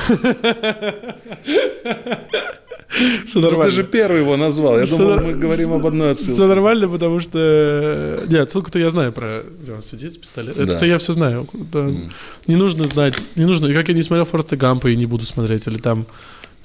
Все 3.27 3.41
нормально. 3.41 3.65
Ну, 3.65 3.71
ты 3.71 3.71
же 3.71 3.85
первый 3.85 4.21
его 4.21 4.37
назвал. 4.37 4.79
Я 4.79 4.87
Все 4.87 4.97
думал, 4.97 5.21
мы 5.21 5.35
говорим 5.35 5.73
об 5.75 5.87
одной 5.87 6.13
отсылке. 6.13 6.33
Все 6.33 6.47
нормально, 6.47 6.89
потому 6.89 7.21
что... 7.21 8.19
Нет, 8.27 8.41
отсылку-то 8.41 8.79
я 8.79 8.91
знаю 8.91 9.13
про... 9.13 9.45
Где 9.63 9.73
он 9.73 9.83
сидит 9.83 10.15
с 10.15 10.17
пистолетом. 10.17 10.67
Да. 10.67 10.77
Это 10.77 10.87
я 10.87 10.97
все 10.97 11.13
знаю. 11.13 11.47
Mm. 11.53 12.11
Не 12.47 12.57
нужно 12.57 12.87
знать... 12.87 13.21
Не 13.37 13.45
нужно... 13.45 13.67
И 13.67 13.75
как 13.75 13.89
я 13.89 13.95
не 13.95 14.03
смотрел 14.03 14.25
Форта 14.25 14.57
Гампа 14.57 14.89
и 14.89 14.97
не 14.97 15.07
буду 15.07 15.27
смотреть. 15.27 15.67
Или 15.67 15.79
там 15.79 16.07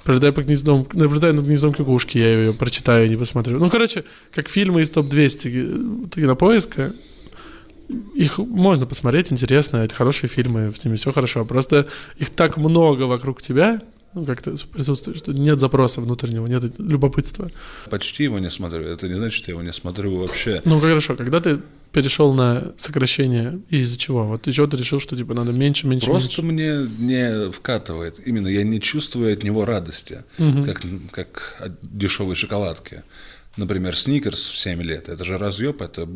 Наблюдая 0.04 0.32
по 0.32 0.42
гнездом, 0.42 0.86
наблюдая 0.92 1.32
над 1.32 1.46
гнездом 1.46 1.72
кукушки, 1.72 2.18
я 2.18 2.38
ее 2.38 2.52
прочитаю 2.52 3.08
не 3.08 3.16
посмотрю. 3.16 3.58
Ну, 3.58 3.70
короче, 3.70 4.04
как 4.32 4.48
фильмы 4.48 4.82
из 4.82 4.90
топ-200 4.90 6.10
кинопоиска, 6.10 6.92
их 8.14 8.38
можно 8.38 8.86
посмотреть, 8.86 9.32
интересно, 9.32 9.78
это 9.78 9.94
хорошие 9.94 10.28
фильмы, 10.28 10.72
с 10.74 10.84
ними 10.84 10.96
все 10.96 11.12
хорошо. 11.12 11.44
Просто 11.44 11.86
их 12.18 12.30
так 12.30 12.56
много 12.56 13.02
вокруг 13.02 13.40
тебя, 13.42 13.80
ну, 14.14 14.24
как-то 14.24 14.54
присутствует, 14.72 15.18
что 15.18 15.32
нет 15.32 15.58
запроса 15.58 16.00
внутреннего, 16.00 16.46
нет 16.46 16.78
любопытства. 16.78 17.50
Почти 17.90 18.24
его 18.24 18.38
не 18.38 18.50
смотрю. 18.50 18.86
Это 18.86 19.08
не 19.08 19.14
значит, 19.14 19.38
что 19.38 19.50
я 19.50 19.54
его 19.54 19.62
не 19.62 19.72
смотрю 19.72 20.16
вообще. 20.16 20.62
Ну, 20.64 20.80
хорошо, 20.80 21.16
когда 21.16 21.40
ты 21.40 21.60
перешел 21.94 22.34
на 22.34 22.74
сокращение, 22.76 23.60
из-за 23.70 23.96
чего? 23.96 24.24
Вот 24.24 24.48
из 24.48 24.54
чего 24.54 24.66
ты 24.66 24.76
решил, 24.76 24.98
что 24.98 25.16
типа 25.16 25.32
надо 25.32 25.52
меньше, 25.52 25.86
меньше, 25.86 26.06
Просто 26.06 26.42
меньше? 26.42 26.88
мне 26.98 27.06
не 27.06 27.52
вкатывает. 27.52 28.20
Именно 28.26 28.48
я 28.48 28.64
не 28.64 28.80
чувствую 28.80 29.32
от 29.32 29.44
него 29.44 29.64
радости, 29.64 30.24
угу. 30.36 30.64
как, 30.64 30.82
как 31.12 31.56
от 31.60 31.72
дешевой 31.80 32.34
шоколадки. 32.34 33.04
Например, 33.56 33.96
сникерс 33.96 34.48
в 34.48 34.58
7 34.58 34.82
лет. 34.82 35.08
Это 35.08 35.24
же 35.24 35.38
разъеб, 35.38 35.80
это 35.80 36.06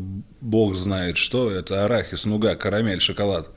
бог 0.41 0.75
знает 0.75 1.17
что. 1.17 1.49
Это 1.49 1.85
арахис, 1.85 2.25
нуга, 2.25 2.57
карамель, 2.57 3.01
шоколад. 3.01 3.49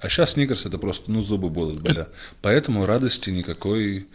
А 0.00 0.08
сейчас 0.08 0.32
сникерс 0.32 0.64
это 0.64 0.78
просто, 0.78 1.10
ну, 1.10 1.22
зубы 1.22 1.50
будут, 1.50 1.82
бля. 1.82 2.08
Поэтому 2.40 2.86
радости 2.86 3.28
никакой... 3.28 4.06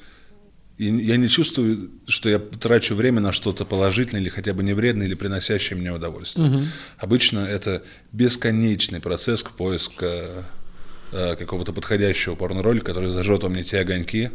И 0.82 0.86
я 0.86 1.18
не 1.18 1.30
чувствую, 1.30 1.92
что 2.08 2.28
я 2.28 2.40
трачу 2.40 2.96
время 2.96 3.22
на 3.22 3.32
что-то 3.32 3.66
положительное 3.66 4.20
или 4.20 4.30
хотя 4.30 4.52
бы 4.52 4.64
не 4.64 4.74
вредное, 4.74 5.06
или 5.06 5.14
приносящее 5.14 5.78
мне 5.78 5.92
удовольствие. 5.92 6.50
Угу. 6.50 6.64
Обычно 6.98 7.40
это 7.42 7.84
бесконечный 8.12 9.00
процесс 9.00 9.44
к 9.44 9.52
поиску 9.52 10.06
э, 10.06 10.44
какого-то 11.12 11.72
подходящего 11.72 12.34
порно-ролика, 12.34 12.88
который 12.88 13.12
зажжет 13.12 13.44
во 13.44 13.50
мне 13.50 13.64
те 13.64 13.78
огоньки, 13.78 14.32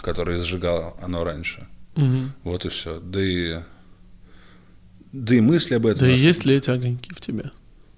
которые 0.00 0.38
зажигало 0.38 0.96
оно 1.02 1.24
раньше. 1.24 1.66
Угу. 1.96 2.20
Вот 2.44 2.64
и 2.64 2.68
все. 2.68 3.00
Да 3.00 3.20
и, 3.20 3.62
да 5.10 5.34
и 5.34 5.40
мысли 5.40 5.74
об 5.74 5.86
этом. 5.86 6.06
Да 6.06 6.14
и 6.14 6.16
есть 6.16 6.44
ли 6.44 6.54
эти 6.54 6.70
огоньки 6.70 7.12
в 7.12 7.20
тебе? 7.20 7.50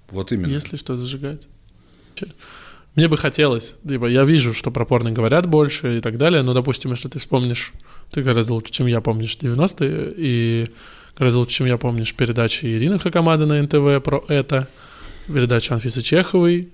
Вот 0.09 0.31
именно. 0.31 0.51
Есть 0.51 0.71
ли 0.71 0.79
что 0.79 0.97
зажигать? 0.97 1.47
Мне 2.97 3.07
бы 3.07 3.15
хотелось, 3.15 3.75
либо 3.83 4.07
я 4.07 4.23
вижу, 4.23 4.55
что 4.55 4.71
про 4.71 4.83
порно 4.83 5.11
говорят 5.11 5.45
больше 5.45 5.99
и 5.99 6.01
так 6.01 6.17
далее, 6.17 6.41
но, 6.41 6.55
допустим, 6.55 6.89
если 6.89 7.07
ты 7.07 7.19
вспомнишь, 7.19 7.71
ты 8.09 8.23
гораздо 8.23 8.55
лучше, 8.55 8.71
чем 8.71 8.87
я 8.87 9.01
помнишь 9.01 9.37
90-е, 9.39 10.15
и 10.17 10.67
гораздо 11.15 11.37
лучше, 11.37 11.57
чем 11.57 11.67
я 11.67 11.77
помнишь 11.77 12.15
передачи 12.15 12.65
Ирины 12.65 12.97
Хакамады 12.97 13.45
на 13.45 13.61
НТВ 13.61 14.03
про 14.03 14.23
это, 14.27 14.67
передачу 15.27 15.75
Анфисы 15.75 16.01
Чеховой, 16.01 16.69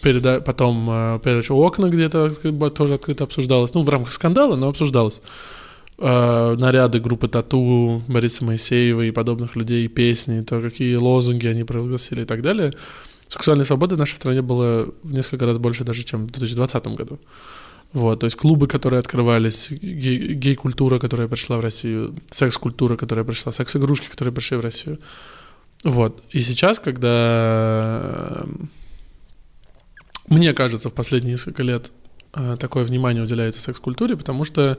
переда... 0.00 0.40
потом 0.40 0.86
э, 0.90 1.18
передачу 1.24 1.56
«Окна» 1.56 1.88
где-то 1.88 2.30
тоже 2.70 2.94
открыто 2.94 3.24
обсуждалось, 3.24 3.74
ну, 3.74 3.82
в 3.82 3.88
рамках 3.88 4.12
скандала, 4.12 4.54
но 4.54 4.68
обсуждалось. 4.68 5.20
Э, 5.98 6.54
наряды 6.56 7.00
группы 7.00 7.26
Тату, 7.26 8.00
Бориса 8.06 8.44
Моисеева 8.44 9.02
и 9.02 9.10
подобных 9.10 9.56
людей, 9.56 9.88
песни, 9.88 10.40
то 10.42 10.60
какие 10.60 10.94
лозунги 10.94 11.48
они 11.48 11.64
провозгласили 11.64 12.22
и 12.22 12.26
так 12.26 12.42
далее– 12.42 12.74
Сексуальной 13.28 13.64
свободы 13.64 13.94
в 13.94 13.98
нашей 13.98 14.16
стране 14.16 14.42
было 14.42 14.92
в 15.02 15.12
несколько 15.12 15.46
раз 15.46 15.58
больше 15.58 15.84
даже, 15.84 16.02
чем 16.02 16.26
в 16.26 16.30
2020 16.30 16.86
году. 16.88 17.18
Вот, 17.92 18.20
то 18.20 18.26
есть 18.26 18.36
клубы, 18.36 18.66
которые 18.66 19.00
открывались, 19.00 19.70
гей- 19.70 20.34
гей-культура, 20.34 20.98
которая 20.98 21.28
пришла 21.28 21.56
в 21.56 21.60
Россию, 21.60 22.14
секс-культура, 22.30 22.96
которая 22.96 23.24
пришла, 23.24 23.50
секс-игрушки, 23.50 24.08
которые 24.08 24.34
пришли 24.34 24.56
в 24.58 24.60
Россию. 24.60 24.98
Вот. 25.84 26.22
И 26.30 26.40
сейчас, 26.40 26.80
когда 26.80 28.44
мне 30.28 30.52
кажется, 30.52 30.90
в 30.90 30.94
последние 30.94 31.32
несколько 31.32 31.62
лет 31.62 31.90
э, 32.34 32.56
такое 32.58 32.84
внимание 32.84 33.22
уделяется 33.22 33.60
секс-культуре, 33.60 34.16
потому 34.16 34.44
что 34.44 34.78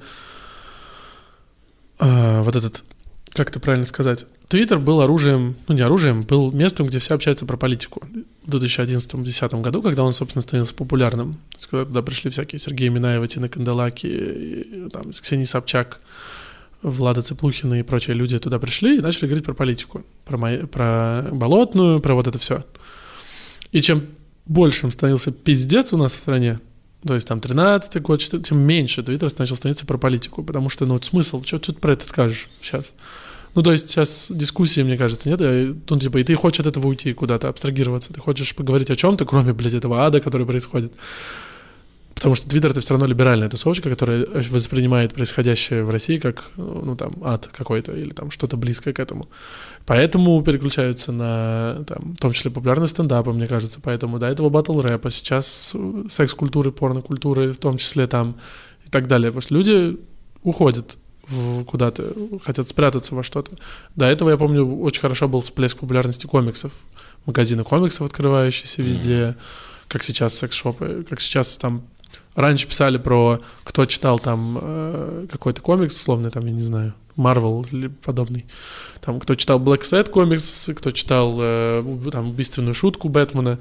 э, 2.00 2.42
вот 2.42 2.56
этот, 2.56 2.84
как 3.32 3.50
это 3.50 3.60
правильно 3.60 3.88
сказать, 3.88 4.26
Твиттер 4.50 4.80
был 4.80 5.02
оружием, 5.02 5.56
ну 5.68 5.76
не 5.76 5.82
оружием, 5.82 6.24
был 6.24 6.52
местом, 6.52 6.88
где 6.88 6.98
все 6.98 7.14
общаются 7.14 7.46
про 7.46 7.56
политику. 7.56 8.02
В 8.44 8.56
2011-2010 8.56 9.62
году, 9.62 9.84
когда 9.84 10.04
он, 10.04 10.12
собственно, 10.12 10.42
становился 10.42 10.74
популярным. 10.74 11.34
То 11.52 11.58
есть, 11.58 11.68
когда 11.68 11.86
туда 11.86 12.02
пришли 12.02 12.32
всякие 12.32 12.58
Сергей 12.58 12.90
Минаева, 12.90 13.28
Тина 13.28 13.48
Канделаки, 13.48 14.08
и, 14.08 14.90
там, 14.92 15.12
Ксения 15.12 15.46
Собчак, 15.46 16.02
Влада 16.82 17.22
Цыплухина 17.22 17.80
и 17.80 17.84
прочие 17.84 18.16
люди 18.16 18.40
туда 18.40 18.58
пришли 18.58 18.98
и 18.98 19.02
начали 19.02 19.28
говорить 19.28 19.46
про 19.46 19.54
политику, 19.54 20.04
про, 20.26 20.38
мои, 20.38 20.66
про 20.66 21.28
болотную, 21.32 22.00
про 22.00 22.16
вот 22.16 22.26
это 22.26 22.40
все. 22.40 22.66
И 23.72 23.82
чем 23.82 24.08
большим 24.48 24.92
становился 24.92 25.32
пиздец 25.32 25.94
у 25.94 25.98
нас 25.98 26.16
в 26.16 26.18
стране, 26.18 26.60
то 27.06 27.14
есть 27.14 27.28
там 27.28 27.38
13-й 27.38 28.00
год, 28.00 28.20
тем 28.44 28.58
меньше 28.58 29.04
Твиттер 29.04 29.30
начал 29.38 29.56
становиться 29.56 29.86
про 29.86 30.00
политику, 30.00 30.44
потому 30.44 30.70
что, 30.70 30.88
ну, 30.88 30.94
вот 30.94 31.06
смысл, 31.06 31.44
что, 31.44 31.58
что 31.58 31.72
ты 31.72 31.80
про 31.80 31.94
это 31.94 32.08
скажешь 32.08 32.50
сейчас? 32.62 32.86
Ну, 33.56 33.64
то 33.64 33.72
есть 33.72 33.90
сейчас 33.90 34.28
дискуссии, 34.30 34.82
мне 34.82 34.98
кажется, 34.98 35.30
нет? 35.30 35.40
Ну, 35.42 36.00
типа, 36.00 36.18
и 36.18 36.24
ты 36.24 36.36
хочешь 36.36 36.60
от 36.60 36.68
этого 36.68 36.88
уйти 36.88 37.14
куда-то, 37.14 37.50
абстрагироваться. 37.50 38.14
Ты 38.14 38.22
хочешь 38.22 38.56
поговорить 38.56 38.92
о 38.92 38.96
чем-то, 38.96 39.26
кроме, 39.26 39.54
блядь, 39.54 39.74
этого 39.74 40.06
ада, 40.06 40.20
который 40.20 40.46
происходит. 40.46 40.94
Потому 42.16 42.36
что 42.36 42.50
Твиттер— 42.50 42.72
это 42.72 42.82
все 42.82 42.90
равно 42.90 43.06
либеральная 43.06 43.48
тусовочка, 43.48 43.90
которая 43.90 44.28
воспринимает 44.50 45.14
происходящее 45.14 45.86
в 45.86 45.90
России 45.90 46.18
как, 46.18 46.44
ну, 46.58 46.96
там, 46.98 47.14
ад 47.24 47.48
какой-то 47.48 47.94
или 47.94 48.10
там 48.10 48.30
что-то 48.30 48.58
близкое 48.58 48.92
к 48.92 49.00
этому. 49.00 49.30
Поэтому 49.86 50.42
переключаются 50.44 51.14
на, 51.14 51.86
там, 51.88 52.16
в 52.16 52.20
том 52.20 52.34
числе, 52.34 52.52
популярные 52.52 52.88
стендапы, 52.90 53.32
мне 53.32 53.48
кажется. 53.48 53.80
Поэтому 53.82 54.20
до 54.20 54.26
этого 54.26 54.50
батл 54.50 54.82
рэпа, 54.82 55.10
сейчас 55.12 55.74
секс-культуры, 56.12 56.74
порно-культуры, 56.74 57.54
в 57.54 57.58
том 57.58 57.78
числе 57.78 58.06
там 58.06 58.36
и 58.86 58.90
так 58.90 59.08
далее. 59.08 59.32
Потому 59.32 59.42
что 59.42 59.56
люди 59.56 59.98
уходят 60.44 60.98
куда-то, 61.68 62.14
хотят 62.44 62.70
спрятаться 62.70 63.16
во 63.16 63.24
что-то. 63.24 63.52
До 63.96 64.06
этого, 64.06 64.30
я 64.30 64.38
помню, 64.38 64.66
очень 64.80 65.02
хорошо 65.02 65.28
был 65.28 65.42
всплеск 65.42 65.78
популярности 65.78 66.26
комиксов. 66.26 66.72
Магазины 67.26 67.64
комиксов, 67.64 68.08
открывающиеся 68.08 68.82
везде, 68.82 69.14
mm-hmm. 69.14 69.36
как 69.88 70.04
сейчас 70.04 70.38
секс-шопы, 70.38 71.06
как 71.10 71.22
сейчас 71.22 71.58
там... 71.58 71.84
Раньше 72.36 72.68
писали 72.68 72.98
про, 72.98 73.42
кто 73.64 73.86
читал 73.86 74.18
там 74.18 74.58
э, 74.62 75.28
какой-то 75.32 75.62
комикс, 75.62 75.96
условно, 75.96 76.30
там, 76.32 76.46
я 76.46 76.52
не 76.52 76.62
знаю, 76.62 76.94
Marvel 77.18 77.68
или 77.72 77.88
подобный. 77.88 78.46
Там, 79.02 79.20
кто 79.20 79.36
читал 79.36 79.60
Black 79.60 79.82
Set 79.82 80.10
комикс, 80.10 80.70
кто 80.76 80.92
читал 80.92 81.38
э, 81.40 81.84
там 82.12 82.30
убийственную 82.30 82.74
шутку 82.74 83.10
Бэтмена. 83.10 83.60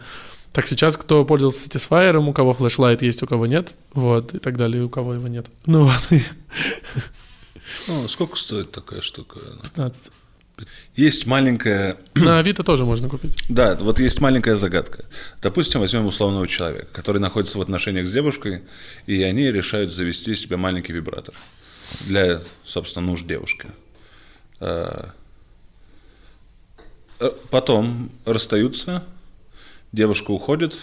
Так 0.53 0.67
сейчас, 0.67 0.97
кто 0.97 1.25
пользовался 1.25 1.69
Satisfyer, 1.69 2.17
у 2.17 2.33
кого 2.33 2.55
флешлайт 2.55 3.03
есть, 3.03 3.23
у 3.23 3.27
кого 3.27 3.47
нет, 3.47 3.75
вот, 3.93 4.35
и 4.35 4.39
так 4.39 4.57
далее, 4.57 4.83
у 4.83 4.89
кого 4.89 5.15
его 5.15 5.29
нет. 5.29 5.47
Ну 5.67 5.85
вот. 5.85 6.09
Ну, 7.87 8.09
сколько 8.09 8.37
стоит 8.37 8.71
такая 8.71 9.01
штука? 9.01 9.41
15. 9.63 10.13
Есть 10.97 11.27
маленькая... 11.27 11.97
На 12.15 12.39
Авито 12.39 12.63
тоже 12.63 12.85
можно 12.85 13.09
купить. 13.09 13.37
Да, 13.49 13.77
вот 13.77 14.01
есть 14.01 14.21
маленькая 14.21 14.57
загадка. 14.57 15.05
Допустим, 15.41 15.81
возьмем 15.81 16.07
условного 16.07 16.49
человека, 16.49 16.89
который 16.93 17.19
находится 17.19 17.59
в 17.59 17.61
отношениях 17.61 18.07
с 18.07 18.13
девушкой, 18.13 18.63
и 19.07 19.23
они 19.23 19.51
решают 19.53 19.93
завести 19.93 20.35
себе 20.35 20.57
маленький 20.57 20.93
вибратор 20.93 21.35
для, 22.01 22.43
собственно, 22.65 23.07
нужд 23.07 23.27
девушки. 23.27 23.69
А, 24.61 25.13
э, 27.21 27.31
потом 27.51 28.11
расстаются, 28.25 29.05
девушка 29.93 30.33
уходит, 30.33 30.77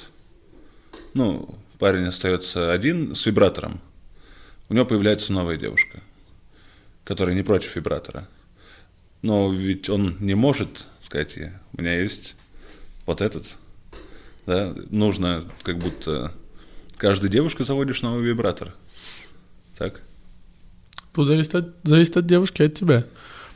ну, 1.14 1.58
парень 1.78 2.06
остается 2.06 2.72
один 2.72 3.16
с 3.16 3.26
вибратором, 3.26 3.82
у 4.70 4.74
него 4.74 4.86
появляется 4.86 5.34
новая 5.34 5.58
девушка– 5.58 6.02
который 7.06 7.36
не 7.36 7.44
против 7.44 7.76
вибратора. 7.78 8.28
Но 9.22 9.52
ведь 9.52 9.90
он 9.90 10.18
не 10.20 10.36
может 10.36 10.88
сказать, 11.02 11.38
у 11.38 11.82
меня 11.82 12.00
есть 12.02 12.36
вот 13.06 13.22
этот. 13.22 13.58
Да? 14.46 14.76
Нужно 14.90 15.46
как 15.64 15.78
будто 15.78 16.34
каждой 16.98 17.30
девушке 17.30 17.64
заводишь 17.64 18.02
новый 18.02 18.26
вибратор. 18.26 18.76
Так? 19.78 20.02
Тут 21.14 21.28
зависит 21.28 21.56
от, 21.56 21.74
зависит 21.84 22.18
от 22.18 22.28
девушки, 22.28 22.62
от 22.62 22.74
тебя. 22.74 23.06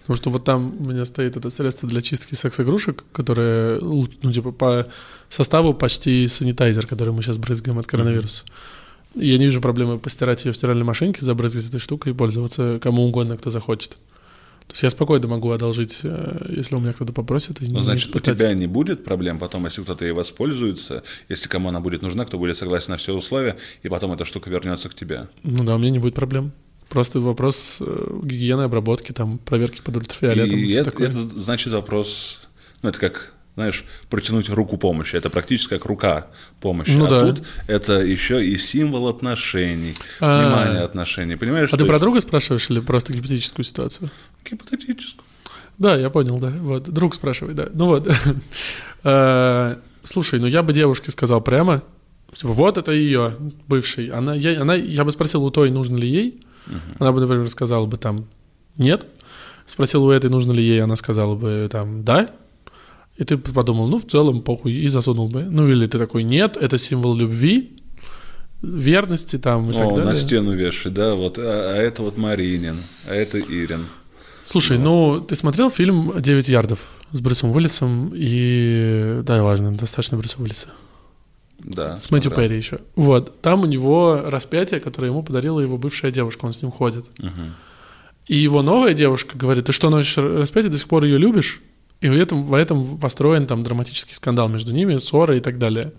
Потому 0.02 0.18
что 0.18 0.30
вот 0.32 0.44
там 0.44 0.76
у 0.80 0.90
меня 0.90 1.06
стоит 1.06 1.38
это 1.38 1.50
средство 1.50 1.88
для 1.88 2.02
чистки 2.02 2.34
секс-игрушек, 2.34 3.04
которое, 3.12 3.80
ну, 3.80 4.08
типа, 4.32 4.52
по 4.52 4.88
составу 5.28 5.74
почти 5.74 6.28
санитайзер, 6.28 6.88
который 6.88 7.14
мы 7.14 7.22
сейчас 7.22 7.38
брызгаем 7.38 7.78
от 7.78 7.86
коронавируса. 7.86 8.44
Mm-hmm. 8.44 8.79
Я 9.16 9.38
не 9.38 9.46
вижу 9.46 9.62
проблемы 9.62 10.00
постирать 10.00 10.46
ее 10.46 10.52
в 10.52 10.58
стиральной 10.58 10.86
машинке, 10.86 11.26
забрызгать 11.26 11.66
этой 11.66 11.80
штукой 11.80 12.14
и 12.14 12.16
пользоваться 12.16 12.80
кому 12.82 13.04
угодно, 13.04 13.38
кто 13.38 13.50
захочет. 13.50 13.98
То 14.70 14.74
есть 14.74 14.84
я 14.84 14.92
спокойно 14.92 15.28
могу 15.28 15.50
одолжить, 15.50 16.02
э, 16.04 16.54
если 16.56 16.76
у 16.76 16.80
меня 16.80 16.94
кто-то 16.94 17.12
попросит. 17.12 17.60
И 17.60 17.66
ну, 17.66 17.82
значит, 17.82 18.10
испытать. 18.10 18.36
у 18.36 18.38
тебя 18.38 18.54
не 18.54 18.68
будет 18.68 19.04
проблем 19.04 19.40
потом, 19.40 19.66
если 19.66 19.82
кто-то 19.82 20.06
ей 20.06 20.12
воспользуется, 20.12 21.02
если 21.28 21.50
кому 21.50 21.70
она 21.70 21.80
будет 21.80 22.04
нужна, 22.04 22.24
кто 22.24 22.38
будет 22.38 22.56
согласен 22.56 22.92
на 22.92 22.98
все 22.98 23.16
условия, 23.16 23.58
и 23.82 23.90
потом 23.90 24.12
эта 24.12 24.26
штука 24.26 24.52
вернется 24.52 24.88
к 24.88 24.94
тебе. 24.94 25.28
Ну 25.42 25.64
да, 25.64 25.74
у 25.74 25.80
меня 25.80 25.90
не 25.90 25.98
будет 25.98 26.14
проблем. 26.14 26.52
Просто 26.88 27.20
вопрос 27.20 27.80
э, 27.82 28.20
гигиены, 28.24 28.62
обработки, 28.62 29.12
там, 29.12 29.40
проверки 29.40 29.82
под 29.82 29.98
ультрафиолетом. 29.98 30.60
И 30.60 30.72
это, 30.72 30.92
это 31.04 31.18
значит 31.40 31.74
вопрос, 31.74 32.40
ну 32.84 32.90
это 32.90 33.00
как 33.00 33.34
знаешь, 33.60 33.84
протянуть 34.10 34.50
руку 34.50 34.78
помощи. 34.78 35.18
Это 35.18 35.30
практически 35.30 35.72
как 35.72 35.84
рука 35.84 36.28
помощи. 36.62 36.92
Ну, 36.92 37.08
а 37.08 37.10
да. 37.10 37.20
тут 37.20 37.44
это 37.68 38.00
еще 38.00 38.46
и 38.46 38.58
символ 38.58 39.10
отношений, 39.10 39.96
а 40.22 40.40
внимания 40.40 40.80
отношений. 40.80 41.36
Понимаешь? 41.36 41.70
А 41.74 41.76
ты 41.76 41.84
про 41.84 42.00
друга 42.00 42.22
спрашиваешь 42.22 42.70
или 42.70 42.80
просто 42.80 43.12
гипотетическую 43.12 43.66
ситуацию? 43.66 44.10
Гипотетическую. 44.50 45.26
Да, 45.78 45.98
я 45.98 46.10
понял, 46.10 46.40
да. 46.40 46.50
Вот. 46.50 46.90
Друг 46.90 47.16
спрашивает, 47.16 47.56
да. 47.56 47.68
Ну 47.74 47.86
вот. 47.86 48.10
Э, 49.02 49.78
слушай, 50.04 50.42
ну 50.42 50.48
я 50.48 50.62
бы 50.62 50.74
девушке 50.74 51.10
сказал 51.10 51.40
прямо, 51.40 51.84
типа, 52.34 52.52
вот 52.52 52.78
это 52.78 52.92
ее 52.92 53.38
бывший. 53.66 54.08
Она, 54.08 54.36
я, 54.36 54.62
она, 54.62 54.76
я 54.76 55.06
бы 55.06 55.12
спросил 55.14 55.42
у 55.46 55.52
той, 55.52 55.72
нужно 55.72 55.96
ли 55.96 56.06
ей. 56.06 56.42
Она 57.00 57.14
бы, 57.14 57.22
например, 57.22 57.50
сказала 57.50 57.86
бы 57.86 57.96
там 57.96 58.28
нет. 58.78 59.08
Спросил 59.68 60.04
у 60.04 60.12
этой, 60.12 60.30
нужно 60.30 60.52
ли 60.52 60.62
ей, 60.62 60.84
она 60.84 60.98
сказала 60.98 61.36
бы 61.36 61.70
там 61.72 62.04
да. 62.04 62.30
И 63.20 63.24
ты 63.26 63.38
подумал, 63.38 63.88
ну, 63.88 64.00
в 64.00 64.08
целом, 64.08 64.42
похуй, 64.42 64.72
и 64.72 64.88
засунул 64.88 65.28
бы. 65.28 65.44
Ну, 65.44 65.68
или 65.68 65.86
ты 65.88 65.98
такой, 65.98 66.24
нет, 66.24 66.56
это 66.56 66.78
символ 66.78 67.14
любви, 67.14 67.78
верности 68.62 69.38
там 69.38 69.70
и 69.70 69.76
О, 69.76 69.78
так 69.78 69.90
далее. 69.90 70.06
на 70.06 70.16
стену 70.16 70.54
вешай, 70.54 70.90
да, 70.90 71.16
вот, 71.16 71.38
а, 71.38 71.74
а 71.74 71.76
это 71.76 72.02
вот 72.02 72.18
Маринин, 72.18 72.78
а 73.06 73.14
это 73.14 73.38
Ирин. 73.38 73.88
Слушай, 74.46 74.78
вот. 74.78 74.84
ну, 74.84 75.20
ты 75.20 75.36
смотрел 75.36 75.70
фильм 75.70 76.14
«Девять 76.22 76.48
ярдов» 76.48 76.80
с 77.12 77.20
Брюсом 77.20 77.52
Уиллисом 77.52 78.14
и... 78.16 79.20
Да, 79.24 79.44
важно, 79.44 79.74
достаточно 79.74 80.18
Брюса 80.18 80.42
Уиллиса. 80.42 80.70
Да. 81.60 82.00
С 82.00 82.10
Мэтью 82.12 82.32
Перри 82.32 82.56
еще. 82.56 82.80
Вот. 82.96 83.42
Там 83.42 83.64
у 83.64 83.66
него 83.66 84.22
распятие, 84.26 84.80
которое 84.80 85.10
ему 85.10 85.24
подарила 85.24 85.60
его 85.60 85.78
бывшая 85.78 86.12
девушка, 86.12 86.46
он 86.46 86.54
с 86.54 86.62
ним 86.62 86.72
ходит. 86.72 87.06
Угу. 87.20 87.30
И 88.28 88.38
его 88.38 88.62
новая 88.62 88.94
девушка 88.94 89.38
говорит, 89.38 89.66
ты 89.66 89.74
что, 89.74 89.90
носишь 89.90 90.18
распятие, 90.18 90.72
до 90.72 90.78
сих 90.78 90.88
пор 90.88 91.04
ее 91.04 91.18
любишь? 91.18 91.62
И 92.02 92.08
в 92.08 92.14
этом, 92.14 92.44
в 92.44 92.54
этом 92.54 92.98
построен 92.98 93.46
там 93.46 93.64
драматический 93.64 94.16
скандал 94.16 94.48
между 94.48 94.72
ними, 94.72 94.98
ссоры 94.98 95.38
и 95.38 95.42
так 95.42 95.58
далее. 95.58 95.94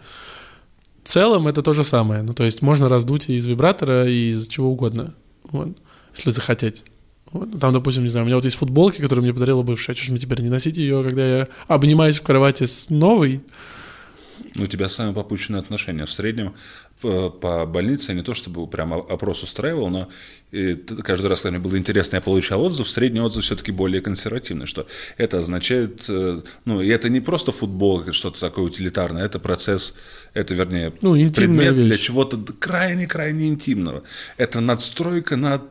В 1.05 1.09
целом 1.09 1.47
это 1.47 1.63
то 1.63 1.73
же 1.73 1.85
самое. 1.85 2.23
Ну, 2.23 2.35
то 2.35 2.45
есть 2.45 2.63
можно 2.63 2.89
раздуть 2.89 3.29
и 3.29 3.37
из 3.37 3.47
вибратора, 3.47 4.09
и 4.09 4.31
из 4.31 4.49
чего 4.49 4.71
угодно, 4.71 5.15
вот, 5.45 5.77
если 6.15 6.31
захотеть. 6.31 6.85
Вот. 7.33 7.61
Там, 7.61 7.73
допустим, 7.73 8.03
не 8.03 8.09
знаю, 8.09 8.25
у 8.25 8.27
меня 8.27 8.37
вот 8.37 8.45
есть 8.45 8.57
футболки, 8.57 9.01
которые 9.01 9.23
мне 9.23 9.33
подарила 9.33 9.63
бывшая. 9.63 9.95
Что 9.95 10.07
ж 10.07 10.09
мне 10.11 10.19
теперь 10.19 10.41
не 10.41 10.49
носить 10.49 10.79
ее, 10.79 11.03
когда 11.05 11.39
я 11.39 11.49
обнимаюсь 11.69 12.19
в 12.19 12.23
кровати 12.23 12.65
с 12.65 12.91
новой? 12.91 13.43
У 14.59 14.67
тебя 14.67 14.89
самые 14.89 15.15
попущенные 15.15 15.61
отношения. 15.61 16.07
В 16.07 16.13
среднем 16.13 16.55
по 17.01 17.67
больнице, 17.67 18.15
не 18.15 18.23
то 18.23 18.35
чтобы 18.35 18.67
прям 18.67 18.93
опрос 18.93 19.43
устраивал, 19.43 19.89
но 19.89 20.09
каждый 21.03 21.27
раз, 21.29 21.41
когда 21.41 21.59
мне 21.59 21.69
было 21.69 21.79
интересно, 21.79 22.17
я 22.17 22.21
получал 22.21 22.63
отзыв, 22.63 22.89
средний 22.89 23.21
отзыв 23.21 23.45
все-таки 23.45 23.73
более 23.73 24.01
консервативный, 24.01 24.67
что 24.67 24.87
это 25.17 25.39
означает, 25.39 26.05
э, 26.09 26.43
ну, 26.65 26.83
и 26.83 26.89
это 26.89 27.09
не 27.09 27.21
просто 27.21 27.53
футбол, 27.53 28.13
что-то 28.13 28.41
такое 28.41 28.65
утилитарное, 28.65 29.25
это 29.25 29.39
процесс, 29.39 29.95
это, 30.35 30.55
вернее, 30.55 30.93
ну, 31.03 31.15
предмет 31.15 31.75
вещь. 31.75 31.87
для 31.87 31.99
чего-то 31.99 32.39
крайне-крайне 32.59 33.49
интимного. 33.49 34.03
Это 34.37 34.61
надстройка 34.61 35.37
над 35.37 35.63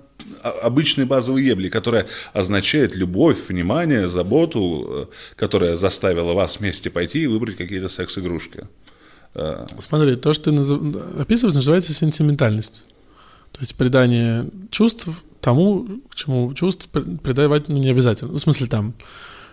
обычной 0.41 1.05
базовой 1.05 1.43
ебли, 1.43 1.69
которая 1.69 2.07
означает 2.33 2.95
любовь, 2.95 3.49
внимание, 3.49 4.09
заботу, 4.09 5.09
э, 5.11 5.35
которая 5.35 5.75
заставила 5.75 6.33
вас 6.33 6.59
вместе 6.59 6.89
пойти 6.89 7.23
и 7.23 7.27
выбрать 7.27 7.57
какие-то 7.57 7.89
секс-игрушки. 7.89 8.67
Э, 9.35 9.67
Смотри, 9.79 10.15
то, 10.15 10.33
что 10.33 10.45
ты 10.45 10.51
назов... 10.51 10.81
описываешь, 11.19 11.55
называется 11.55 11.93
сентиментальность. 11.93 12.83
То 13.51 13.61
есть 13.61 13.75
придание 13.75 14.49
чувств 14.71 15.07
тому, 15.41 15.87
к 16.09 16.15
чему 16.15 16.53
чувств 16.53 16.87
придавать 16.89 17.67
ну, 17.67 17.77
не 17.77 17.89
обязательно. 17.89 18.31
Ну, 18.31 18.37
в 18.37 18.41
смысле, 18.41 18.67
там, 18.67 18.93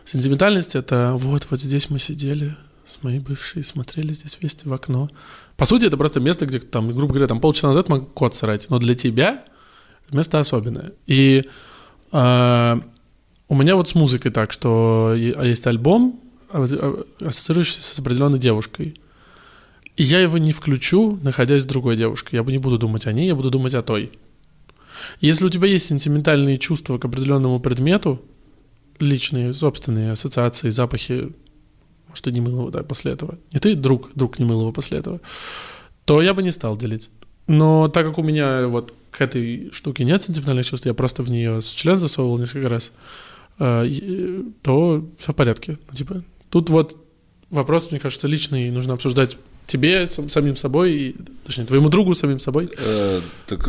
сентиментальность— 0.05 0.75
это 0.77 1.13
вот, 1.15 1.47
вот 1.51 1.61
здесь 1.61 1.91
мы 1.91 1.99
сидели 1.99 2.57
с 2.85 3.03
моей 3.03 3.19
бывшей, 3.19 3.65
смотрели 3.65 4.13
здесь 4.13 4.39
вместе 4.41 4.69
в 4.69 4.73
окно. 4.73 5.09
По 5.57 5.65
сути, 5.65 5.87
это 5.87 5.97
просто 5.97 6.21
место, 6.21 6.47
где, 6.47 6.61
там, 6.61 6.93
грубо 6.93 7.15
говоря, 7.15 7.27
там 7.27 7.41
полчаса 7.41 7.69
назад 7.69 7.89
мог 7.89 8.13
кот 8.15 8.35
срать, 8.37 8.69
но 8.71 8.79
для 8.79 8.95
тебя 8.95 9.45
место 10.13 10.39
особенное. 10.39 10.93
И 11.07 11.45
э, 12.13 12.81
У 13.49 13.55
меня 13.55 13.77
вот 13.77 13.89
с 13.89 13.95
музыкой 13.95 14.33
так, 14.33 14.53
что 14.53 15.15
а 15.15 15.45
есть 15.45 15.67
альбом, 15.67 16.21
а- 16.51 16.67
а- 16.69 17.27
ассоциирующийся 17.27 17.83
с 17.83 17.99
определенной 17.99 18.39
девушкой. 18.39 19.01
И 19.97 20.03
я 20.03 20.21
его 20.21 20.39
не 20.39 20.53
включу, 20.53 21.19
находясь 21.23 21.63
с 21.63 21.67
другой 21.67 21.97
девушкой. 21.97 22.37
Я 22.37 22.43
бы 22.43 22.53
не 22.53 22.59
буду 22.59 22.79
думать 22.79 23.07
о 23.07 23.13
ней, 23.13 23.27
я 23.27 23.35
буду 23.35 23.51
думать 23.51 23.75
о 23.75 23.83
той. 23.83 24.13
Если 25.21 25.45
у 25.45 25.49
тебя 25.49 25.69
есть 25.69 25.87
сентиментальные 25.87 26.59
чувства 26.59 26.99
к 26.99 27.05
определенному 27.05 27.61
предмету, 27.61 28.21
личные, 28.99 29.55
собственные 29.55 30.13
ассоциации, 30.13 30.71
запахи, 30.71 31.33
может, 32.09 32.25
ты 32.25 32.33
не 32.33 32.41
мыл 32.41 32.53
его, 32.53 32.71
да, 32.71 32.83
после 32.83 33.13
этого. 33.13 33.39
Не 33.53 33.59
ты, 33.59 33.75
друг, 33.75 34.11
друг 34.15 34.39
не 34.39 34.45
мыл 34.45 34.61
его 34.61 34.73
после 34.73 34.99
этого. 34.99 35.21
То 36.05 36.23
я 36.23 36.35
бы 36.35 36.43
не 36.43 36.51
стал 36.51 36.77
делить. 36.77 37.11
Но 37.47 37.89
так 37.89 38.07
как 38.07 38.19
у 38.19 38.23
меня 38.23 38.67
вот 38.69 38.95
к 39.11 39.21
этой 39.21 39.71
штуке 39.73 40.05
нет 40.05 40.23
сентиментальных 40.23 40.67
чувств, 40.67 40.87
я 40.87 40.95
просто 40.95 41.23
в 41.23 41.31
нее 41.31 41.61
член 41.63 41.97
засовывал 41.97 42.39
несколько 42.39 42.69
раз, 42.69 42.93
э, 43.59 43.87
и- 43.87 44.53
то 44.63 45.07
все 45.19 45.33
в 45.33 45.35
порядке. 45.35 45.79
Типа, 45.95 46.23
тут 46.51 46.69
вот 46.71 46.97
вопрос, 47.51 47.91
мне 47.91 48.01
кажется, 48.01 48.29
личный, 48.29 48.71
нужно 48.71 48.95
обсуждать 48.95 49.39
тебе, 49.67 50.07
сам- 50.07 50.29
самим 50.29 50.57
собой, 50.57 50.93
и, 50.93 51.17
точнее, 51.45 51.65
твоему 51.65 51.89
другу 51.89 52.15
самим 52.15 52.39
собой. 52.41 52.71
Э, 52.79 53.21
так 53.47 53.69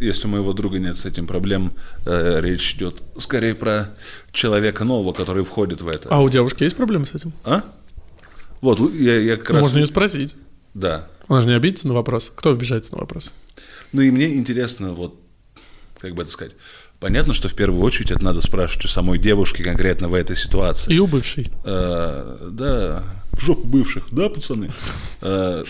если 0.00 0.26
у 0.26 0.30
моего 0.30 0.52
друга 0.52 0.78
нет 0.78 0.96
с 0.96 1.04
этим 1.04 1.26
проблем, 1.26 1.72
э, 2.06 2.40
речь 2.42 2.74
идет 2.74 3.02
скорее 3.18 3.54
про 3.54 3.94
человека 4.32 4.84
нового, 4.84 5.12
который 5.12 5.44
входит 5.44 5.80
в 5.80 5.88
это. 5.88 6.08
А 6.10 6.20
у 6.20 6.28
девушки 6.28 6.64
есть 6.64 6.76
проблемы 6.76 7.06
с 7.06 7.14
этим? 7.14 7.32
А? 7.44 7.62
Вот, 8.60 8.80
я, 8.94 9.16
я 9.18 9.36
как 9.36 9.50
Ну, 9.50 9.54
раз... 9.56 9.62
можно 9.62 9.78
ее 9.78 9.86
спросить. 9.86 10.34
Да. 10.74 11.08
Она 11.28 11.40
же 11.42 11.48
не 11.48 11.54
обидится 11.54 11.86
на 11.88 11.94
вопрос. 11.94 12.32
Кто 12.34 12.50
обижается 12.50 12.92
на 12.92 12.98
вопрос? 12.98 13.30
Ну 13.92 14.02
и 14.02 14.10
мне 14.10 14.34
интересно, 14.34 14.92
вот, 14.92 15.20
как 16.00 16.14
бы 16.14 16.22
это 16.22 16.30
сказать, 16.30 16.52
понятно, 17.00 17.32
что 17.34 17.48
в 17.48 17.54
первую 17.54 17.82
очередь 17.82 18.10
это 18.10 18.22
надо 18.24 18.40
спрашивать 18.40 18.84
у 18.84 18.88
самой 18.88 19.18
девушки 19.18 19.62
конкретно 19.62 20.08
в 20.08 20.14
этой 20.14 20.36
ситуации. 20.36 20.92
И 20.94 20.98
у 20.98 21.06
бывшей. 21.06 21.50
Э, 21.64 22.48
да, 22.50 23.04
в 23.38 23.42
жопу 23.42 23.66
бывших, 23.66 24.04
да, 24.10 24.28
пацаны? 24.28 24.70
Э, 25.22 25.64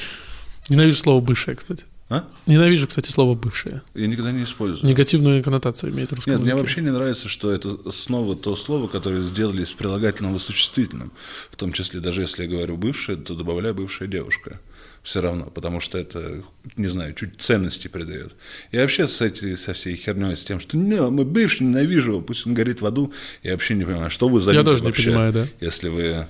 Ненавижу 0.69 0.97
слово 0.97 1.21
«бывшая», 1.21 1.55
кстати. 1.55 1.85
а? 2.11 2.25
Ненавижу, 2.47 2.87
кстати, 2.89 3.11
слово 3.11 3.35
«бывшая». 3.35 3.83
Я 3.95 4.07
никогда 4.07 4.33
не 4.33 4.45
использую. 4.45 4.87
Негативную 4.87 5.43
коннотацию 5.43 5.93
имеет 5.93 6.11
в 6.11 6.15
русском 6.17 6.35
Нет, 6.35 6.43
мне 6.43 6.55
вообще 6.55 6.81
не 6.83 6.91
нравится, 6.91 7.29
что 7.29 7.51
это 7.51 7.91
снова 7.91 8.37
то 8.37 8.55
слово, 8.57 8.89
которое 8.89 9.21
сделали 9.21 9.65
с 9.65 9.73
прилагательным 9.73 10.37
и 10.37 10.39
существительным. 10.39 11.13
В 11.51 11.57
том 11.57 11.73
числе, 11.73 12.01
даже 12.01 12.23
если 12.23 12.43
я 12.45 12.49
говорю 12.49 12.77
бывшая, 12.77 13.17
то 13.17 13.35
добавляю 13.35 13.75
бывшая 13.75 14.09
девушка. 14.09 14.61
Все 15.03 15.23
равно, 15.23 15.47
потому 15.47 15.81
что 15.81 15.97
это, 15.97 16.43
не 16.77 16.89
знаю, 16.89 17.15
чуть 17.15 17.41
ценности 17.41 17.89
придает. 17.89 18.33
И 18.73 18.77
вообще 18.77 19.09
с 19.09 19.23
этой, 19.23 19.57
со 19.57 19.73
всей 19.73 19.97
херней, 19.97 20.37
с 20.37 20.45
тем, 20.45 20.61
что 20.61 20.77
не, 20.77 21.01
мы 21.01 21.25
бывший, 21.25 21.63
ненавижу 21.63 22.11
его, 22.13 22.21
пусть 22.21 22.47
он 22.47 22.53
горит 22.53 22.83
в 22.83 22.87
аду, 22.87 23.13
я 23.43 23.53
вообще 23.53 23.75
не 23.75 23.85
понимаю, 23.85 24.11
что 24.11 24.29
вы 24.29 24.41
за 24.41 24.53
Я 24.53 24.65
тоже 24.65 24.81
не 24.83 24.89
вообще, 24.89 25.05
понимаю, 25.11 25.33
да. 25.33 25.47
Если 25.61 25.89
вы 25.89 26.27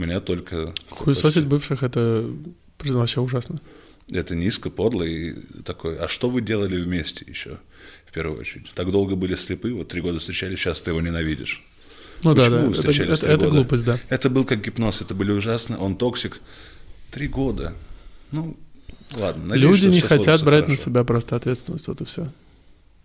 меня 0.00 0.20
только... 0.20 0.66
Хуесосить 0.88 1.46
бывших— 1.46 1.82
это 1.84 2.28
вообще 2.84 3.20
ужасно. 3.20 3.60
Это 4.10 4.34
низко, 4.34 4.70
подло 4.70 5.02
и 5.04 5.34
такой. 5.64 5.96
А 5.98 6.08
что 6.08 6.30
вы 6.30 6.40
делали 6.40 6.80
вместе 6.80 7.24
еще, 7.28 7.58
в 8.06 8.12
первую 8.12 8.40
очередь? 8.40 8.70
Так 8.74 8.90
долго 8.90 9.14
были 9.14 9.36
слепы, 9.36 9.72
вот 9.72 9.88
три 9.88 10.00
года 10.00 10.18
встречались, 10.18 10.58
сейчас 10.58 10.80
ты 10.80 10.90
его 10.90 11.00
ненавидишь. 11.00 11.62
Ну 12.24 12.34
да, 12.34 12.42
Почему 12.42 12.56
да, 12.56 12.62
вы 12.64 12.70
это, 12.72 12.80
встречались 12.80 13.18
это- 13.18 13.26
три 13.26 13.34
это 13.34 13.44
года? 13.44 13.56
глупость, 13.56 13.84
да. 13.84 13.98
Это 14.08 14.28
был 14.30 14.44
как 14.44 14.62
гипноз, 14.64 15.00
это 15.00 15.14
были 15.14 15.30
ужасно, 15.32 15.78
он 15.78 15.96
токсик. 15.96 16.40
Три 17.12 17.28
года. 17.28 17.72
Ну, 18.32 18.56
ладно. 19.16 19.44
надеюсь, 19.46 19.82
Люди 19.82 19.86
не 19.94 20.00
хотят 20.00 20.42
брать 20.44 20.62
на 20.62 20.74
хорошо. 20.74 20.84
себя 20.90 21.04
просто 21.04 21.36
ответственность, 21.36 21.88
вот 21.88 22.00
и 22.00 22.04
все. 22.04 22.32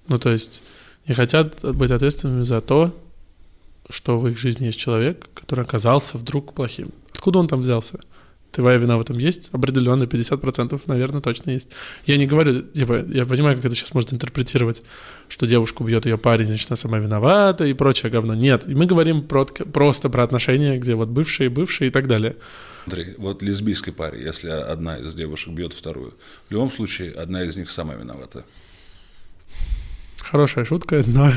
Ну, 0.07 0.17
то 0.19 0.31
есть, 0.31 0.61
не 1.07 1.13
хотят 1.13 1.61
быть 1.75 1.91
ответственными 1.91 2.41
за 2.43 2.61
то, 2.61 2.95
что 3.89 4.17
в 4.17 4.27
их 4.27 4.37
жизни 4.37 4.65
есть 4.65 4.79
человек, 4.79 5.27
который 5.33 5.63
оказался 5.63 6.17
вдруг 6.17 6.53
плохим. 6.53 6.91
Откуда 7.13 7.39
он 7.39 7.47
там 7.47 7.61
взялся? 7.61 7.99
Твоя 8.51 8.77
вина 8.77 8.97
в 8.97 9.01
этом 9.01 9.17
есть? 9.17 9.49
Определенно, 9.51 10.03
50%, 10.03 10.81
наверное, 10.85 11.19
точно 11.19 11.51
есть. 11.51 11.67
Я 12.05 12.15
не 12.15 12.25
говорю, 12.25 12.61
типа, 12.61 13.03
я 13.09 13.25
понимаю, 13.25 13.57
как 13.57 13.65
это 13.65 13.75
сейчас 13.75 13.93
можно 13.93 14.15
интерпретировать, 14.15 14.81
что 15.27 15.45
девушку 15.45 15.83
бьет 15.83 16.05
ее 16.05 16.17
парень, 16.17 16.47
значит, 16.47 16.71
она 16.71 16.77
сама 16.77 16.99
виновата 16.99 17.65
и 17.65 17.73
прочее 17.73 18.09
говно. 18.09 18.33
Нет, 18.33 18.63
и 18.65 18.73
мы 18.73 18.85
говорим 18.85 19.27
про, 19.27 19.45
просто 19.45 20.09
про 20.09 20.23
отношения, 20.23 20.77
где 20.77 20.95
вот 20.95 21.09
бывшие, 21.09 21.49
бывшие 21.49 21.89
и 21.89 21.91
так 21.91 22.07
далее. 22.07 22.37
Смотри, 22.85 23.15
вот 23.17 23.41
лесбийской 23.41 23.91
паре, 23.91 24.23
если 24.23 24.47
одна 24.47 24.99
из 24.99 25.13
девушек 25.15 25.53
бьет 25.53 25.73
вторую, 25.73 26.13
в 26.47 26.51
любом 26.51 26.71
случае 26.71 27.11
одна 27.11 27.43
из 27.43 27.57
них 27.57 27.69
сама 27.69 27.95
виновата. 27.95 28.45
Хорошая 30.19 30.63
шутка, 30.63 31.03
но... 31.05 31.31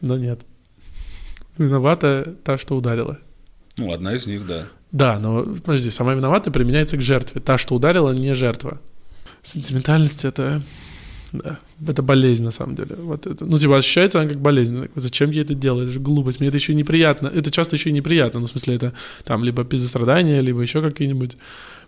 Но 0.00 0.16
нет. 0.18 0.40
Виновата 1.58 2.34
та, 2.44 2.58
что 2.58 2.76
ударила. 2.76 3.18
Ну, 3.76 3.92
одна 3.92 4.14
из 4.14 4.26
них, 4.26 4.46
да. 4.46 4.66
Да, 4.92 5.18
но, 5.18 5.44
подожди, 5.44 5.90
сама 5.90 6.14
виновата 6.14 6.50
применяется 6.50 6.96
к 6.96 7.00
жертве. 7.00 7.40
Та, 7.40 7.58
что 7.58 7.74
ударила, 7.74 8.12
не 8.12 8.34
жертва. 8.34 8.80
Сентиментальность— 9.42 10.24
это... 10.26 10.62
Да, 11.30 11.58
это 11.86 12.02
болезнь, 12.02 12.42
на 12.42 12.50
самом 12.50 12.74
деле. 12.74 12.96
Вот 12.96 13.26
это, 13.26 13.44
ну, 13.44 13.58
типа, 13.58 13.76
ощущается 13.76 14.20
она 14.20 14.30
как 14.30 14.40
болезнь. 14.40 14.88
Зачем 14.94 15.30
я 15.30 15.42
это 15.42 15.54
делаю? 15.54 15.84
Это 15.84 15.92
же 15.92 16.00
глупость. 16.00 16.40
Мне 16.40 16.48
это 16.48 16.56
еще 16.56 16.74
неприятно. 16.74 17.28
Это 17.28 17.50
часто 17.50 17.76
еще 17.76 17.90
и 17.90 17.92
неприятно. 17.92 18.40
Ну, 18.40 18.46
в 18.46 18.50
смысле, 18.50 18.76
это 18.76 18.94
там 19.24 19.44
либо 19.44 19.64
пиздострадания, 19.64 20.40
либо 20.40 20.62
еще 20.62 20.80
какие-нибудь 20.80 21.36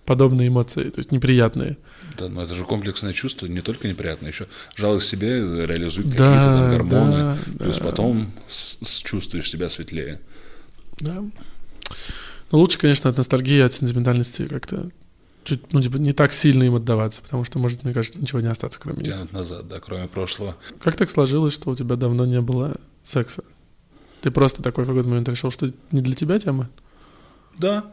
подобные 0.05 0.49
эмоции, 0.49 0.91
то 0.91 0.99
есть 0.99 1.13
неприятные. 1.13 1.79
Да, 2.19 2.29
но 2.29 2.43
это 2.43 2.55
же 2.55 2.65
комплексное 2.65 3.13
чувство, 3.13 3.47
не 3.47 3.61
только 3.61 3.89
неприятно, 3.89 4.27
еще 4.27 4.47
жалость 4.77 5.07
к 5.07 5.11
себе 5.11 5.39
реализует 5.67 6.09
Да, 6.11 6.15
какие-то 6.17 6.45
там 6.45 6.71
гормоны, 6.71 7.17
да, 7.47 7.65
плюс 7.65 7.79
да. 7.79 7.85
потом 7.85 8.31
с- 8.49 8.77
с- 8.83 8.99
чувствуешь 9.03 9.51
себя 9.51 9.69
светлее. 9.71 10.21
Да. 10.99 11.23
Ну, 12.53 12.59
лучше, 12.59 12.79
конечно, 12.79 13.09
от 13.11 13.17
ностальгии, 13.17 13.61
от 13.61 13.73
сентиментальности 13.73 14.47
как-то 14.49 14.91
чуть, 15.45 15.73
ну, 15.73 15.81
типа, 15.81 15.97
не 15.97 16.13
так 16.13 16.33
сильно 16.33 16.65
им 16.65 16.75
отдаваться, 16.75 17.23
потому 17.23 17.45
что, 17.45 17.59
может, 17.59 17.85
мне 17.85 17.95
кажется, 17.95 18.21
ничего 18.21 18.41
не 18.41 18.49
остаться, 18.51 18.79
кроме 18.81 18.99
них. 18.99 19.07
Тянут 19.07 19.33
назад, 19.33 19.69
да, 19.69 19.81
кроме 19.81 20.09
прошлого. 20.09 20.57
Как 20.83 20.97
так 20.97 21.11
сложилось, 21.11 21.55
что 21.55 21.71
у 21.71 21.75
тебя 21.75 21.97
давно 21.97 22.27
не 22.27 22.41
было 22.41 22.77
секса? 23.05 23.43
Ты 24.21 24.31
просто 24.31 24.63
такой 24.63 24.85
в 24.85 24.89
какой-то 24.89 25.09
момент 25.09 25.29
решил, 25.29 25.51
что 25.51 25.73
не 25.93 26.03
для 26.03 26.15
тебя 26.15 26.39
тема? 26.39 26.69
Да. 27.59 27.85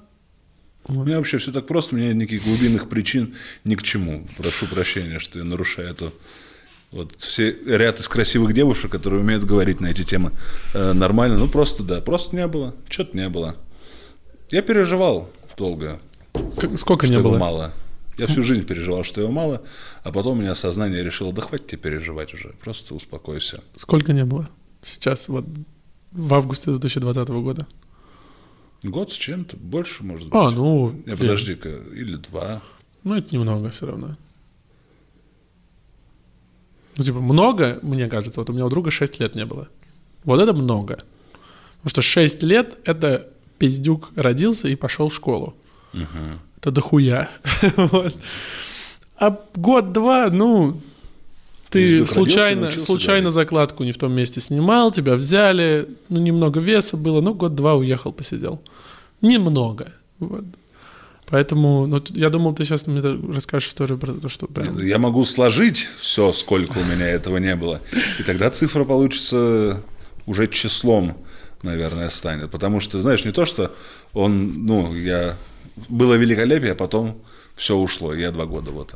У 0.88 1.04
меня 1.04 1.18
вообще 1.18 1.38
все 1.38 1.52
так 1.52 1.68
просто, 1.68 1.96
у 1.96 1.98
меня 1.98 2.14
никаких 2.14 2.44
глубинных 2.44 2.88
причин 2.90 3.36
ни 3.64 3.76
к 3.76 3.84
чему. 3.84 4.26
Прошу 4.38 4.68
прощения, 4.68 5.20
что 5.20 5.40
я 5.40 5.46
нарушаю 5.46 5.90
эту 5.90 6.14
вот 6.92 7.16
все 7.20 7.52
ряд 7.66 8.00
из 8.00 8.08
красивых 8.08 8.54
девушек, 8.54 8.92
которые 8.92 9.22
умеют 9.22 9.44
говорить 9.44 9.82
на 9.82 9.88
эти 9.88 10.04
темы 10.04 10.32
э, 10.74 10.94
нормально. 10.94 11.38
Ну 11.38 11.48
просто 11.50 11.84
да, 11.84 12.00
просто 12.02 12.36
не 12.36 12.48
было, 12.48 12.74
что-то 12.90 13.18
не 13.18 13.28
было. 13.28 13.58
Я 14.50 14.62
переживал 14.62 15.30
долго, 15.58 16.00
Как- 16.56 16.80
сколько 16.80 17.06
что 17.06 17.16
не 17.16 17.20
его 17.20 17.32
было? 17.32 17.38
мало. 17.38 17.74
Я 18.18 18.26
всю 18.28 18.42
жизнь 18.42 18.64
переживал, 18.64 19.04
что 19.04 19.22
его 19.22 19.32
мало, 19.32 19.62
а 20.04 20.12
потом 20.12 20.40
у 20.40 20.42
меня 20.42 20.56
сознание 20.56 21.04
решило, 21.04 21.32
да 21.34 21.42
хватит 21.44 21.68
тебе 21.68 21.78
переживать 21.78 22.34
уже, 22.34 22.56
просто 22.64 22.96
успокойся. 22.96 23.62
Сколько 23.76 24.12
не 24.14 24.26
было? 24.26 24.50
Сейчас, 24.82 25.28
вот 25.28 25.46
в 26.12 26.34
августе 26.34 26.72
2020 26.72 27.28
года. 27.30 27.68
Год 28.84 29.12
с 29.12 29.16
чем-то, 29.16 29.58
больше, 29.58 30.04
может 30.04 30.28
быть. 30.28 30.36
А, 30.36 30.52
ну, 30.52 30.92
Не, 30.92 31.04
блин, 31.04 31.18
подожди-ка, 31.18 31.70
или 31.70 32.16
два. 32.16 32.62
ну 33.04 33.16
это 33.16 33.34
немного 33.34 33.70
все 33.72 33.88
равно. 33.88 34.16
Ну, 36.98 37.04
типа, 37.04 37.20
много, 37.20 37.80
мне 37.82 38.08
кажется, 38.08 38.40
вот 38.40 38.50
у 38.50 38.54
меня 38.54 38.66
у 38.66 38.70
друга 38.70 38.92
6 38.92 39.20
лет 39.20 39.36
не 39.36 39.46
было. 39.46 39.68
Вот 40.24 40.40
это 40.40 40.54
много. 40.54 41.04
Потому 41.78 41.90
что 41.90 42.02
6 42.02 42.44
лет— 42.44 42.78
это 42.86 43.28
пиздюк 43.60 44.12
родился 44.16 44.68
и 44.68 44.76
пошел 44.76 45.10
в 45.10 45.16
школу. 45.16 45.56
Мгм. 45.94 46.40
Это 46.58 46.72
дохуя. 46.72 47.30
Вот. 47.76 48.16
А 49.20 49.36
год-два, 49.56 50.30
ну, 50.30 50.80
ты 51.70 51.80
Пиздюк 51.80 52.00
родился, 52.00 52.14
случайно, 52.14 52.72
случайно 52.72 53.32
закладку 53.32 53.84
не 53.84 53.92
в 53.92 53.98
том 53.98 54.14
месте 54.14 54.42
снимал, 54.42 54.92
тебя 54.92 55.16
взяли, 55.16 55.90
ну, 56.10 56.20
немного 56.20 56.60
веса 56.60 56.98
было, 56.98 57.22
ну, 57.22 57.34
год-два 57.34 57.76
уехал, 57.76 58.14
посидел. 58.14 58.62
Немного. 59.22 59.94
Вот. 60.20 60.46
Поэтому, 61.30 61.88
ну, 61.88 62.02
я 62.12 62.30
думал, 62.30 62.56
ты 62.56 62.64
сейчас 62.64 62.88
мне 62.88 63.02
расскажешь 63.02 63.70
историю 63.70 63.98
про 63.98 64.14
то, 64.14 64.30
что 64.30 64.48
прям... 64.48 64.78
Я 64.80 64.98
могу 64.98 65.26
сложить 65.26 65.88
все, 66.00 66.32
сколько 66.32 66.78
у 66.78 66.84
меня 66.86 67.08
этого 67.08 67.38
не 67.38 67.56
было. 67.56 67.82
И 68.20 68.24
тогда 68.24 68.50
цифра 68.50 68.86
получится 68.86 69.82
уже 70.26 70.48
числом, 70.48 71.18
наверное, 71.64 72.10
станет. 72.10 72.50
Потому 72.50 72.80
что, 72.80 73.02
знаешь, 73.02 73.26
не 73.26 73.32
то, 73.32 73.46
что 73.46 73.76
он, 74.14 74.66
ну, 74.66 74.96
я... 74.96 75.36
Было 75.90 76.16
великолепие, 76.16 76.72
а 76.72 76.76
потом 76.76 77.22
все 77.56 77.76
ушло, 77.76 78.12
я 78.14 78.32
два 78.32 78.48
года 78.48 78.72
вот. 78.72 78.96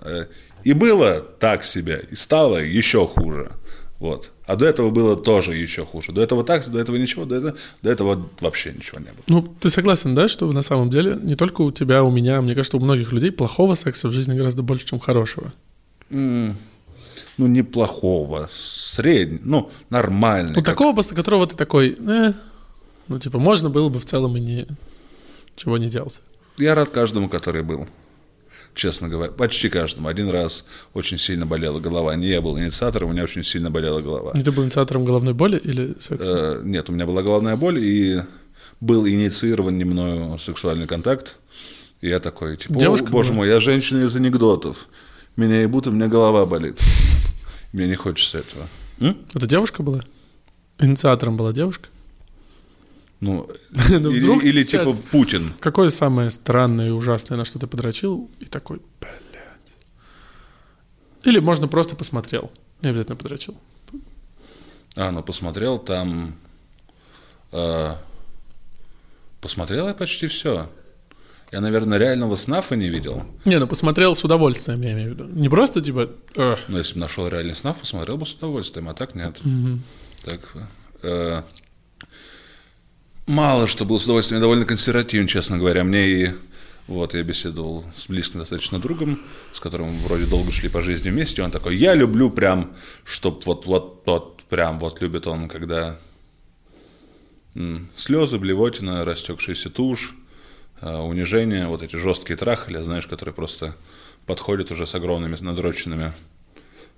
И 0.64 0.74
было 0.74 1.22
так 1.40 1.64
себе, 1.64 2.06
и 2.12 2.16
стало 2.16 2.58
еще 2.58 3.08
хуже. 3.08 3.52
Вот. 4.00 4.32
А 4.48 4.56
до 4.56 4.66
этого 4.66 4.90
было 4.90 5.16
тоже 5.16 5.54
еще 5.54 5.86
хуже. 5.86 6.12
До 6.12 6.22
этого 6.22 6.44
так, 6.44 6.68
до 6.70 6.80
этого 6.80 6.96
ничего, 6.96 7.26
до 7.26 7.36
этого, 7.36 7.54
до 7.84 7.90
этого 7.92 8.30
вообще 8.40 8.74
ничего 8.74 9.00
не 9.00 9.06
было. 9.06 9.24
Ну, 9.28 9.42
ты 9.60 9.70
согласен, 9.70 10.16
да, 10.16 10.28
что 10.28 10.52
на 10.52 10.64
самом 10.64 10.90
деле 10.90 11.18
не 11.22 11.36
только 11.36 11.62
у 11.62 11.72
тебя, 11.72 12.04
у 12.04 12.10
меня, 12.12 12.42
мне 12.42 12.56
кажется, 12.56 12.78
у 12.78 12.80
многих 12.80 13.12
людей 13.12 13.32
плохого 13.32 13.76
секса 13.76 14.08
в 14.08 14.12
жизни 14.12 14.34
гораздо 14.36 14.64
больше, 14.64 14.86
чем 14.88 15.00
хорошего. 15.00 15.54
М, 16.10 16.58
Ну, 17.38 17.48
неплохого, 17.48 18.50
средний, 18.54 19.40
ну, 19.44 19.70
нормальный. 19.90 20.50
Ну, 20.50 20.56
как- 20.56 20.66
такого, 20.66 20.94
после 20.96 21.16
которого 21.16 21.48
ты 21.48 21.56
такой, 21.56 21.96
э, 21.98 22.34
ну, 23.08 23.20
типа, 23.20 23.40
можно 23.40 23.70
было 23.70 23.90
бы 23.90 24.00
в 24.00 24.06
целом 24.06 24.36
и 24.38 24.40
не... 24.40 24.68
Чего 25.56 25.78
не 25.78 25.90
делать. 25.90 26.20
Я 26.58 26.76
рад 26.76 26.90
каждому, 26.90 27.30
который 27.30 27.64
был. 27.64 27.88
Честно 28.74 29.10
говоря, 29.10 29.32
почти 29.32 29.70
каждому. 29.70 30.08
Один 30.08 30.30
раз 30.30 30.66
очень 30.94 31.18
сильно 31.18 31.46
болела 31.46 31.80
голова. 31.80 32.16
Не 32.16 32.28
я 32.28 32.42
был 32.42 32.58
инициатором, 32.58 33.10
у 33.10 33.14
меня 33.14 33.24
очень 33.24 33.44
сильно 33.44 33.70
болела 33.70 34.02
голова. 34.02 34.32
И 34.34 34.42
ты 34.42 34.52
был 34.52 34.64
инициатором 34.64 35.04
головной 35.04 35.34
боли 35.34 35.58
или 35.58 35.96
секса? 36.00 36.60
Э, 36.60 36.62
нет, 36.64 36.90
у 36.90 36.94
меня 36.94 37.06
была 37.06 37.22
головная 37.22 37.56
боль, 37.58 37.84
и 37.84 38.22
был 38.80 39.08
инициирован 39.08 39.78
не 39.78 39.84
мною 39.84 40.38
сексуальный 40.40 40.88
контакт. 40.88 41.36
И 42.00 42.08
я 42.08 42.20
такой, 42.20 42.58
типа, 42.58 42.76
«О, 42.76 42.80
Девушка 42.80 43.08
боже 43.08 43.34
мой, 43.34 43.48
я 43.48 43.60
женщина 43.60 44.06
из 44.06 44.16
анекдотов. 44.16 44.88
Меня 45.36 45.62
ебут, 45.62 45.88
и 45.88 45.90
у 45.90 45.94
меня 45.94 46.08
голова 46.08 46.46
болит. 46.46 46.80
Мне 47.74 47.88
не 47.88 47.96
хочется 47.96 48.40
этого. 48.40 48.68
М? 49.00 49.18
Это 49.34 49.48
девушка 49.48 49.84
была? 49.84 50.02
Инициатором 50.80 51.38
была 51.38 51.54
девушка? 51.54 51.90
Ну, 53.22 53.48
Ну, 53.90 54.10
или, 54.12 54.20
вдруг 54.20 54.44
или 54.44 54.64
сейчас- 54.64 54.88
типа 54.88 54.98
Путин. 55.12 55.54
Какое 55.60 55.90
самое 55.92 56.30
странное 56.32 56.88
и 56.88 56.92
ужасное, 56.92 57.38
на 57.38 57.46
что 57.46 57.60
ты 57.60 57.68
подрочил, 57.68 58.30
и 58.40 58.46
такой, 58.46 58.82
блядь. 59.00 59.74
Или 61.24 61.40
можно 61.40 61.68
просто 61.68 61.96
посмотрел, 61.96 62.52
не 62.82 62.90
обязательно 62.90 63.16
подрочил. 63.16 63.56
А, 64.96 65.12
ну 65.12 65.24
посмотрел 65.24 65.80
там... 65.80 66.36
э, 67.54 67.96
посмотрел 69.40 69.88
я 69.88 69.94
почти 69.94 70.28
все. 70.28 70.70
Я, 71.52 71.60
наверное, 71.62 71.98
реального 71.98 72.36
снафа 72.38 72.76
не 72.76 72.90
видел. 72.90 73.24
Не, 73.46 73.60
ну 73.60 73.68
посмотрел 73.68 74.16
с 74.16 74.24
удовольствием, 74.24 74.82
я 74.82 74.94
имею 74.94 75.10
в 75.10 75.14
виду. 75.14 75.26
Не 75.28 75.50
просто 75.50 75.82
типа, 75.82 76.10
«Эх». 76.36 76.60
Но 76.70 76.78
если 76.78 76.94
бы 76.96 77.02
нашел 77.02 77.28
реальный 77.28 77.56
снаф, 77.56 77.80
посмотрел 77.80 78.18
бы 78.18 78.26
с 78.26 78.34
удовольствием, 78.34 78.88
а 78.90 78.94
так 78.94 79.16
нет. 79.16 79.38
Так, 80.24 80.40
э, 81.04 81.44
мало 83.28 83.68
что 83.68 83.86
был 83.86 84.00
с 84.00 84.06
удовольствием. 84.06 84.38
Я 84.38 84.42
довольно 84.42 84.66
консервативен, 84.66 85.28
честно 85.28 85.58
говоря. 85.58 85.84
Мне 85.84 86.08
и 86.08 86.30
вот 86.88 87.14
я 87.14 87.24
беседовал 87.24 87.86
с 87.96 88.08
близким 88.08 88.40
достаточно 88.40 88.80
другом, 88.80 89.20
с 89.54 89.60
которым 89.60 89.98
вроде 90.00 90.26
долго 90.26 90.52
шли 90.52 90.70
по 90.70 90.82
жизни 90.82 91.10
вместе. 91.10 91.42
Он 91.44 91.52
такой, 91.52 91.76
я 91.76 91.94
люблю 91.94 92.30
прям, 92.30 92.76
чтоб 93.04 93.46
вот 93.46 93.66
вот 93.66 94.04
вот 94.06 94.44
прям 94.50 94.80
вот 94.80 95.02
любит 95.02 95.28
он, 95.28 95.48
когда 95.48 95.98
м, 97.56 97.90
слезы, 97.96 98.38
блевотина, 98.40 99.06
растекшаяся 99.06 99.70
тушь, 99.70 100.14
э, 100.82 100.94
унижение, 100.94 101.68
вот 101.68 101.82
эти 101.82 101.96
жесткие 101.96 102.38
трахали, 102.38 102.82
знаешь, 102.84 103.08
которые 103.08 103.34
просто 103.34 103.76
подходят 104.26 104.72
уже 104.72 104.86
с 104.86 104.96
огромными 104.96 105.38
надроченными 105.40 106.14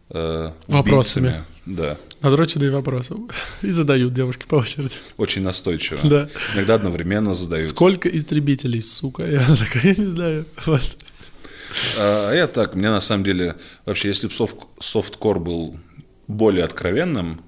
э, 0.10 0.52
Вопросами. 0.68 1.28
убийцами. 1.28 1.46
Да, 1.66 1.98
надроченные 2.22 2.72
вопросы. 2.72 3.16
И 3.62 3.70
задают 3.72 4.14
девушки 4.14 4.46
по 4.48 4.56
очереди. 4.56 4.96
очень 5.18 5.44
настойчиво. 5.44 6.00
Да. 6.04 6.30
Иногда 6.54 6.76
одновременно 6.76 7.36
задают. 7.36 7.68
Сколько 7.70 8.10
истребителей, 8.10 8.82
сука? 8.82 9.24
Я 9.26 9.46
такая, 9.56 9.94
я 9.94 9.96
не 9.96 10.06
знаю. 10.06 10.46
Вот. 10.66 10.98
А 11.98 12.32
я 12.34 12.48
так, 12.48 12.76
мне 12.76 12.90
на 12.90 13.02
самом 13.02 13.24
деле, 13.24 13.56
вообще, 13.86 14.10
если 14.10 14.28
бы 14.28 14.34
софт, 14.34 14.58
софткор 14.80 15.40
был 15.40 15.80
более 16.28 16.66
откровенным, 16.66 17.42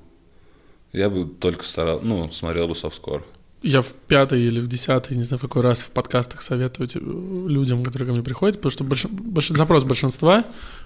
я 0.94 1.10
бы 1.10 1.26
только 1.28 1.66
старал, 1.66 2.00
ну, 2.02 2.32
смотрел 2.32 2.68
бы 2.70 2.76
софткор. 2.76 3.26
Я 3.68 3.82
в 3.82 3.92
пятый 4.08 4.44
или 4.44 4.60
в 4.60 4.68
десятый, 4.68 5.18
не 5.18 5.24
знаю, 5.24 5.40
в 5.40 5.42
какой 5.42 5.64
раз 5.64 5.84
в 5.84 5.90
подкастах 5.90 6.44
советую 6.44 6.88
людям, 7.48 7.84
которые 7.84 8.08
ко 8.08 8.14
мне 8.14 8.22
приходят, 8.22 8.62
потому 8.62 8.72
что 8.72 8.84
больш- 8.84 9.10
больш- 9.10 9.58
запрос 9.58 9.84
большинства 9.84 10.44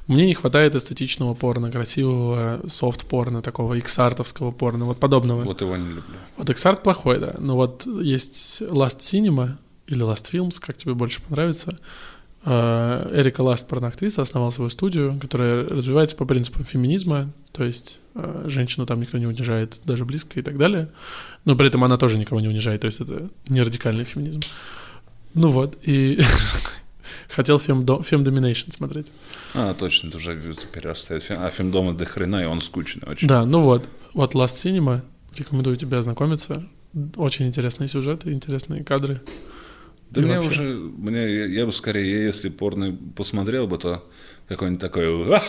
мне 0.07 0.25
не 0.25 0.33
хватает 0.33 0.75
эстетичного 0.75 1.33
порно, 1.33 1.71
красивого 1.71 2.61
софт-порно, 2.67 3.41
такого 3.41 3.77
иксартовского 3.77 4.51
порно, 4.51 4.85
вот 4.85 4.97
подобного. 4.97 5.43
Вот, 5.43 5.59
его 5.61 5.75
не 5.75 5.87
люблю. 5.89 6.03
вот 6.37 6.49
иксарт 6.49 6.81
плохой, 6.81 7.19
да, 7.19 7.35
но 7.37 7.55
вот 7.57 7.85
есть 7.85 8.61
Last 8.61 8.99
Cinema 8.99 9.57
или 9.87 10.01
Last 10.03 10.31
Films, 10.31 10.55
как 10.61 10.77
тебе 10.77 10.93
больше 10.93 11.21
понравится. 11.21 11.77
Э, 12.45 13.11
Эрика 13.13 13.41
Ласт, 13.41 13.67
порноактриса, 13.67 14.21
основала 14.21 14.51
свою 14.51 14.69
студию, 14.69 15.19
которая 15.19 15.65
развивается 15.65 16.15
по 16.15 16.25
принципам 16.25 16.63
феминизма, 16.63 17.29
то 17.51 17.65
есть 17.65 17.99
э, 18.15 18.43
женщину 18.47 18.85
там 18.85 19.01
никто 19.01 19.17
не 19.17 19.27
унижает 19.27 19.77
даже 19.83 20.05
близко 20.05 20.39
и 20.39 20.43
так 20.43 20.57
далее, 20.57 20.89
но 21.45 21.55
при 21.55 21.67
этом 21.67 21.83
она 21.83 21.97
тоже 21.97 22.17
никого 22.17 22.41
не 22.41 22.47
унижает, 22.47 22.81
то 22.81 22.85
есть 22.85 22.99
это 22.99 23.29
не 23.47 23.61
радикальный 23.61 24.03
феминизм. 24.03 24.41
Ну 25.33 25.51
вот, 25.51 25.77
и 25.83 26.19
хотел 27.29 27.59
фем 27.59 27.83
Domination 27.83 28.73
смотреть. 28.73 29.07
А, 29.53 29.73
точно, 29.73 30.07
это 30.09 30.17
уже 30.17 30.41
перерастает. 30.73 31.25
А 31.29 31.49
фильм 31.49 31.71
дома 31.71 31.93
до 31.93 32.05
хрена, 32.05 32.43
и 32.43 32.45
он 32.45 32.61
скучный 32.61 33.07
очень. 33.07 33.27
Да, 33.27 33.45
ну 33.45 33.61
вот, 33.61 33.87
вот 34.13 34.35
Last 34.35 34.55
Cinema, 34.55 35.01
рекомендую 35.35 35.75
тебе 35.75 35.97
ознакомиться. 35.97 36.67
Очень 37.15 37.47
интересные 37.47 37.87
сюжеты, 37.87 38.31
интересные 38.31 38.83
кадры. 38.83 39.21
Да 40.09 40.21
И 40.21 40.25
мне 40.25 40.39
вообще. 40.39 40.61
уже, 40.61 40.63
мне, 40.63 41.19
я, 41.19 41.45
я 41.45 41.65
бы 41.67 41.71
скорее, 41.71 42.11
я 42.11 42.25
если 42.25 42.49
порно 42.49 42.97
посмотрел 43.15 43.67
бы, 43.67 43.77
то 43.77 44.03
какой-нибудь 44.47 44.81
такой 44.81 45.39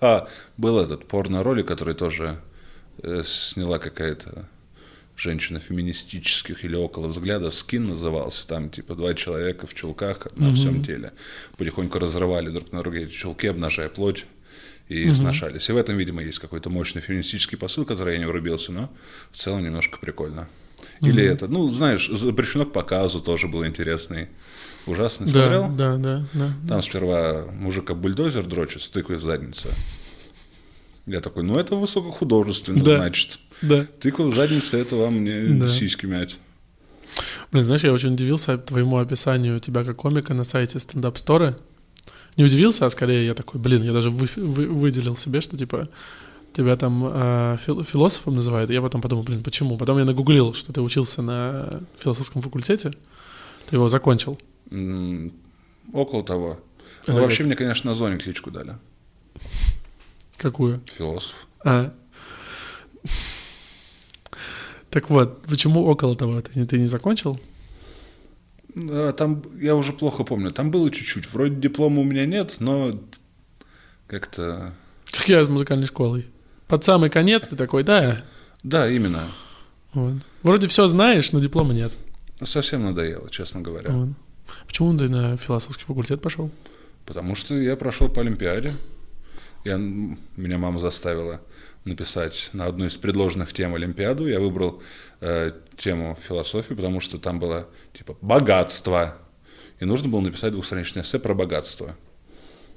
был 0.58 0.78
этот 0.78 1.08
порно-ролик, 1.08 1.66
который 1.66 1.94
тоже 1.94 2.38
э, 3.02 3.22
сняла 3.24 3.78
какая-то 3.78 4.46
женщина 5.16 5.60
феминистических 5.60 6.64
или 6.64 6.76
около 6.76 7.08
взглядов, 7.08 7.54
скин 7.54 7.84
назывался, 7.84 8.46
там 8.48 8.70
типа 8.70 8.94
два 8.94 9.14
человека 9.14 9.66
в 9.66 9.74
чулках 9.74 10.28
на 10.36 10.52
всем 10.52 10.84
теле 10.84 11.12
потихоньку 11.56 11.98
разрывали 11.98 12.50
друг 12.50 12.72
на 12.72 12.80
друга 12.80 12.98
эти 12.98 13.12
чулки, 13.12 13.46
обнажая 13.46 13.88
плоть 13.88 14.26
и 14.88 15.10
сношались. 15.12 15.68
И 15.68 15.72
в 15.72 15.76
этом, 15.76 15.96
видимо, 15.96 16.22
есть 16.22 16.38
какой-то 16.38 16.70
мощный 16.70 17.00
феминистический 17.00 17.56
посыл, 17.56 17.84
который 17.84 18.14
я 18.14 18.18
не 18.18 18.26
врубился, 18.26 18.72
но 18.72 18.90
в 19.30 19.36
целом 19.36 19.64
немножко 19.64 19.98
прикольно. 19.98 20.48
Или 21.00 21.24
это, 21.24 21.48
ну, 21.48 21.68
знаешь, 21.70 22.08
запрещено 22.08 22.64
к 22.66 22.72
показу 22.72 23.20
тоже 23.20 23.48
был 23.48 23.66
интересный. 23.66 24.28
Ужасный. 24.86 25.28
Смотрел? 25.28 25.68
Да, 25.70 25.96
да, 25.96 25.96
да, 25.96 26.26
да. 26.34 26.52
Там 26.68 26.82
сперва 26.82 27.46
мужика 27.52 27.94
бульдозер 27.94 28.44
дрочит, 28.44 28.82
стыкает 28.82 29.22
в 29.22 29.24
задницу. 29.24 29.68
Я 31.06 31.20
такой, 31.20 31.42
ну 31.42 31.58
это 31.58 31.76
высокохудожественно, 31.76 32.82
Да. 32.82 32.96
значит. 32.98 33.38
Да. 33.62 33.86
Тыква 34.00 34.24
в 34.24 34.34
задницу, 34.34 34.76
это 34.76 34.96
вам 34.96 35.22
не 35.22 35.58
Да. 35.60 35.68
сиськи 35.68 36.06
мять. 36.06 36.38
Блин, 37.52 37.64
знаешь, 37.64 37.84
я 37.84 37.92
очень 37.92 38.14
удивился 38.14 38.56
твоему 38.58 38.96
описанию 38.98 39.60
тебя 39.60 39.84
как 39.84 39.96
комика 39.96 40.34
на 40.34 40.44
сайте 40.44 40.78
стендап 40.80 41.16
Store. 41.16 41.56
Не 42.36 42.44
удивился, 42.44 42.86
а 42.86 42.90
скорее 42.90 43.26
я 43.26 43.34
такой, 43.34 43.60
блин, 43.60 43.82
я 43.82 43.92
даже 43.92 44.10
вы- 44.10 44.28
вы- 44.36 44.66
выделил 44.66 45.16
себе, 45.16 45.40
что 45.40 45.56
типа 45.56 45.88
тебя 46.52 46.74
там 46.76 47.02
э, 47.04 47.58
фил- 47.64 47.84
философом 47.84 48.34
называют. 48.36 48.70
Я 48.70 48.80
потом 48.82 49.00
подумал, 49.02 49.22
блин, 49.24 49.42
почему? 49.44 49.76
Потом 49.76 49.98
я 49.98 50.04
нагуглил, 50.04 50.54
что 50.54 50.72
ты 50.72 50.80
учился 50.80 51.22
на 51.22 51.82
философском 51.98 52.42
факультете, 52.42 52.90
ты 53.68 53.76
его 53.76 53.88
закончил. 53.88 54.38
М, 54.70 55.32
Около 55.92 56.24
того. 56.24 56.58
Это 57.02 57.12
Ну, 57.12 57.20
вообще 57.20 57.44
мне, 57.44 57.54
конечно, 57.54 57.90
на 57.90 57.94
зоне 57.96 58.16
кличку 58.18 58.50
дали. 58.50 58.74
Какую? 60.36 60.80
Философ. 60.86 61.46
А. 61.64 61.92
Так 64.90 65.10
вот, 65.10 65.42
почему 65.42 65.84
около 65.86 66.14
того? 66.16 66.40
Ты, 66.40 66.64
ты 66.66 66.78
не 66.78 66.86
закончил? 66.86 67.40
Да, 68.74 69.12
там, 69.12 69.42
я 69.60 69.74
уже 69.76 69.92
плохо 69.92 70.24
помню, 70.24 70.50
там 70.52 70.70
было 70.70 70.90
чуть-чуть. 70.90 71.32
Вроде 71.32 71.54
диплома 71.56 72.00
у 72.00 72.04
меня 72.04 72.26
нет, 72.26 72.56
но 72.60 72.98
как-то... 74.06 74.72
Как 75.10 75.28
я 75.28 75.40
из 75.40 75.48
музыкальной 75.48 75.86
школы. 75.86 76.26
Под 76.66 76.84
самый 76.84 77.10
конец 77.10 77.46
ты 77.46 77.56
такой, 77.56 77.84
да, 77.84 78.24
Да, 78.62 78.88
именно. 78.90 79.28
вот. 79.92 80.14
Вроде 80.42 80.66
все 80.66 80.88
знаешь, 80.88 81.30
но 81.32 81.40
диплома 81.40 81.72
нет. 81.72 81.92
Совсем 82.42 82.82
надоело, 82.84 83.30
честно 83.30 83.60
говоря. 83.60 83.90
Вот. 83.90 84.08
Почему 84.66 84.96
ты 84.96 85.08
на 85.08 85.36
философский 85.36 85.84
факультет 85.84 86.20
пошел? 86.20 86.50
Потому 87.06 87.34
что 87.34 87.54
я 87.54 87.76
прошел 87.76 88.08
по 88.08 88.20
Олимпиаде. 88.22 88.72
Я, 89.64 89.76
меня 89.76 90.58
мама 90.58 90.78
заставила 90.78 91.40
написать 91.84 92.50
на 92.52 92.66
одну 92.66 92.86
из 92.86 92.94
предложенных 92.94 93.52
тем 93.52 93.74
Олимпиаду. 93.74 94.26
Я 94.26 94.40
выбрал 94.40 94.82
э, 95.20 95.52
тему 95.76 96.16
философии, 96.20 96.74
потому 96.74 97.00
что 97.00 97.18
там 97.18 97.38
было 97.38 97.68
типа 97.92 98.16
богатство. 98.20 99.16
И 99.80 99.84
нужно 99.84 100.08
было 100.08 100.20
написать 100.20 100.52
двухстраничное 100.52 101.02
эссе 101.02 101.18
про 101.18 101.34
богатство. 101.34 101.96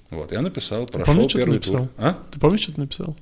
Вот, 0.09 0.31
я 0.31 0.41
написал, 0.41 0.85
прошел 0.85 1.13
помнишь, 1.13 1.29
что 1.29 1.39
ты 1.39 1.43
первый 1.43 1.55
написал? 1.55 1.87
тур. 1.87 1.89
А? 1.97 2.17
Ты 2.31 2.39
помнишь, 2.39 2.61
что 2.61 2.71
ты 2.73 2.79
написал? 2.79 3.17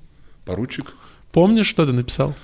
Поручик. 0.46 0.94
Помнишь, 1.32 1.68
что 1.68 1.86
ты 1.86 1.92
написал? 1.92 2.36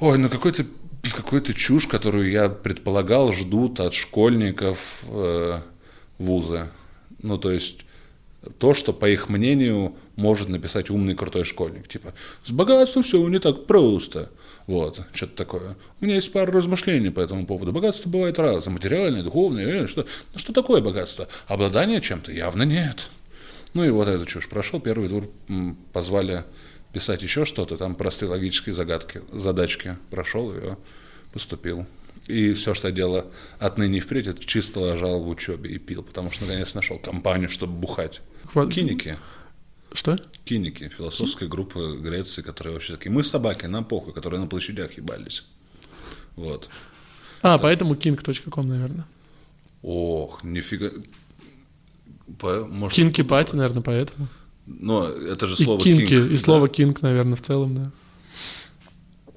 Ой, 0.00 0.18
ну 0.18 0.28
какой-то 0.28 0.64
какой-то 1.10 1.52
чушь, 1.52 1.86
которую 1.86 2.30
я 2.30 2.48
предполагал, 2.48 3.32
ждут 3.32 3.80
от 3.80 3.92
школьников 3.92 5.02
э, 5.08 5.60
вуза. 6.18 6.70
Ну, 7.20 7.38
то 7.38 7.50
есть 7.50 7.84
то, 8.58 8.74
что, 8.74 8.92
по 8.92 9.08
их 9.08 9.28
мнению, 9.28 9.96
может 10.16 10.48
написать 10.48 10.90
умный 10.90 11.14
крутой 11.14 11.44
школьник. 11.44 11.88
Типа, 11.88 12.12
с 12.44 12.50
богатством 12.50 13.02
все 13.02 13.26
не 13.28 13.38
так 13.38 13.66
просто. 13.66 14.30
Вот, 14.66 15.00
что-то 15.12 15.36
такое. 15.36 15.76
У 16.00 16.04
меня 16.04 16.16
есть 16.16 16.32
пара 16.32 16.52
размышлений 16.52 17.10
по 17.10 17.20
этому 17.20 17.46
поводу. 17.46 17.72
Богатство 17.72 18.08
бывает 18.08 18.38
разное. 18.38 18.74
Материальное, 18.74 19.22
духовное. 19.22 19.84
э, 19.84 19.86
Что, 19.86 20.06
ну, 20.32 20.38
что 20.38 20.52
такое 20.52 20.80
богатство? 20.80 21.28
Обладание 21.46 22.00
чем-то 22.00 22.32
явно 22.32 22.62
нет. 22.64 23.10
Ну 23.74 23.84
и 23.84 23.90
вот 23.90 24.08
эту 24.08 24.26
чушь 24.26 24.48
прошел. 24.48 24.80
Первый 24.80 25.08
тур 25.08 25.30
позвали 25.92 26.44
писать 26.92 27.22
еще 27.22 27.44
что-то, 27.44 27.76
там 27.76 27.94
простые 27.94 28.28
логические 28.28 28.74
загадки, 28.74 29.22
задачки 29.32 29.96
прошел 30.10 30.54
ее, 30.54 30.76
поступил. 31.32 31.86
И 32.28 32.52
все, 32.52 32.74
что 32.74 32.88
я 32.88 32.94
делал 32.94 33.32
отныне 33.58 33.98
и 33.98 34.00
впредь, 34.00 34.26
это 34.26 34.44
чисто 34.44 34.92
лежал 34.92 35.20
в 35.20 35.28
учебе 35.28 35.70
и 35.70 35.78
пил, 35.78 36.02
потому 36.02 36.30
что 36.30 36.44
наконец 36.44 36.74
нашел 36.74 36.98
компанию, 36.98 37.48
чтобы 37.48 37.72
бухать. 37.72 38.20
Киники. 38.70 39.18
Что? 39.92 40.18
Киники, 40.44 40.88
философская 40.88 41.48
группа 41.48 41.96
Греции, 41.96 42.42
которые 42.42 42.74
вообще 42.74 42.96
такие, 42.96 43.10
мы 43.12 43.22
собаки, 43.24 43.66
нам 43.66 43.84
похуй, 43.84 44.12
которые 44.12 44.40
на 44.40 44.46
площадях 44.46 44.96
ебались. 44.96 45.44
Вот. 46.36 46.68
А, 47.42 47.58
поэтому 47.58 47.94
king.com, 47.94 48.68
наверное. 48.68 49.06
Ох, 49.82 50.42
нифига. 50.44 50.90
По- 52.38 52.64
может, 52.66 52.96
Кинки 52.96 53.22
пати, 53.22 53.54
наверное, 53.56 53.82
поэтому. 53.82 54.28
Но 54.66 55.08
это 55.08 55.46
же 55.46 55.54
И 55.60 55.64
слово 55.64 55.82
кинки, 55.82 56.14
«king», 56.14 56.26
и 56.28 56.30
да. 56.30 56.36
слово 56.38 56.68
кинг, 56.68 57.02
наверное, 57.02 57.36
в 57.36 57.42
целом, 57.42 57.74
да. 57.74 57.90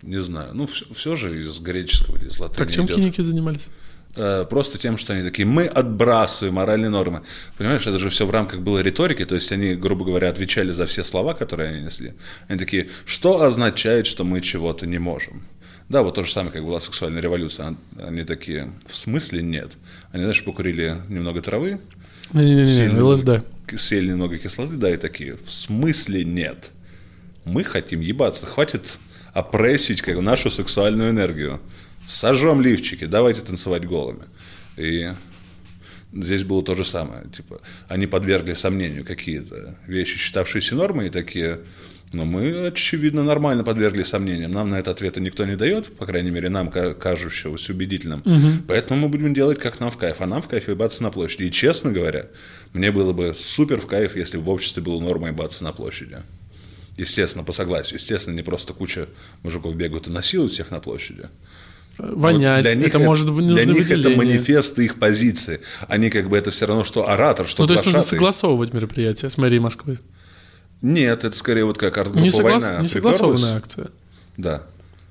Не 0.03 0.22
знаю. 0.22 0.53
Ну, 0.53 0.68
все, 0.68 1.16
же 1.16 1.43
из 1.43 1.60
греческого 1.60 2.18
или 2.18 2.28
из 2.30 2.39
латыни 2.39 2.58
Так 2.58 2.72
чем 2.72 2.86
идет. 2.86 2.95
киники 2.97 3.22
занимались? 3.22 3.68
Э, 4.16 4.45
Просто 4.49 4.78
тем, 4.78 4.97
что 4.97 5.13
они 5.13 5.24
такие, 5.24 5.45
мы 5.45 5.66
отбрасываем 5.66 6.55
моральные 6.55 6.89
нормы. 6.89 7.22
Понимаешь, 7.57 7.86
это 7.88 7.97
же 7.99 8.09
все 8.09 8.26
в 8.26 8.32
рамках 8.32 8.61
было 8.61 8.80
риторики, 8.80 9.26
то 9.26 9.36
есть 9.36 9.51
они, 9.51 9.76
грубо 9.76 10.05
говоря, 10.05 10.30
отвечали 10.30 10.72
за 10.72 10.86
все 10.86 11.03
слова, 11.03 11.34
которые 11.34 11.70
они 11.70 11.82
несли. 11.82 12.13
Они 12.47 12.57
такие, 12.59 12.89
что 13.05 13.41
означает, 13.43 14.07
что 14.07 14.24
мы 14.24 14.41
чего-то 14.41 14.86
не 14.88 14.99
можем? 14.99 15.43
Да, 15.89 16.01
вот 16.01 16.16
то 16.16 16.24
же 16.24 16.32
самое, 16.32 16.51
как 16.51 16.63
была 16.63 16.80
сексуальная 16.80 17.22
революция. 17.22 17.76
Они 18.01 18.24
такие, 18.24 18.72
в 18.88 18.95
смысле 18.95 19.43
нет? 19.43 19.72
Они, 20.11 20.24
знаешь, 20.24 20.43
покурили 20.43 20.97
немного 21.09 21.41
травы, 21.41 21.80
Не-не-не. 22.34 22.99
ЛСД. 23.01 23.45
съели 23.76 24.09
немного 24.09 24.38
кислоты, 24.38 24.76
да, 24.78 24.89
и 24.91 24.97
такие, 24.97 25.38
в 25.45 25.51
смысле 25.51 26.24
нет? 26.26 26.72
Мы 27.43 27.63
хотим 27.63 27.99
ебаться, 27.99 28.47
хватит 28.47 28.97
опрессить 29.34 30.01
как, 30.01 30.20
нашу 30.22 30.49
сексуальную 30.49 31.11
энергию. 31.11 31.59
Сожжем 32.08 32.62
лифчики, 32.62 33.06
давайте 33.06 33.41
танцевать 33.41 33.86
голыми. 33.86 34.24
И 34.78 35.12
здесь 36.14 36.43
было 36.43 36.62
то 36.64 36.76
же 36.76 36.86
самое. 36.86 37.24
Типа, 37.36 37.62
они 37.88 38.08
подвергли 38.08 38.53
сомнению 38.53 39.03
какие-то 39.06 39.76
вещи, 39.88 40.18
считавшиеся 40.18 40.76
нормой, 40.76 41.08
и 41.08 41.10
такие, 41.10 41.62
но 42.14 42.26
мы, 42.26 42.68
очевидно, 42.68 43.24
нормально 43.24 43.64
подвергли 43.64 44.03
сомнениям. 44.03 44.51
Нам 44.51 44.70
на 44.70 44.76
это 44.80 44.91
ответа 44.91 45.20
никто 45.20 45.45
не 45.45 45.56
дает, 45.56 45.97
по 45.97 46.06
крайней 46.06 46.30
мере, 46.32 46.49
нам, 46.49 46.70
ка- 46.70 46.93
кажущегося 46.93 47.74
убедительным. 47.74 48.22
Поэтому 48.68 49.01
мы 49.01 49.10
будем 49.10 49.34
делать, 49.34 49.60
как 49.60 49.80
нам 49.80 49.89
в 49.91 49.97
кайф. 49.97 50.18
А 50.22 50.28
нам 50.28 50.41
в 50.41 50.47
кайф 50.47 50.68
ебаться 50.70 51.01
на 51.03 51.10
площади. 51.12 51.43
И, 51.43 51.51
честно 51.51 51.91
говоря, 51.91 52.28
мне 52.74 52.91
было 52.91 53.14
бы 53.14 53.34
супер 53.38 53.80
в 53.80 53.88
кайф, 53.88 54.16
если 54.16 54.38
бы 54.38 54.43
в 54.43 54.49
обществе 54.49 54.84
было 54.84 54.99
нормой 55.01 55.32
ебаться 55.32 55.64
на 55.64 55.72
площади. 55.74 56.18
Естественно, 56.97 57.43
по 57.43 57.51
согласию. 57.51 57.95
Естественно, 57.99 58.36
не 58.36 58.43
просто 58.43 58.74
куча 58.74 59.08
мужиков 59.43 59.76
бегают 59.76 60.08
и 60.08 60.12
насилуют 60.12 60.53
всех 60.53 60.72
на 60.72 60.80
площади. 60.80 61.24
Вонять, 61.98 62.64
Вот 62.64 62.72
для 62.72 62.76
них 62.76 62.88
это 62.89 63.00
может 63.00 63.32
быть 63.32 63.48
Для 63.48 63.66
них 63.66 63.86
это 63.86 63.96
выделение. 63.96 64.18
манифест 64.18 64.78
их 64.80 65.00
позиции. 65.00 65.62
Они 65.88 66.10
как 66.10 66.30
бы 66.30 66.38
это 66.38 66.52
все 66.52 66.66
равно, 66.66 66.84
что 66.84 67.08
оратор, 67.08 67.48
что 67.48 67.64
Ну, 67.64 67.68
то 67.68 67.74
есть 67.74 67.86
нужно 67.86 68.02
согласовывать 68.02 68.74
мероприятие 68.74 69.30
с 69.30 69.38
мэрией 69.38 69.60
Москвы. 69.60 70.00
Нет, 70.82 71.24
это 71.24 71.38
скорее 71.38 71.66
вот 71.66 71.78
как 71.78 71.98
арт-группа 71.98 72.22
Не, 72.22 72.30
соглас- 72.30 72.62
«Война» 72.62 72.82
не 72.82 72.88
согласованная 72.88 73.56
акция. 73.56 73.89
Да. 74.38 74.64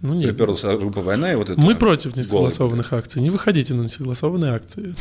Ну 0.03 0.13
нет. 0.13 0.29
Приперлась 0.31 0.63
группа 0.63 1.01
«Война» 1.01 1.33
и 1.33 1.37
вот 1.37 1.49
это... 1.49 1.59
Мы 1.59 1.75
против 1.75 2.15
несогласованных 2.17 2.93
акций. 2.93 3.23
Не 3.23 3.31
выходите 3.31 3.73
на 3.73 3.83
несогласованные 3.83 4.53
акции. 4.53 4.95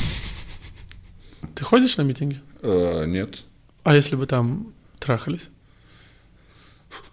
Ты 1.56 1.64
ходишь 1.66 1.98
на 1.98 2.04
митинги? 2.04 2.40
Э, 2.62 3.06
нет. 3.06 3.44
А 3.84 3.96
если 3.96 4.16
бы 4.16 4.26
там 4.26 4.74
трахались? 5.00 5.50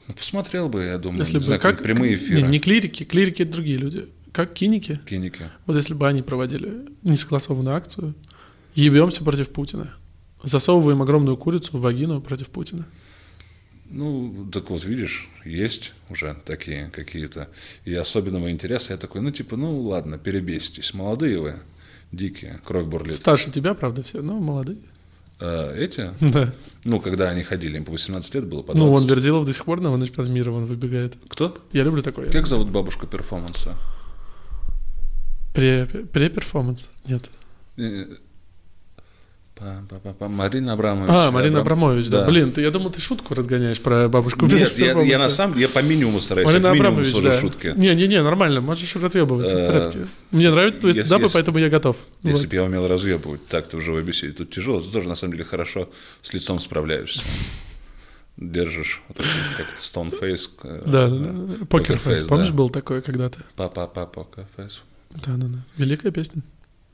Ну, 0.07 0.15
посмотрел 0.15 0.69
бы, 0.69 0.85
я 0.85 0.99
думаю, 0.99 1.21
Если 1.21 1.39
бы 1.39 1.45
знаю, 1.45 1.61
как 1.61 1.83
прямые 1.83 2.15
эфиры. 2.15 2.43
Не, 2.43 2.49
не 2.49 2.61
клирики, 2.61 3.05
клирики 3.05 3.43
это 3.43 3.53
другие 3.53 3.79
люди. 3.79 4.09
Как 4.33 4.53
киники. 4.55 5.01
Киники. 5.09 5.51
Вот 5.67 5.77
если 5.77 5.95
бы 5.95 6.07
они 6.07 6.23
проводили 6.23 6.89
несогласованную 7.03 7.77
акцию, 7.77 8.15
ебемся 8.75 9.25
против 9.25 9.51
Путина. 9.51 9.95
Засовываем 10.43 11.03
огромную 11.03 11.37
курицу 11.37 11.77
в 11.77 11.81
вагину 11.81 12.21
против 12.21 12.49
Путина. 12.49 12.87
Ну, 13.91 14.49
так 14.53 14.71
вот, 14.71 14.85
видишь, 14.85 15.29
есть 15.45 15.93
уже 16.09 16.37
такие 16.45 16.91
какие-то. 16.91 17.49
И 17.85 17.93
особенного 17.93 18.51
интереса 18.51 18.93
я 18.93 18.97
такой, 18.97 19.21
ну, 19.21 19.33
типа, 19.33 19.57
ну, 19.57 19.81
ладно, 19.81 20.17
перебеситесь. 20.17 20.95
Молодые 20.95 21.41
вы, 21.41 21.59
дикие, 22.13 22.61
кровь 22.65 22.87
бурлит. 22.87 23.17
Старше 23.17 23.51
тебя, 23.51 23.75
правда, 23.75 24.03
все, 24.03 24.23
но 24.23 24.39
молодые. 24.39 24.79
Э, 25.41 25.75
эти, 25.77 26.11
Да. 26.21 26.53
ну, 26.85 27.01
когда 27.01 27.31
они 27.31 27.43
ходили, 27.43 27.79
им 27.79 27.85
по 27.85 27.91
18 27.93 28.33
лет 28.35 28.47
было, 28.47 28.63
по 28.63 28.75
20. 28.75 28.81
Ну, 28.81 28.93
он 28.93 29.07
Верзилов 29.09 29.45
до 29.45 29.53
сих 29.53 29.65
пор 29.65 29.81
на 29.81 30.07
чемпионат 30.07 30.31
мира 30.31 30.53
вон 30.53 30.67
выбегает. 30.67 31.17
Кто? 31.29 31.59
Я 31.73 31.83
люблю 31.83 32.03
такое. 32.03 32.31
Как 32.31 32.47
зовут 32.47 32.69
бабушку 32.71 33.09
перформанса? 33.09 33.77
Пре- 35.55 36.07
Пре-перформанс? 36.07 36.89
Нет. 37.07 37.31
Э, 37.77 38.05
Марина 40.21 40.73
Абрамович. 40.73 41.11
А, 41.13 41.31
Марина 41.31 41.59
Абрам- 41.61 41.61
Абрамович, 41.85 42.09
да. 42.09 42.27
Блин, 42.27 42.51
ты, 42.51 42.63
я 42.63 42.71
думал, 42.71 42.91
ты 42.91 43.01
шутку 43.01 43.35
разгоняешь 43.35 43.79
про 43.81 44.09
бабушку 44.09 44.47
Нет, 44.47 44.79
я, 44.79 44.99
я 45.03 45.19
на 45.19 45.29
самом 45.29 45.55
деле, 45.55 45.67
я 45.67 45.69
по 45.69 45.85
минимуму 45.85 46.21
стараюсь, 46.21 46.47
Марина 46.47 46.71
Абрамович, 46.71 47.13
да. 47.23 47.39
шутки. 47.39 47.73
Не-не-не, 47.77 48.23
нормально, 48.23 48.61
можешь 48.63 48.97
разъебываться, 48.97 49.55
в 49.55 49.59
Э, 49.59 49.67
порядке. 49.67 50.07
Мне 50.31 50.51
нравятся 50.51 50.81
твои 50.81 50.93
стендапы, 50.95 51.29
поэтому 51.33 51.59
я 51.59 51.69
готов. 51.69 51.97
Если 52.23 52.47
бы 52.47 52.55
я 52.55 52.65
умел 52.65 52.89
разъебывать 52.89 53.47
так-то 53.49 53.77
в 53.77 53.81
живой 53.83 54.03
беседе, 54.03 54.33
тут 54.33 54.51
тяжело, 54.51 54.81
ты 54.81 54.91
тоже 54.91 55.09
на 55.09 55.15
самом 55.15 55.33
деле 55.33 55.45
хорошо 55.45 55.91
с 56.23 56.33
лицом 56.33 56.59
справляешься. 56.61 57.21
Держишь, 58.39 59.03
вот 59.09 59.19
как 59.59 59.67
это, 59.67 59.83
э, 60.65 60.83
Да, 60.87 61.09
да, 61.09 61.17
да. 61.19 61.67
Покерфейс, 61.67 62.23
помнишь, 62.23 62.49
да. 62.49 62.55
был 62.55 62.71
такой 62.71 63.03
когда-то? 63.03 63.41
Па-па-па, 63.57 64.05
poker 64.05 64.47
face. 64.57 64.79
Да, 65.11 65.33
да, 65.37 65.47
да. 65.47 65.59
Великая 65.77 66.11
песня. 66.11 66.43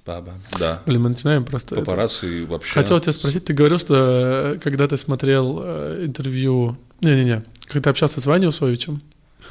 Па-ба. 0.04 0.34
Да. 0.58 0.82
Блин, 0.86 1.02
мы 1.02 1.08
начинаем 1.10 1.44
просто... 1.44 1.74
это- 1.74 1.84
Папарацци 1.84 2.42
и 2.42 2.44
вообще. 2.44 2.74
Хотел 2.74 3.00
тебя 3.00 3.12
спросить, 3.12 3.44
ты 3.44 3.52
говорил, 3.54 3.78
что 3.78 4.54
э, 4.54 4.58
когда 4.58 4.86
ты 4.86 4.96
смотрел 4.96 5.60
э, 5.62 6.04
интервью... 6.06 6.76
Не-не-не, 7.00 7.44
когда 7.66 7.90
общался 7.90 8.20
с 8.20 8.26
Ваней 8.26 8.46
Усовичем, 8.48 9.02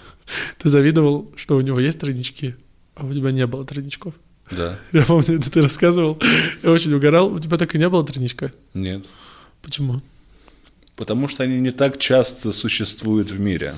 ты 0.57 0.69
завидовал, 0.69 1.31
что 1.35 1.57
у 1.57 1.61
него 1.61 1.79
есть 1.79 1.99
тройнички, 1.99 2.55
а 2.95 3.05
у 3.05 3.13
тебя 3.13 3.31
не 3.31 3.45
было 3.45 3.65
тройничков. 3.65 4.13
Да. 4.49 4.79
Я 4.93 5.03
помню, 5.03 5.39
это 5.39 5.51
ты 5.51 5.61
рассказывал. 5.61 6.19
Я 6.63 6.71
очень 6.71 6.93
угорал. 6.93 7.33
У 7.33 7.39
тебя 7.39 7.57
так 7.57 7.75
и 7.75 7.77
не 7.77 7.89
было 7.89 8.05
тройничка. 8.05 8.51
Нет. 8.73 9.05
Почему? 9.61 10.01
Потому 10.95 11.27
что 11.27 11.43
они 11.43 11.59
не 11.59 11.71
так 11.71 11.97
часто 11.97 12.53
существуют 12.53 13.29
в 13.29 13.39
мире. 13.39 13.75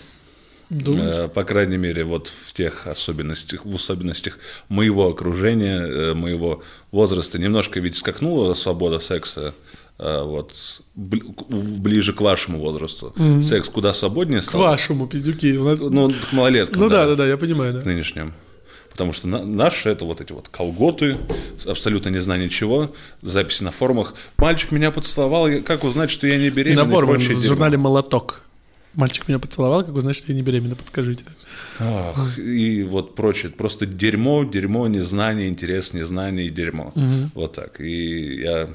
Думаешь? 0.69 1.15
Э, 1.15 1.27
По 1.29 1.43
крайней 1.43 1.77
мере, 1.77 2.03
вот 2.03 2.27
в 2.27 2.53
тех 2.53 2.87
особенностях, 2.87 3.65
в 3.65 3.73
особенностях 3.75 4.37
моего 4.69 5.07
окружения, 5.07 5.79
э, 5.79 6.13
моего 6.13 6.61
возраста. 6.91 7.37
Немножко 7.39 7.79
ведь 7.79 7.95
скакнула 7.97 8.53
свобода 8.53 8.99
секса 8.99 9.53
э, 9.99 10.21
вот 10.23 10.53
бли- 10.97 11.21
к- 11.33 11.79
ближе 11.79 12.13
к 12.13 12.21
вашему 12.21 12.59
возрасту. 12.59 13.13
Секс 13.41 13.69
куда 13.69 13.93
свободнее 13.93 14.41
К 14.41 14.43
стал. 14.43 14.61
вашему, 14.61 15.07
пиздюки. 15.07 15.57
У 15.57 15.63
нас... 15.63 15.79
Ну, 15.79 15.89
Ну, 15.89 16.09
к 16.11 16.33
малолеткам, 16.33 16.89
да, 16.89 17.05
да, 17.07 17.15
да, 17.15 17.27
я 17.27 17.37
понимаю, 17.37 17.73
да. 17.73 17.81
к 17.81 17.85
нынешним. 17.85 18.33
Потому 18.91 19.13
что 19.13 19.27
на- 19.27 19.45
наши 19.45 19.89
это 19.89 20.05
вот 20.05 20.21
эти 20.21 20.33
вот 20.33 20.49
колготы, 20.49 21.17
абсолютно 21.65 22.09
не 22.09 22.19
знаю 22.19 22.43
ничего, 22.43 22.91
записи 23.21 23.63
на 23.63 23.71
форумах. 23.71 24.15
Мальчик 24.37 24.71
меня 24.71 24.91
поцеловал, 24.91 25.47
как 25.63 25.83
узнать, 25.83 26.09
что 26.09 26.27
я 26.27 26.37
не 26.37 26.47
И 26.47 26.49
беременна? 26.49 26.83
на 26.83 26.89
форуме 26.91 27.17
в 27.19 27.43
журнале 27.45 27.77
«Молоток». 27.77 28.41
Мальчик 28.97 29.27
меня 29.27 29.37
поцеловал, 29.37 29.85
как 29.85 29.93
узнать, 29.95 30.15
что 30.15 30.31
я 30.31 30.35
не 30.35 30.41
беременна, 30.41 30.75
подскажите. 30.75 31.23
Ах, 31.77 32.39
и 32.39 32.81
вот 32.81 33.13
прочее. 33.13 33.51
Просто 33.51 33.85
дерьмо, 33.85 34.43
дерьмо, 34.43 34.87
незнание, 34.87 35.49
интерес, 35.49 35.93
незнание 35.93 36.47
и 36.47 36.49
дерьмо. 36.49 36.91
Вот 37.35 37.53
так. 37.53 37.79
И 37.79 38.41
я 38.41 38.69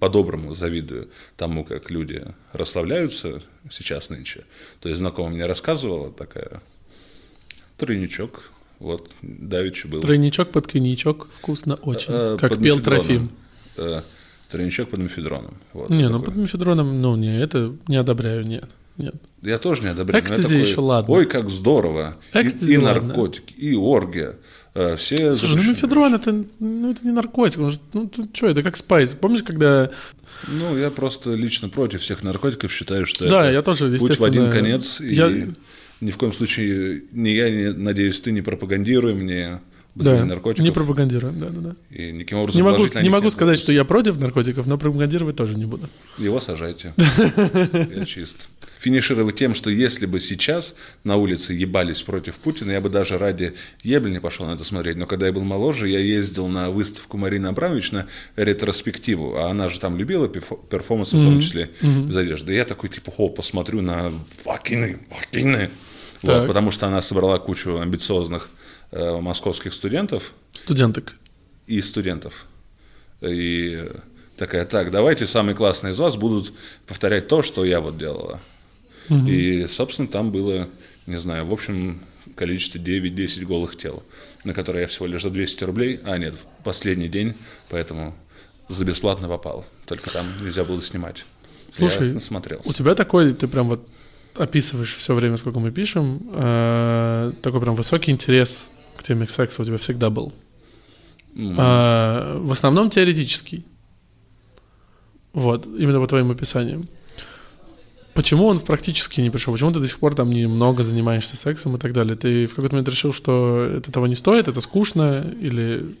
по-доброму 0.00 0.56
завидую 0.56 1.10
тому, 1.36 1.64
как 1.64 1.92
люди 1.92 2.24
расслабляются 2.52 3.40
сейчас 3.70 4.10
нынче. 4.10 4.42
То 4.80 4.88
есть 4.88 4.98
знакомая 4.98 5.32
мне 5.34 5.46
рассказывала 5.46 6.10
такая 6.10 6.60
тройничок. 7.76 8.50
Вот, 8.80 9.12
давеча 9.22 9.86
был. 9.86 10.00
Тройничок 10.00 10.50
под 10.50 10.66
коньячок, 10.66 11.28
вкусно 11.32 11.76
очень. 11.76 12.12
Э, 12.12 12.36
как 12.38 12.60
пел. 12.60 12.80
Трофим. 12.80 13.30
Э, 13.76 14.02
Тройничок 14.50 14.90
под 14.90 15.00
мефедроном. 15.00 15.54
Вот, 15.72 15.88
Не, 15.90 16.08
ну 16.08 16.18
такой. 16.18 16.34
под 16.34 16.36
мефедроном, 16.36 17.00
ну 17.00 17.14
не, 17.14 17.40
это 17.40 17.72
не 17.86 17.96
одобряю, 17.96 18.44
нет. 18.44 18.68
Нет. 18.98 19.14
Я 19.42 19.58
тоже 19.58 19.82
не 19.82 19.88
одобряю. 19.88 20.22
Экстази 20.24 20.42
такой, 20.42 20.60
еще 20.60 20.80
ладно. 20.80 21.14
Ой, 21.14 21.26
как 21.26 21.50
здорово. 21.50 22.16
И- 22.34 22.38
Экстази 22.42 22.72
и, 22.72 22.76
ладно. 22.78 23.02
наркотики, 23.08 23.52
и 23.54 23.74
оргия. 23.74 24.36
Э, 24.74 24.96
Все 24.96 25.32
Слушай, 25.32 25.56
ну 25.56 25.70
мефедрон 25.70 26.14
это, 26.14 26.44
ну, 26.58 26.90
это 26.90 27.04
не 27.04 27.12
наркотик. 27.12 27.60
он 27.60 27.70
же- 27.70 27.80
Ну 27.92 28.06
ты 28.08 28.28
что, 28.32 28.48
это 28.48 28.62
как 28.62 28.76
спайс. 28.76 29.14
Помнишь, 29.14 29.42
когда... 29.42 29.90
Ну, 30.48 30.76
я 30.78 30.90
просто 30.90 31.34
лично 31.34 31.68
против 31.68 32.02
всех 32.02 32.22
наркотиков, 32.22 32.70
считаю, 32.72 33.06
что 33.06 33.28
Да, 33.28 33.44
это 33.44 33.52
я 33.52 33.62
тоже, 33.62 33.90
путь 33.98 34.18
в 34.18 34.24
один 34.24 34.42
естественно, 34.44 34.50
конец. 34.52 35.00
И 35.00 35.14
я- 35.14 35.48
ни 36.00 36.10
в 36.10 36.18
коем 36.18 36.32
случае 36.34 37.04
ни 37.12 37.30
я, 37.30 37.48
ни, 37.50 37.66
надеюсь, 37.68 38.20
ты 38.20 38.32
не 38.32 38.42
пропагандируем 38.42 39.18
мне 39.18 39.60
Да, 40.04 40.24
наркотиков. 40.24 40.64
не 40.64 40.70
пропагандируем, 40.70 41.40
да, 41.40 41.48
да, 41.48 41.60
да. 41.60 41.76
И 41.90 42.12
никаким 42.12 42.38
образом 42.38 42.58
Не 42.60 42.62
могу, 42.62 42.86
не 42.86 43.08
о 43.08 43.10
могу 43.10 43.30
сказать, 43.30 43.54
отзываться. 43.54 43.62
что 43.62 43.72
я 43.72 43.84
против 43.84 44.18
наркотиков, 44.18 44.66
но 44.66 44.76
пропагандировать 44.76 45.36
тоже 45.36 45.56
не 45.56 45.64
буду. 45.64 45.88
Его 46.18 46.38
сажайте. 46.40 46.92
Я 47.96 48.04
чист. 48.04 48.48
финишировать 48.78 49.36
тем, 49.36 49.54
что 49.54 49.70
если 49.70 50.04
бы 50.06 50.20
сейчас 50.20 50.74
на 51.02 51.16
улице 51.16 51.54
ебались 51.54 52.02
против 52.02 52.38
Путина, 52.40 52.72
я 52.72 52.80
бы 52.82 52.90
даже 52.90 53.16
ради 53.16 53.54
ебли 53.82 54.10
не 54.10 54.20
пошел 54.20 54.46
на 54.46 54.52
это 54.52 54.64
смотреть. 54.64 54.96
Но 54.98 55.06
когда 55.06 55.26
я 55.26 55.32
был 55.32 55.44
моложе, 55.44 55.88
я 55.88 55.98
ездил 55.98 56.46
на 56.46 56.70
выставку 56.70 57.16
Марины 57.16 57.46
Абрамович 57.46 57.92
на 57.92 58.06
ретроспективу, 58.36 59.36
а 59.36 59.50
она 59.50 59.68
же 59.68 59.80
там 59.80 59.96
любила 59.96 60.28
перформансы, 60.28 61.16
в 61.16 61.22
том 61.22 61.40
числе 61.40 61.70
без 61.80 62.14
одежды. 62.16 62.52
Я 62.52 62.64
такой, 62.64 62.90
типа, 62.90 63.10
хо, 63.10 63.28
посмотрю 63.28 63.80
на 63.80 64.12
вакины, 64.44 64.98
вакины. 65.10 65.70
Вот, 66.22 66.46
потому 66.46 66.70
что 66.70 66.86
она 66.86 67.02
собрала 67.02 67.38
кучу 67.38 67.78
амбициозных 67.78 68.48
московских 69.20 69.72
студентов. 69.72 70.32
Студенток. 70.52 71.14
И 71.66 71.80
студентов. 71.80 72.46
И 73.20 73.88
такая, 74.36 74.64
так, 74.64 74.90
давайте 74.90 75.26
самые 75.26 75.54
классные 75.54 75.92
из 75.92 75.98
вас 75.98 76.16
будут 76.16 76.52
повторять 76.86 77.28
то, 77.28 77.42
что 77.42 77.64
я 77.64 77.80
вот 77.80 77.98
делала. 77.98 78.40
Угу. 79.08 79.26
И, 79.26 79.66
собственно, 79.68 80.08
там 80.08 80.30
было, 80.30 80.68
не 81.06 81.16
знаю, 81.16 81.46
в 81.46 81.52
общем, 81.52 82.00
количество 82.34 82.78
9-10 82.78 83.44
голых 83.44 83.76
тел, 83.76 84.02
на 84.44 84.52
которые 84.52 84.82
я 84.82 84.88
всего 84.88 85.06
лишь 85.06 85.22
за 85.22 85.30
200 85.30 85.64
рублей, 85.64 86.00
а 86.04 86.18
нет, 86.18 86.34
в 86.34 86.64
последний 86.64 87.08
день, 87.08 87.34
поэтому 87.68 88.14
за 88.68 88.84
бесплатно 88.84 89.28
попал. 89.28 89.64
Только 89.86 90.10
там 90.10 90.26
нельзя 90.42 90.64
было 90.64 90.82
снимать. 90.82 91.24
Слушай, 91.72 92.14
я 92.14 92.20
смотрел. 92.20 92.60
у 92.64 92.72
тебя 92.72 92.94
такой, 92.94 93.34
ты 93.34 93.48
прям 93.48 93.68
вот 93.68 93.86
описываешь 94.34 94.94
все 94.94 95.14
время, 95.14 95.36
сколько 95.36 95.60
мы 95.60 95.70
пишем, 95.70 96.30
э, 96.34 97.32
такой 97.42 97.60
прям 97.60 97.74
высокий 97.74 98.10
интерес 98.10 98.68
теме 99.06 99.28
секса 99.28 99.62
у 99.62 99.64
тебя 99.64 99.78
всегда 99.78 100.10
был. 100.10 100.32
Mm. 101.34 101.54
Э, 101.58 102.38
в 102.38 102.52
основном 102.52 102.90
теоретический. 102.90 103.64
Вот, 105.32 105.66
именно 105.66 106.00
по 106.00 106.06
твоим 106.06 106.30
описаниям. 106.30 106.88
Почему 108.14 108.46
он 108.46 108.58
практически 108.58 109.20
не 109.20 109.28
пришел? 109.28 109.52
Почему 109.52 109.72
ты 109.72 109.80
до 109.80 109.86
сих 109.86 109.98
пор 109.98 110.14
там 110.14 110.30
немного 110.30 110.82
занимаешься 110.82 111.36
сексом 111.36 111.74
и 111.74 111.78
так 111.78 111.92
далее? 111.92 112.16
Ты 112.16 112.46
в 112.46 112.54
какой-то 112.54 112.74
момент 112.74 112.88
решил, 112.88 113.12
что 113.12 113.62
это 113.62 113.92
того 113.92 114.06
не 114.06 114.14
стоит, 114.14 114.48
это 114.48 114.62
скучно, 114.62 115.22
или 115.38 115.94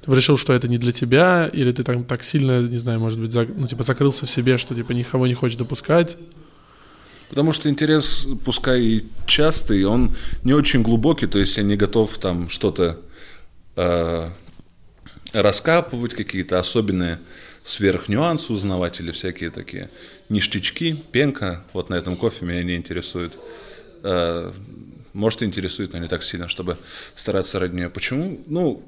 ты 0.00 0.14
решил, 0.14 0.38
что 0.38 0.54
это 0.54 0.68
не 0.68 0.78
для 0.78 0.92
тебя, 0.92 1.50
или 1.52 1.70
ты 1.72 1.82
там 1.82 2.04
так 2.04 2.22
сильно, 2.22 2.62
не 2.62 2.78
знаю, 2.78 2.98
может 2.98 3.20
быть, 3.20 3.32
зак... 3.32 3.50
ну, 3.54 3.66
типа 3.66 3.82
закрылся 3.82 4.24
в 4.24 4.30
себе, 4.30 4.56
что 4.56 4.74
типа 4.74 4.92
никого 4.92 5.26
не 5.26 5.34
хочешь 5.34 5.58
допускать? 5.58 6.16
Потому 7.34 7.52
что 7.52 7.68
интерес, 7.68 8.28
пускай 8.44 8.80
и 8.80 9.06
частый, 9.26 9.82
он 9.86 10.14
не 10.44 10.52
очень 10.52 10.82
глубокий, 10.82 11.26
то 11.26 11.40
есть 11.40 11.56
я 11.56 11.64
не 11.64 11.74
готов 11.74 12.16
там 12.18 12.48
что-то 12.48 13.00
э, 13.74 14.30
раскапывать, 15.32 16.14
какие-то 16.14 16.60
особенные 16.60 17.18
сверхнюансы 17.64 18.52
узнавать 18.52 19.00
или 19.00 19.10
всякие 19.10 19.50
такие 19.50 19.90
ништячки, 20.28 20.94
пенка, 21.10 21.64
вот 21.72 21.90
на 21.90 21.96
этом 21.96 22.16
кофе 22.16 22.44
меня 22.44 22.62
не 22.62 22.76
интересует. 22.76 23.32
Э, 24.04 24.52
может, 25.12 25.42
интересует, 25.42 25.92
но 25.92 25.98
не 25.98 26.06
так 26.06 26.22
сильно, 26.22 26.46
чтобы 26.48 26.78
стараться 27.16 27.58
ради 27.58 27.74
нее. 27.74 27.90
Почему? 27.90 28.44
Ну, 28.46 28.80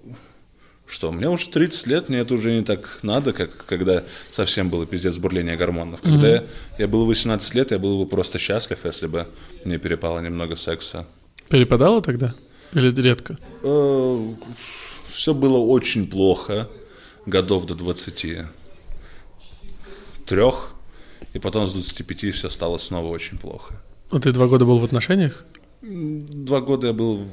что, 0.86 1.12
мне 1.12 1.28
уже 1.28 1.48
30 1.48 1.86
лет, 1.86 2.08
мне 2.08 2.18
это 2.18 2.34
уже 2.34 2.52
не 2.56 2.62
так 2.62 2.98
надо, 3.02 3.32
как 3.32 3.66
когда 3.66 4.04
совсем 4.30 4.70
было 4.70 4.86
пиздец 4.86 5.16
бурление 5.16 5.56
гормонов. 5.56 6.00
Когда 6.00 6.28
mm-hmm. 6.28 6.48
я, 6.78 6.84
я 6.84 6.88
был 6.88 7.06
18 7.06 7.54
лет, 7.54 7.70
я 7.72 7.78
был 7.78 8.04
бы 8.04 8.08
просто 8.08 8.38
счастлив, 8.38 8.78
если 8.84 9.06
бы 9.06 9.26
мне 9.64 9.78
перепало 9.78 10.20
немного 10.20 10.56
секса. 10.56 11.06
Перепадало 11.48 12.02
тогда? 12.02 12.34
Или 12.72 12.90
редко? 13.00 13.38
Э, 13.62 14.34
Все 15.08 15.34
было 15.34 15.58
очень 15.58 16.06
плохо, 16.06 16.68
годов 17.26 17.66
до 17.66 17.74
20 17.74 18.46
трех, 20.26 20.70
и 21.34 21.38
потом 21.38 21.68
с 21.68 21.72
25 21.72 22.34
все 22.34 22.50
стало 22.50 22.78
снова 22.78 23.08
очень 23.08 23.38
плохо. 23.38 23.74
А 24.10 24.18
ты 24.18 24.32
два 24.32 24.46
года 24.46 24.64
был 24.64 24.78
в 24.78 24.84
отношениях? 24.84 25.44
Два 25.82 26.60
года 26.60 26.88
я 26.88 26.92
был, 26.92 27.24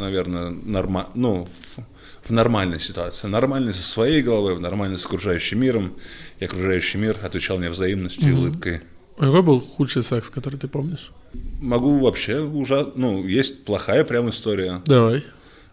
наверное, 0.00 0.50
норма... 0.50 1.08
ну, 1.14 1.46
в, 1.46 2.28
в 2.28 2.30
нормальной 2.30 2.80
ситуации. 2.80 3.28
Нормальной 3.28 3.74
со 3.74 3.82
своей 3.82 4.22
головой, 4.22 4.54
в 4.54 4.60
нормальной 4.60 4.98
с 4.98 5.06
окружающим 5.06 5.60
миром. 5.60 5.92
И 6.38 6.44
окружающий 6.44 6.98
мир 6.98 7.18
отвечал 7.22 7.58
мне 7.58 7.70
взаимностью 7.70 8.28
mm-hmm. 8.28 8.32
и 8.32 8.34
улыбкой. 8.34 8.80
А 9.18 9.26
какой 9.26 9.42
был 9.42 9.60
худший 9.60 10.02
секс, 10.02 10.30
который 10.30 10.58
ты 10.58 10.68
помнишь? 10.68 11.12
Могу 11.60 11.98
вообще 11.98 12.40
уже... 12.40 12.90
Ну, 12.96 13.26
есть 13.26 13.64
плохая 13.64 14.04
прям 14.04 14.30
история. 14.30 14.82
Давай. 14.86 15.24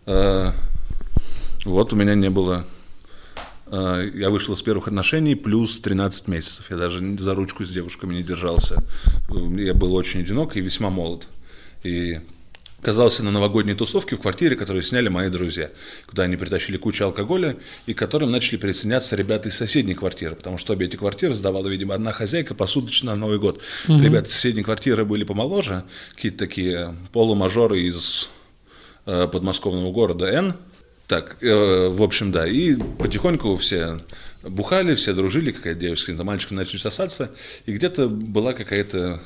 А, 0.05 0.53
вот 1.65 1.93
у 1.93 1.95
меня 1.95 2.15
не 2.15 2.30
было 2.30 2.65
Э, 3.69 4.09
я 4.13 4.30
вышел 4.30 4.53
из 4.53 4.61
первых 4.61 4.88
отношений 4.88 5.36
плюс 5.36 5.80
13 5.80 6.28
месяцев. 6.28 6.65
Я 6.69 6.78
даже 6.78 7.17
за 7.17 7.36
ручку 7.36 7.65
с 7.65 7.69
девушками 7.69 8.15
не 8.15 8.23
держался. 8.23 8.84
Я 9.30 9.73
был 9.73 9.93
очень 9.93 10.21
одинок 10.21 10.55
и 10.55 10.61
весьма 10.61 10.89
молод. 10.89 11.28
И 11.84 12.19
оказался 12.80 13.23
на 13.23 13.32
новогодней 13.32 13.73
тусовке 13.73 14.15
в 14.15 14.21
квартире, 14.21 14.55
которую 14.55 14.84
сняли 14.84 15.09
мои 15.09 15.30
друзья, 15.30 15.71
куда 16.05 16.23
они 16.23 16.36
притащили 16.36 16.78
кучу 16.78 17.03
алкоголя, 17.03 17.57
и 17.86 17.93
к 17.93 17.97
которым 17.97 18.32
начали 18.32 18.57
присоединяться 18.57 19.15
ребята 19.15 19.49
из 19.49 19.55
соседней 19.55 19.95
квартиры, 19.95 20.36
потому 20.36 20.57
что 20.57 20.73
обе 20.73 20.86
эти 20.86 20.95
квартиры 20.95 21.34
сдавала, 21.34 21.67
видимо, 21.67 21.95
одна 21.95 22.11
хозяйка 22.11 22.53
посуточно 22.53 23.11
на 23.11 23.17
Новый 23.17 23.39
год. 23.39 23.61
Угу. 23.88 23.99
Ребята 23.99 24.30
из 24.30 24.34
соседней 24.34 24.63
квартиры 24.63 25.05
были 25.05 25.23
помоложе, 25.23 25.84
какие-то 26.15 26.38
такие 26.38 26.95
полумажоры 27.11 27.80
из 27.82 28.30
э, 29.05 29.28
подмосковного 29.32 29.91
города 29.91 30.25
Н, 30.25 30.55
так, 31.07 31.38
э, 31.41 31.88
в 31.88 32.03
общем, 32.03 32.32
да. 32.32 32.45
И 32.45 32.75
потихоньку 32.99 33.55
все 33.55 33.99
бухали, 34.43 34.93
все 34.95 35.13
дружили, 35.13 35.51
какая-то 35.51 35.80
девушка 35.80 36.13
мальчиком 36.23 36.57
начали 36.57 36.78
сосаться. 36.78 37.32
И 37.65 37.71
где-то 37.71 38.09
была 38.09 38.53
какая-то 38.53 39.21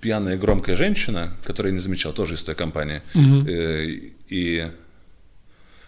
пьяная 0.00 0.36
громкая 0.36 0.76
женщина, 0.76 1.32
которую 1.44 1.72
я 1.72 1.76
не 1.78 1.82
замечал, 1.82 2.12
тоже 2.12 2.34
из 2.34 2.42
той 2.42 2.54
компании. 2.54 3.02
Угу. 3.14 3.48
Э, 3.48 3.86
и 4.28 4.70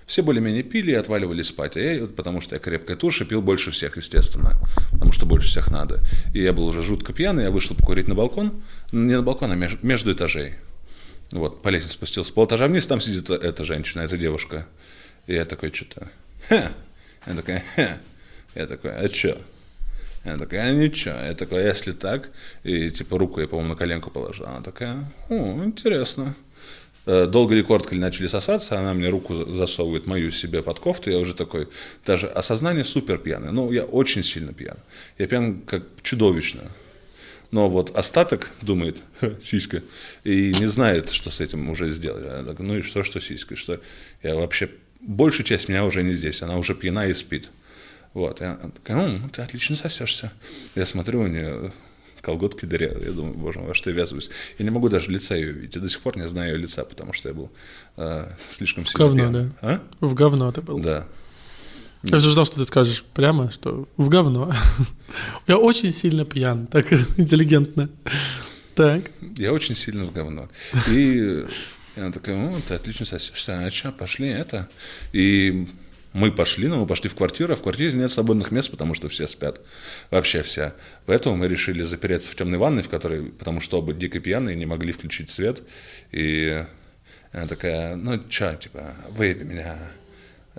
все 0.07 0.23
более-менее 0.23 0.63
пили 0.63 0.91
и 0.91 0.95
отваливали 0.95 1.43
спать. 1.43 1.77
А 1.77 1.81
я, 1.81 2.07
потому 2.07 2.41
что 2.41 2.55
я 2.55 2.59
крепкая 2.59 2.97
туша, 2.97 3.25
пил 3.25 3.41
больше 3.41 3.71
всех, 3.71 3.97
естественно. 3.97 4.59
Потому 4.93 5.13
что 5.13 5.27
больше 5.27 5.49
всех 5.49 5.71
надо. 5.71 6.01
И 6.35 6.43
я 6.43 6.53
был 6.53 6.67
уже 6.67 6.83
жутко 6.83 7.13
пьяный, 7.13 7.45
я 7.45 7.51
вышел 7.51 7.75
покурить 7.75 8.09
на 8.09 8.15
балкон. 8.15 8.63
Не 8.93 9.17
на 9.17 9.23
балкон, 9.23 9.53
а 9.53 9.55
между, 9.55 9.79
между 9.87 10.13
этажей. 10.13 10.55
Вот, 11.31 11.63
по 11.63 11.71
лестнице 11.71 11.95
спустился. 11.95 12.33
Полэтажа 12.33 12.67
вниз, 12.67 12.87
там 12.87 13.01
сидит 13.01 13.31
эта 13.31 13.65
женщина, 13.65 14.03
эта 14.03 14.19
девушка. 14.19 14.67
И 15.27 15.35
я 15.35 15.45
такой 15.45 15.73
что-то, 15.73 16.09
ха. 16.49 16.73
Я 17.27 17.35
такая, 17.35 17.65
ха. 17.75 17.99
Я 18.55 18.67
такой, 18.67 18.95
а 18.95 19.09
чё? 19.09 19.39
Я 20.25 20.37
такая, 20.37 20.71
а 20.71 20.75
ничего. 20.75 21.15
Я 21.15 21.35
такой, 21.35 21.65
а 21.65 21.67
если 21.67 21.93
так? 21.93 22.31
И 22.63 22.91
типа 22.91 23.19
руку 23.19 23.41
я, 23.41 23.49
по-моему, 23.49 23.71
на 23.71 23.77
коленку 23.77 24.11
положил. 24.11 24.47
Она 24.47 24.61
такая, 24.61 25.11
о, 25.29 25.65
интересно. 25.65 26.35
Э, 27.05 27.27
долго 27.27 27.55
ли 27.55 27.63
коротко 27.63 27.95
ли 27.95 28.01
начали 28.01 28.29
сосаться, 28.29 28.79
она 28.79 28.95
мне 28.95 29.09
руку 29.09 29.35
засовывает 29.55 30.07
мою 30.07 30.31
себе 30.31 30.63
под 30.63 30.79
кофту, 30.79 31.11
я 31.11 31.19
уже 31.19 31.35
такой, 31.35 31.69
даже 32.07 32.29
осознание 32.29 32.85
супер 32.85 33.19
пьяное, 33.19 33.51
ну, 33.51 33.73
я 33.73 33.83
очень 33.85 34.23
сильно 34.23 34.53
пьян, 34.53 34.77
я 35.19 35.27
пьян 35.27 35.63
как 35.63 35.83
чудовищно, 36.03 36.71
но 37.51 37.69
вот 37.69 37.97
остаток 37.97 38.53
думает, 38.61 39.03
сиська, 39.43 39.83
и 40.23 40.55
не 40.55 40.67
знает, 40.67 41.11
что 41.11 41.31
с 41.31 41.41
этим 41.41 41.71
уже 41.71 41.91
сделать. 41.91 42.25
Я 42.25 42.45
так, 42.45 42.61
ну 42.61 42.79
и 42.79 42.83
что, 42.83 43.03
что 43.03 43.21
сиська, 43.21 43.57
что 43.57 43.81
я 44.23 44.37
вообще 44.37 44.71
большая 45.01 45.45
часть 45.45 45.69
меня 45.69 45.85
уже 45.85 46.05
не 46.05 46.13
здесь, 46.13 46.41
она 46.43 46.57
уже 46.57 46.75
пьяна 46.77 47.09
и 47.09 47.15
спит. 47.15 47.51
Вот, 48.15 48.41
и 48.41 48.45
она 48.45 48.71
такая, 48.75 49.09
ну, 49.09 49.29
ты 49.31 49.43
отлично 49.43 49.77
сосешься. 49.77 50.33
Я 50.75 50.87
смотрю, 50.87 51.21
у 51.23 51.27
нее 51.27 51.73
колготки 52.21 52.67
дырявые. 52.67 53.07
Я 53.07 53.13
думаю, 53.13 53.35
боже 53.35 53.59
мой, 53.59 53.69
во 53.69 53.75
что 53.75 53.91
я 53.91 53.97
ввязываюсь. 53.97 54.31
Я 54.59 54.65
не 54.65 54.71
могу 54.71 54.89
даже 54.89 55.11
лица 55.11 55.35
ее 55.35 55.53
видеть. 55.53 55.75
Я 55.75 55.81
до 55.81 55.89
сих 55.89 56.01
пор 56.01 56.17
не 56.17 56.29
знаю 56.29 56.53
ее 56.55 56.59
лица, 56.59 56.85
потому 56.85 57.13
что 57.13 57.29
я 57.29 57.35
был 57.35 57.51
э, 57.97 58.31
слишком 58.51 58.87
сильно 58.87 59.07
В 59.07 59.15
говно, 59.15 59.31
пьян. 59.33 59.55
да? 59.61 59.69
А? 60.01 60.07
В 60.07 60.15
говно 60.15 60.53
ты 60.53 60.61
был. 60.61 60.79
Да. 60.79 61.07
Я 62.05 62.19
все 62.19 62.29
ждал, 62.29 62.45
что 62.45 62.57
ты 62.57 62.65
скажешь 62.65 63.05
прямо, 63.15 63.51
что 63.51 63.89
в 63.97 64.09
говно. 64.09 64.53
Я 65.47 65.57
очень 65.57 65.93
сильно 65.93 66.25
пьян, 66.25 66.67
так 66.67 66.93
интеллигентно. 67.17 67.89
Так. 68.75 69.11
Я 69.37 69.53
очень 69.53 69.77
сильно 69.77 70.05
в 70.05 70.13
говно. 70.13 70.49
И 70.91 71.45
и 71.95 72.01
она 72.01 72.11
такая, 72.11 72.37
ну, 72.37 72.59
ты 72.67 72.75
отлично 72.75 73.05
сосешься, 73.05 73.67
а 73.67 73.71
что, 73.71 73.93
пошли 73.93 74.29
это. 74.29 74.69
И 75.13 75.69
мы 76.13 76.31
пошли, 76.31 76.69
но 76.69 76.77
мы 76.77 76.87
пошли 76.87 77.09
в 77.09 77.15
квартиру, 77.15 77.53
а 77.53 77.57
в 77.57 77.63
квартире 77.63 77.93
нет 77.93 78.11
свободных 78.13 78.51
мест, 78.51 78.71
потому 78.71 78.95
что 78.95 79.09
все 79.09 79.27
спят. 79.27 79.61
Вообще 80.11 80.43
вся. 80.43 80.75
Поэтому 81.07 81.37
мы 81.37 81.49
решили 81.49 81.83
запереться 81.83 82.31
в 82.31 82.35
темной 82.35 82.59
ванной, 82.59 82.83
в 82.83 82.89
которой, 82.89 83.25
потому 83.31 83.61
что 83.61 83.79
оба 83.79 83.95
дико 83.95 84.21
пьяные, 84.21 84.57
не 84.57 84.67
могли 84.67 84.93
включить 84.93 85.31
свет. 85.31 85.63
И 86.11 86.65
она 87.33 87.47
такая, 87.47 87.97
ну, 87.97 88.21
что, 88.29 88.55
типа, 88.57 88.95
выеби 89.11 89.45
меня. 89.45 89.79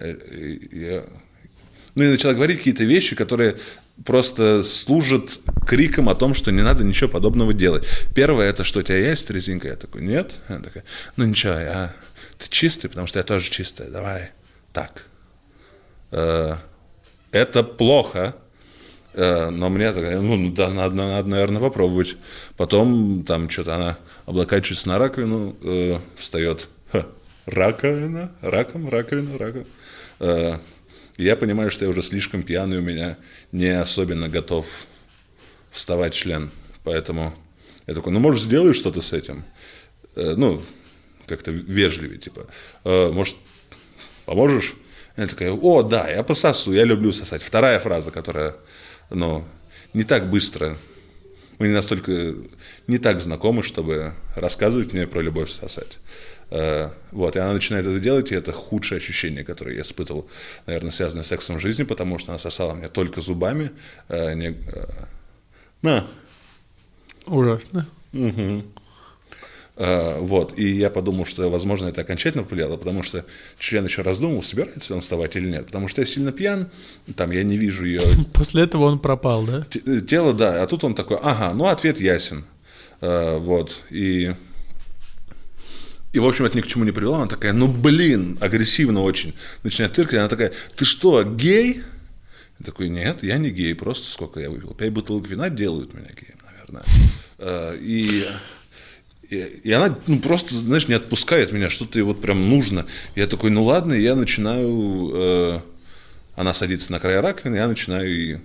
И 0.01 0.69
я... 0.71 1.05
Ну, 1.95 2.03
и 2.03 2.07
начала 2.07 2.33
говорить 2.33 2.57
какие-то 2.57 2.83
вещи, 2.83 3.15
которые 3.15 3.57
просто 4.03 4.63
служит 4.63 5.39
криком 5.67 6.09
о 6.09 6.15
том, 6.15 6.33
что 6.33 6.51
не 6.51 6.63
надо 6.63 6.83
ничего 6.83 7.07
подобного 7.09 7.53
делать. 7.53 7.85
Первое, 8.15 8.49
это 8.49 8.63
что 8.63 8.79
у 8.79 8.81
тебя 8.81 8.97
есть 8.97 9.29
резинка? 9.29 9.67
Я 9.67 9.75
такой, 9.75 10.01
нет. 10.01 10.33
Она 10.47 10.59
такая, 10.61 10.83
ну 11.15 11.25
ничего, 11.25 11.53
я... 11.53 11.95
ты 12.39 12.49
чистый, 12.49 12.87
потому 12.87 13.05
что 13.05 13.19
я 13.19 13.23
тоже 13.23 13.51
чистая, 13.51 13.89
давай. 13.89 14.31
Так. 14.71 15.05
Э, 16.13 16.57
это 17.31 17.63
плохо. 17.63 18.35
Э, 19.13 19.49
но 19.49 19.69
мне 19.69 19.91
такая, 19.91 20.21
ну, 20.21 20.51
да, 20.51 20.69
надо, 20.69 20.95
надо, 20.95 21.27
наверное, 21.27 21.59
попробовать. 21.59 22.15
Потом 22.55 23.23
там 23.23 23.49
что-то 23.49 23.75
она 23.75 23.97
облокачивается 24.25 24.87
на 24.89 24.99
раковину, 24.99 25.55
э, 25.61 25.97
встает. 26.15 26.69
Ха, 26.91 27.07
раковина, 27.47 28.31
раком, 28.41 28.89
раковина, 28.89 29.37
раком. 29.39 29.65
Э, 30.19 30.59
я 31.17 31.35
понимаю, 31.35 31.71
что 31.71 31.85
я 31.85 31.89
уже 31.89 32.03
слишком 32.03 32.43
пьяный, 32.43 32.77
у 32.77 32.81
меня 32.81 33.17
не 33.51 33.69
особенно 33.69 34.29
готов 34.29 34.67
вставать 35.71 36.13
член. 36.13 36.51
Поэтому 36.83 37.33
я 37.87 37.95
такой, 37.95 38.13
ну, 38.13 38.19
может, 38.19 38.41
сделаешь 38.41 38.77
что-то 38.77 39.01
с 39.01 39.13
этим? 39.13 39.43
Э, 40.15 40.35
ну, 40.37 40.61
как-то 41.25 41.49
вежливее, 41.49 42.19
типа, 42.19 42.45
э, 42.83 43.11
может, 43.11 43.35
поможешь? 44.25 44.75
Она 45.15 45.27
такая, 45.27 45.51
о, 45.51 45.83
да, 45.83 46.09
я 46.09 46.23
пососу, 46.23 46.73
я 46.73 46.83
люблю 46.85 47.11
сосать. 47.11 47.43
Вторая 47.43 47.79
фраза, 47.79 48.11
которая, 48.11 48.55
ну, 49.09 49.45
не 49.93 50.03
так 50.03 50.29
быстро, 50.29 50.75
мы 51.59 51.67
не 51.67 51.73
настолько, 51.73 52.33
не 52.87 52.97
так 52.97 53.19
знакомы, 53.19 53.61
чтобы 53.61 54.13
рассказывать 54.35 54.91
мне 54.91 55.05
про 55.05 55.21
любовь 55.21 55.51
сосать. 55.51 55.99
Э, 56.49 56.89
вот, 57.11 57.35
и 57.35 57.39
она 57.39 57.53
начинает 57.53 57.85
это 57.85 57.99
делать, 57.99 58.31
и 58.31 58.35
это 58.35 58.51
худшее 58.51 58.97
ощущение, 58.97 59.43
которое 59.43 59.75
я 59.75 59.81
испытывал, 59.81 60.27
наверное, 60.65 60.91
связанное 60.91 61.23
с 61.23 61.27
сексом 61.27 61.57
в 61.57 61.61
жизни, 61.61 61.83
потому 61.83 62.17
что 62.17 62.31
она 62.31 62.39
сосала 62.39 62.73
меня 62.73 62.89
только 62.89 63.21
зубами. 63.21 63.71
Э, 64.09 64.33
не, 64.33 64.55
на. 65.83 66.07
Ужасно. 67.27 67.87
Угу. 68.13 68.63
Uh, 69.75 70.19
вот, 70.19 70.53
и 70.55 70.69
я 70.69 70.91
подумал, 70.91 71.25
что, 71.25 71.49
возможно, 71.49 71.87
это 71.87 72.01
окончательно 72.01 72.43
повлияло, 72.43 72.77
потому 72.77 73.01
что 73.01 73.25
член 73.57 73.83
еще 73.83 74.03
раздумывал, 74.03 74.43
собирается 74.43 74.93
он 74.93 75.01
вставать 75.01 75.35
или 75.35 75.49
нет, 75.49 75.65
потому 75.65 75.87
что 75.87 76.01
я 76.01 76.05
сильно 76.05 76.31
пьян, 76.31 76.69
там 77.15 77.31
я 77.31 77.43
не 77.43 77.57
вижу 77.57 77.83
ее. 77.83 78.03
После 78.33 78.63
этого 78.63 78.83
он 78.83 78.99
пропал, 78.99 79.43
да? 79.45 79.65
Тело, 80.01 80.35
да, 80.35 80.61
а 80.61 80.67
тут 80.67 80.83
он 80.83 80.93
такой, 80.93 81.17
ага, 81.19 81.55
ну 81.55 81.65
ответ 81.65 81.99
ясен, 81.99 82.43
uh, 83.01 83.39
вот, 83.39 83.81
и... 83.89 84.33
И, 86.11 86.19
в 86.19 86.27
общем, 86.27 86.45
это 86.45 86.55
ни 86.55 86.61
к 86.61 86.67
чему 86.67 86.83
не 86.83 86.91
привело. 86.91 87.15
Она 87.15 87.25
такая, 87.25 87.53
ну, 87.53 87.67
блин, 87.67 88.37
агрессивно 88.39 89.01
очень. 89.01 89.33
Начинает 89.63 89.93
тыркать. 89.93 90.19
Она 90.19 90.29
такая, 90.29 90.53
ты 90.75 90.85
что, 90.85 91.23
гей? 91.23 91.81
Я 92.59 92.65
такой, 92.65 92.89
нет, 92.89 93.23
я 93.23 93.39
не 93.39 93.49
гей, 93.49 93.73
просто 93.73 94.11
сколько 94.11 94.39
я 94.39 94.51
выпил. 94.51 94.75
Пять 94.75 94.91
бутылок 94.91 95.27
вина 95.27 95.49
делают 95.49 95.95
меня 95.95 96.09
геем, 96.09 96.37
наверное. 96.45 96.83
Uh, 97.39 98.29
и 99.33 99.59
и, 99.63 99.71
она 99.71 99.97
ну, 100.07 100.19
просто, 100.19 100.55
знаешь, 100.55 100.87
не 100.87 100.93
отпускает 100.93 101.51
меня, 101.51 101.69
что-то 101.69 101.99
ей 101.99 102.03
вот 102.03 102.21
прям 102.21 102.49
нужно. 102.49 102.85
Я 103.15 103.27
такой, 103.27 103.49
ну 103.49 103.63
ладно, 103.63 103.93
я 103.93 104.15
начинаю, 104.15 105.11
э, 105.13 105.59
она 106.35 106.53
садится 106.53 106.91
на 106.91 106.99
край 106.99 107.19
раковины, 107.19 107.55
я 107.55 107.67
начинаю 107.67 108.09
и 108.09 108.39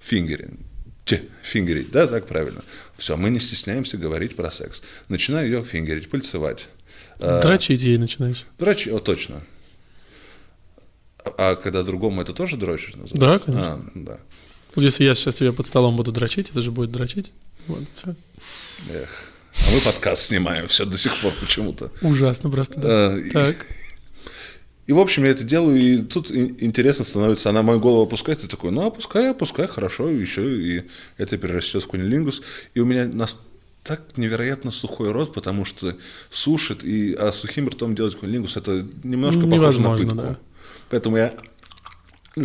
фингерить. 0.00 0.50
Те, 1.04 1.22
фингерить, 1.42 1.90
да, 1.90 2.06
так 2.06 2.26
правильно. 2.26 2.62
Все, 2.96 3.16
мы 3.16 3.30
не 3.30 3.40
стесняемся 3.40 3.98
говорить 3.98 4.36
про 4.36 4.50
секс. 4.50 4.82
Начинаю 5.08 5.46
ее 5.46 5.64
фингерить, 5.64 6.08
пальцевать. 6.10 6.68
Э, 7.18 7.40
дрочить 7.42 7.82
ей 7.82 7.98
начинаешь. 7.98 8.44
Дрочить, 8.58 8.92
о, 8.92 8.98
точно. 8.98 9.42
А, 11.24 11.34
а 11.38 11.56
когда 11.56 11.82
другому 11.82 12.22
это 12.22 12.32
тоже 12.32 12.56
дрочишь 12.56 12.94
называется? 12.94 13.16
Да, 13.16 13.38
конечно. 13.38 13.72
А, 13.74 13.90
да. 13.94 14.20
Вот 14.74 14.82
если 14.82 15.04
я 15.04 15.14
сейчас 15.14 15.34
тебе 15.34 15.52
под 15.52 15.66
столом 15.66 15.96
буду 15.96 16.12
дрочить, 16.12 16.50
это 16.50 16.62
же 16.62 16.70
будет 16.70 16.90
дрочить. 16.90 17.32
Вот, 17.66 17.82
все. 17.94 18.14
Эх. 18.90 19.31
А 19.54 19.74
мы 19.74 19.80
подкаст 19.80 20.24
снимаем 20.24 20.68
все 20.68 20.84
до 20.84 20.96
сих 20.96 21.20
пор 21.20 21.32
почему-то. 21.40 21.90
Ужасно 22.00 22.50
просто, 22.50 22.80
да. 22.80 23.18
И, 23.18 23.30
так. 23.30 23.66
И, 24.86 24.92
в 24.92 24.98
общем, 24.98 25.24
я 25.24 25.30
это 25.30 25.44
делаю, 25.44 25.80
и 25.80 26.02
тут 26.02 26.30
интересно 26.32 27.04
становится, 27.04 27.50
она 27.50 27.62
мою 27.62 27.78
голову 27.78 28.02
опускает, 28.02 28.42
и 28.42 28.48
такой, 28.48 28.72
ну, 28.72 28.84
опускай, 28.84 29.30
опускай, 29.30 29.68
хорошо, 29.68 30.08
еще 30.08 30.42
и 30.60 30.82
это 31.18 31.38
перерастет 31.38 31.84
в 31.84 31.86
кунилингус. 31.86 32.42
И 32.74 32.80
у 32.80 32.84
меня 32.84 33.06
нас 33.06 33.38
так 33.84 34.02
невероятно 34.16 34.72
сухой 34.72 35.12
рот, 35.12 35.32
потому 35.32 35.64
что 35.64 35.96
сушит, 36.30 36.82
и, 36.82 37.14
а 37.14 37.30
сухим 37.30 37.68
ртом 37.68 37.94
делать 37.94 38.16
кунилингус, 38.16 38.56
это 38.56 38.84
немножко 39.04 39.46
похоже 39.46 39.80
на 39.80 39.96
пытку. 39.96 40.14
Да. 40.16 40.38
Поэтому 40.90 41.16
я 41.16 41.34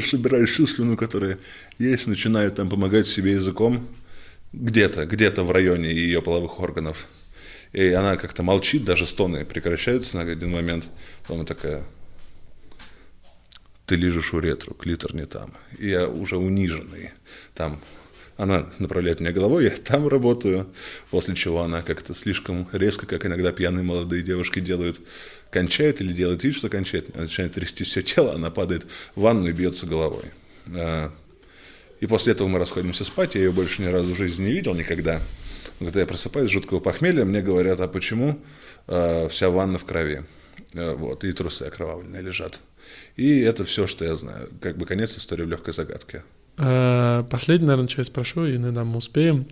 собираю 0.07 0.45
всю 0.45 0.67
слюну, 0.67 0.95
которая 0.95 1.39
есть, 1.79 2.05
начинаю 2.05 2.51
там 2.51 2.69
помогать 2.69 3.07
себе 3.07 3.33
языком, 3.33 3.87
где-то, 4.57 5.05
где-то 5.05 5.43
в 5.43 5.51
районе 5.51 5.89
ее 5.91 6.21
половых 6.21 6.59
органов. 6.59 7.05
И 7.73 7.89
она 7.89 8.17
как-то 8.17 8.43
молчит, 8.43 8.83
даже 8.83 9.05
стоны 9.05 9.45
прекращаются 9.45 10.17
на 10.17 10.23
один 10.23 10.51
момент. 10.51 10.85
Потом 11.27 11.45
такая, 11.45 11.83
ты 13.85 13.95
лежишь 13.95 14.33
у 14.33 14.39
ретро, 14.39 14.73
клитор 14.73 15.13
не 15.15 15.25
там. 15.25 15.53
И 15.77 15.89
я 15.89 16.07
уже 16.07 16.37
униженный. 16.37 17.11
Там 17.53 17.79
она 18.37 18.69
направляет 18.77 19.19
меня 19.19 19.31
головой, 19.31 19.63
я 19.63 19.71
там 19.71 20.07
работаю, 20.07 20.67
после 21.09 21.35
чего 21.35 21.61
она 21.61 21.81
как-то 21.81 22.13
слишком 22.13 22.67
резко, 22.71 23.07
как 23.07 23.25
иногда 23.25 23.51
пьяные 23.51 23.83
молодые 23.83 24.21
девушки 24.21 24.59
делают, 24.59 24.99
кончает 25.49 26.01
или 26.01 26.13
делает 26.13 26.43
вид, 26.43 26.55
что 26.55 26.69
кончает, 26.69 27.15
начинает 27.15 27.53
трясти 27.53 27.83
все 27.83 28.03
тело, 28.03 28.35
она 28.35 28.51
падает 28.51 28.85
в 29.15 29.21
ванну 29.21 29.47
и 29.47 29.53
бьется 29.53 29.87
головой. 29.87 30.25
И 31.99 32.07
после 32.07 32.33
этого 32.33 32.47
мы 32.47 32.59
расходимся 32.59 33.03
спать, 33.03 33.35
я 33.35 33.41
ее 33.41 33.51
больше 33.51 33.81
ни 33.81 33.87
разу 33.87 34.13
в 34.13 34.17
жизни 34.17 34.45
не 34.45 34.51
видел 34.51 34.75
никогда. 34.75 35.21
Но 35.79 35.87
когда 35.87 36.01
я 36.01 36.05
просыпаюсь 36.05 36.49
с 36.49 36.53
жуткого 36.53 36.79
похмелья, 36.79 37.25
мне 37.25 37.41
говорят, 37.41 37.79
а 37.79 37.87
почему 37.87 38.39
э, 38.87 39.27
вся 39.29 39.49
ванна 39.49 39.77
в 39.77 39.85
крови? 39.85 40.23
Э, 40.73 40.93
вот, 40.95 41.23
и 41.23 41.31
трусы 41.33 41.63
окровавленные 41.63 42.21
лежат. 42.21 42.61
И 43.15 43.39
это 43.41 43.63
все, 43.63 43.87
что 43.87 44.05
я 44.05 44.15
знаю. 44.15 44.49
Как 44.61 44.77
бы 44.77 44.85
конец 44.85 45.17
истории 45.17 45.43
в 45.43 45.49
легкой 45.49 45.73
загадке. 45.73 46.23
Э, 46.57 47.23
последний, 47.29 47.67
наверное, 47.67 47.87
часть 47.87 48.09
спрошу, 48.09 48.45
и 48.45 48.55
иногда 48.55 48.83
мы 48.83 48.97
успеем. 48.97 49.45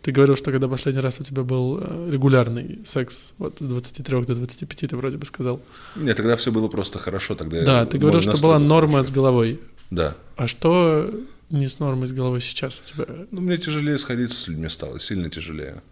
Ты 0.00 0.12
говорил, 0.12 0.36
что 0.36 0.52
когда 0.52 0.68
последний 0.68 1.00
раз 1.00 1.20
у 1.20 1.24
тебя 1.24 1.42
был 1.42 1.78
э, 1.80 2.10
регулярный 2.10 2.80
секс, 2.86 3.32
вот 3.38 3.58
с 3.58 3.62
23 3.62 4.22
до 4.22 4.34
25, 4.36 4.90
ты 4.90 4.96
вроде 4.96 5.18
бы 5.18 5.26
сказал. 5.26 5.60
Нет, 5.96 6.16
тогда 6.16 6.36
все 6.36 6.52
было 6.52 6.68
просто 6.68 6.98
хорошо. 6.98 7.34
Тогда 7.34 7.64
да, 7.64 7.86
ты 7.86 7.98
говорил, 7.98 8.20
что 8.20 8.40
была 8.40 8.58
норма 8.60 8.94
хорошо. 8.94 9.08
с 9.08 9.10
головой. 9.10 9.60
Да. 9.90 10.16
А 10.36 10.46
что 10.46 11.10
не 11.52 11.68
с 11.68 11.78
нормой 11.78 12.08
с 12.08 12.12
головой 12.12 12.40
сейчас 12.40 12.82
у 12.84 12.88
тебя? 12.88 13.06
Ну, 13.30 13.40
мне 13.40 13.58
тяжелее 13.58 13.98
сходиться 13.98 14.40
с 14.40 14.48
людьми 14.48 14.68
стало, 14.68 14.98
сильно 14.98 15.30
тяжелее. 15.30 15.82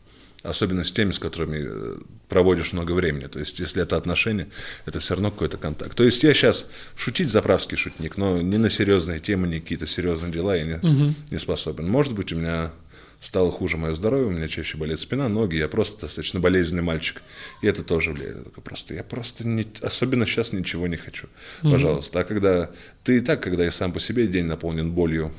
Особенно 0.43 0.85
с 0.85 0.91
теми, 0.91 1.13
с 1.13 1.19
которыми 1.19 1.59
э, 1.61 1.97
проводишь 2.29 2.73
много 2.73 2.93
времени. 2.93 3.27
То 3.27 3.39
есть, 3.39 3.61
если 3.61 3.83
это 3.83 3.99
отношения, 3.99 4.49
это 4.87 4.99
все 4.99 5.15
равно 5.15 5.31
какой-то 5.31 5.59
контакт. 5.59 5.95
То 5.95 6.03
есть, 6.03 6.23
я 6.23 6.33
сейчас 6.33 6.65
шутить 6.97 7.29
заправский 7.29 7.77
шутник, 7.77 8.17
но 8.17 8.41
не 8.41 8.57
на 8.57 8.71
серьезные 8.71 9.21
темы, 9.21 9.49
не 9.49 9.61
какие-то 9.61 9.87
серьезные 9.87 10.33
дела 10.33 10.57
я 10.57 10.65
не, 10.65 10.75
угу. 10.77 11.15
не 11.31 11.39
способен. 11.39 11.91
Может 11.91 12.15
быть, 12.15 12.33
у 12.33 12.37
меня 12.37 12.73
стало 13.21 13.53
хуже 13.53 13.77
мое 13.77 13.95
здоровье, 13.95 14.27
у 14.27 14.31
меня 14.31 14.49
чаще 14.49 14.79
болит 14.79 14.99
спина, 14.99 15.29
ноги, 15.29 15.57
я 15.57 15.69
просто 15.69 16.01
достаточно 16.01 16.41
болезненный 16.41 16.83
мальчик. 16.83 17.23
И 17.61 17.67
это 17.67 17.85
тоже 17.85 18.13
влияет. 18.13 18.51
Просто, 18.65 18.95
я 18.95 19.05
просто 19.05 19.47
не, 19.47 19.67
особенно 19.83 20.27
сейчас 20.27 20.53
ничего 20.53 20.87
не 20.87 20.97
хочу. 20.97 21.29
Пожалуйста. 21.63 22.21
А 22.21 22.25
когда 22.25 22.71
ты 23.05 23.19
и 23.19 23.21
так, 23.21 23.43
когда 23.43 23.65
я 23.65 23.71
сам 23.71 23.93
по 23.93 24.01
себе 24.01 24.27
день 24.27 24.47
наполнен 24.47 24.91
болью, 24.91 25.33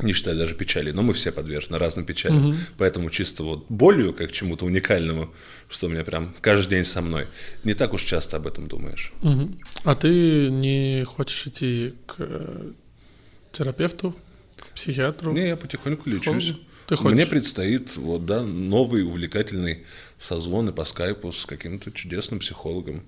не 0.00 0.12
считая 0.12 0.34
даже 0.34 0.54
печали, 0.54 0.90
но 0.90 1.02
мы 1.02 1.14
все 1.14 1.32
подвержены 1.32 1.78
разным 1.78 2.04
печалям. 2.04 2.50
Угу. 2.50 2.56
Поэтому 2.78 3.10
чисто 3.10 3.42
вот 3.42 3.66
болью, 3.68 4.12
как 4.12 4.32
чему-то 4.32 4.64
уникальному, 4.64 5.32
что 5.68 5.86
у 5.86 5.90
меня 5.90 6.04
прям 6.04 6.34
каждый 6.40 6.70
день 6.70 6.84
со 6.84 7.00
мной, 7.00 7.26
не 7.64 7.74
так 7.74 7.92
уж 7.92 8.02
часто 8.02 8.36
об 8.36 8.46
этом 8.46 8.68
думаешь. 8.68 9.12
Угу. 9.22 9.58
А 9.84 9.94
ты 9.94 10.50
не 10.50 11.04
хочешь 11.04 11.46
идти 11.46 11.94
к 12.06 12.16
э, 12.18 12.72
терапевту, 13.52 14.14
к 14.56 14.74
психиатру? 14.74 15.32
Не, 15.32 15.48
я 15.48 15.56
потихоньку 15.56 16.08
лечусь. 16.08 16.54
Ты 16.86 16.96
хочешь? 16.96 17.14
Мне 17.14 17.26
предстоит 17.26 17.96
вот, 17.96 18.24
да, 18.24 18.42
новый 18.42 19.02
увлекательный 19.02 19.84
созвон 20.18 20.70
и 20.70 20.72
по 20.72 20.84
скайпу 20.84 21.32
с 21.32 21.44
каким-то 21.44 21.92
чудесным 21.92 22.40
психологом. 22.40 23.02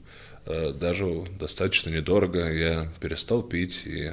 Э, 0.46 0.72
даже 0.72 1.26
достаточно 1.38 1.90
недорого. 1.90 2.52
Я 2.52 2.92
перестал 3.00 3.42
пить 3.42 3.82
и 3.86 4.12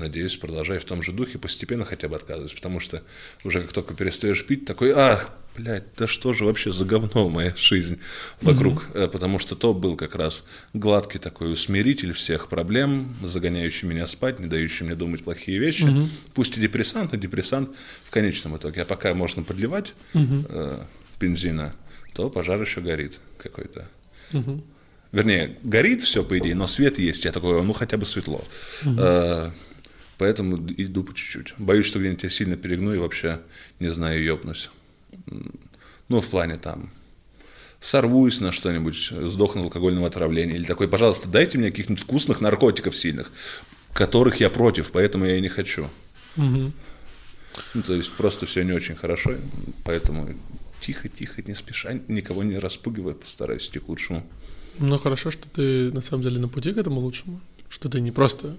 надеюсь, 0.00 0.36
продолжай 0.36 0.78
в 0.78 0.84
том 0.84 1.02
же 1.02 1.12
духе, 1.12 1.38
постепенно 1.38 1.84
хотя 1.84 2.08
бы 2.08 2.16
отказываться, 2.16 2.56
потому 2.56 2.80
что 2.80 3.02
уже 3.44 3.62
как 3.62 3.72
только 3.72 3.94
перестаешь 3.94 4.44
пить, 4.44 4.64
такой, 4.64 4.92
ах, 4.92 5.30
блядь, 5.56 5.84
да 5.96 6.06
что 6.06 6.34
же 6.34 6.44
вообще 6.44 6.72
за 6.72 6.84
говно 6.84 7.28
моя 7.28 7.54
жизнь 7.56 8.00
вокруг, 8.40 8.86
mm-hmm. 8.92 9.08
потому 9.08 9.38
что 9.38 9.54
то 9.54 9.74
был 9.74 9.96
как 9.96 10.14
раз 10.14 10.44
гладкий 10.72 11.20
такой 11.20 11.52
усмиритель 11.52 12.12
всех 12.12 12.48
проблем, 12.48 13.14
загоняющий 13.22 13.86
меня 13.86 14.06
спать, 14.06 14.40
не 14.40 14.46
дающий 14.46 14.84
мне 14.84 14.94
думать 14.94 15.22
плохие 15.22 15.58
вещи, 15.58 15.82
mm-hmm. 15.82 16.08
пусть 16.34 16.56
и 16.56 16.60
депрессант, 16.60 17.12
но 17.12 17.18
депрессант 17.18 17.70
в 18.04 18.10
конечном 18.10 18.56
итоге, 18.56 18.82
а 18.82 18.84
пока 18.84 19.14
можно 19.14 19.42
подливать 19.42 19.94
mm-hmm. 20.14 20.46
э, 20.48 20.80
бензина, 21.20 21.74
то 22.14 22.30
пожар 22.30 22.60
еще 22.60 22.80
горит 22.80 23.20
какой-то. 23.38 23.88
Mm-hmm. 24.32 24.62
Вернее, 25.12 25.56
горит 25.64 26.02
все, 26.02 26.22
по 26.22 26.38
идее, 26.38 26.54
но 26.54 26.68
свет 26.68 26.98
есть. 26.98 27.24
Я 27.24 27.32
такой, 27.32 27.60
ну 27.64 27.72
хотя 27.72 27.96
бы 27.96 28.06
светло. 28.06 28.44
Угу. 28.84 28.90
Uh 28.92 29.52
Поэтому 30.20 30.58
иду 30.76 31.02
по 31.02 31.14
чуть-чуть. 31.14 31.54
Боюсь, 31.56 31.86
что 31.86 31.98
где-нибудь 31.98 32.24
я 32.24 32.28
сильно 32.28 32.54
перегну 32.54 32.92
и 32.92 32.98
вообще, 32.98 33.40
не 33.78 33.88
знаю, 33.88 34.22
ёбнусь. 34.22 34.68
Ну, 36.08 36.20
в 36.20 36.28
плане 36.28 36.58
там, 36.58 36.90
сорвусь 37.80 38.38
на 38.38 38.52
что-нибудь, 38.52 39.12
сдохну 39.30 39.62
алкогольного 39.62 40.08
отравления. 40.08 40.56
Или 40.56 40.64
такой, 40.64 40.88
пожалуйста, 40.88 41.26
дайте 41.26 41.56
мне 41.56 41.70
каких-нибудь 41.70 42.04
вкусных 42.04 42.42
наркотиков 42.42 42.94
сильных, 42.94 43.32
которых 43.94 44.40
я 44.40 44.50
против, 44.50 44.92
поэтому 44.92 45.24
я 45.24 45.38
и 45.38 45.40
не 45.40 45.48
хочу. 45.48 45.88
Угу. 46.36 46.72
Ну, 47.72 47.82
то 47.82 47.94
есть 47.94 48.12
просто 48.12 48.44
все 48.44 48.62
не 48.62 48.72
очень 48.72 48.96
хорошо, 48.96 49.36
поэтому 49.84 50.28
тихо-тихо, 50.82 51.40
не 51.46 51.54
спеша, 51.54 51.94
никого 52.08 52.42
не 52.42 52.58
распугивая, 52.58 53.14
постараюсь 53.14 53.66
идти 53.70 53.78
к 53.78 53.88
лучшему. 53.88 54.26
Ну, 54.78 54.98
хорошо, 54.98 55.30
что 55.30 55.48
ты 55.48 55.90
на 55.92 56.02
самом 56.02 56.22
деле 56.24 56.38
на 56.38 56.48
пути 56.48 56.74
к 56.74 56.76
этому 56.76 57.00
лучшему, 57.00 57.40
что 57.70 57.88
ты 57.88 58.02
не 58.02 58.10
просто... 58.10 58.58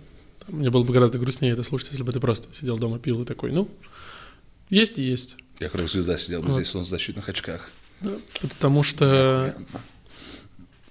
Мне 0.51 0.69
было 0.69 0.83
бы 0.83 0.93
гораздо 0.93 1.17
грустнее 1.17 1.53
это 1.53 1.63
слушать, 1.63 1.89
если 1.91 2.03
бы 2.03 2.11
ты 2.11 2.19
просто 2.19 2.53
сидел 2.53 2.77
дома, 2.77 2.99
пил 2.99 3.21
и 3.21 3.25
такой, 3.25 3.51
ну, 3.51 3.69
есть 4.69 4.99
и 4.99 5.03
есть. 5.03 5.35
Я 5.59 5.69
как 5.69 5.87
звезда 5.89 6.17
сидел 6.17 6.41
бы 6.41 6.47
Вот. 6.49 6.55
здесь 6.55 6.67
в 6.67 6.71
солнцезащитных 6.71 7.27
очках. 7.29 7.71
Да, 8.01 8.11
Потому 8.41 8.83
что 8.83 9.55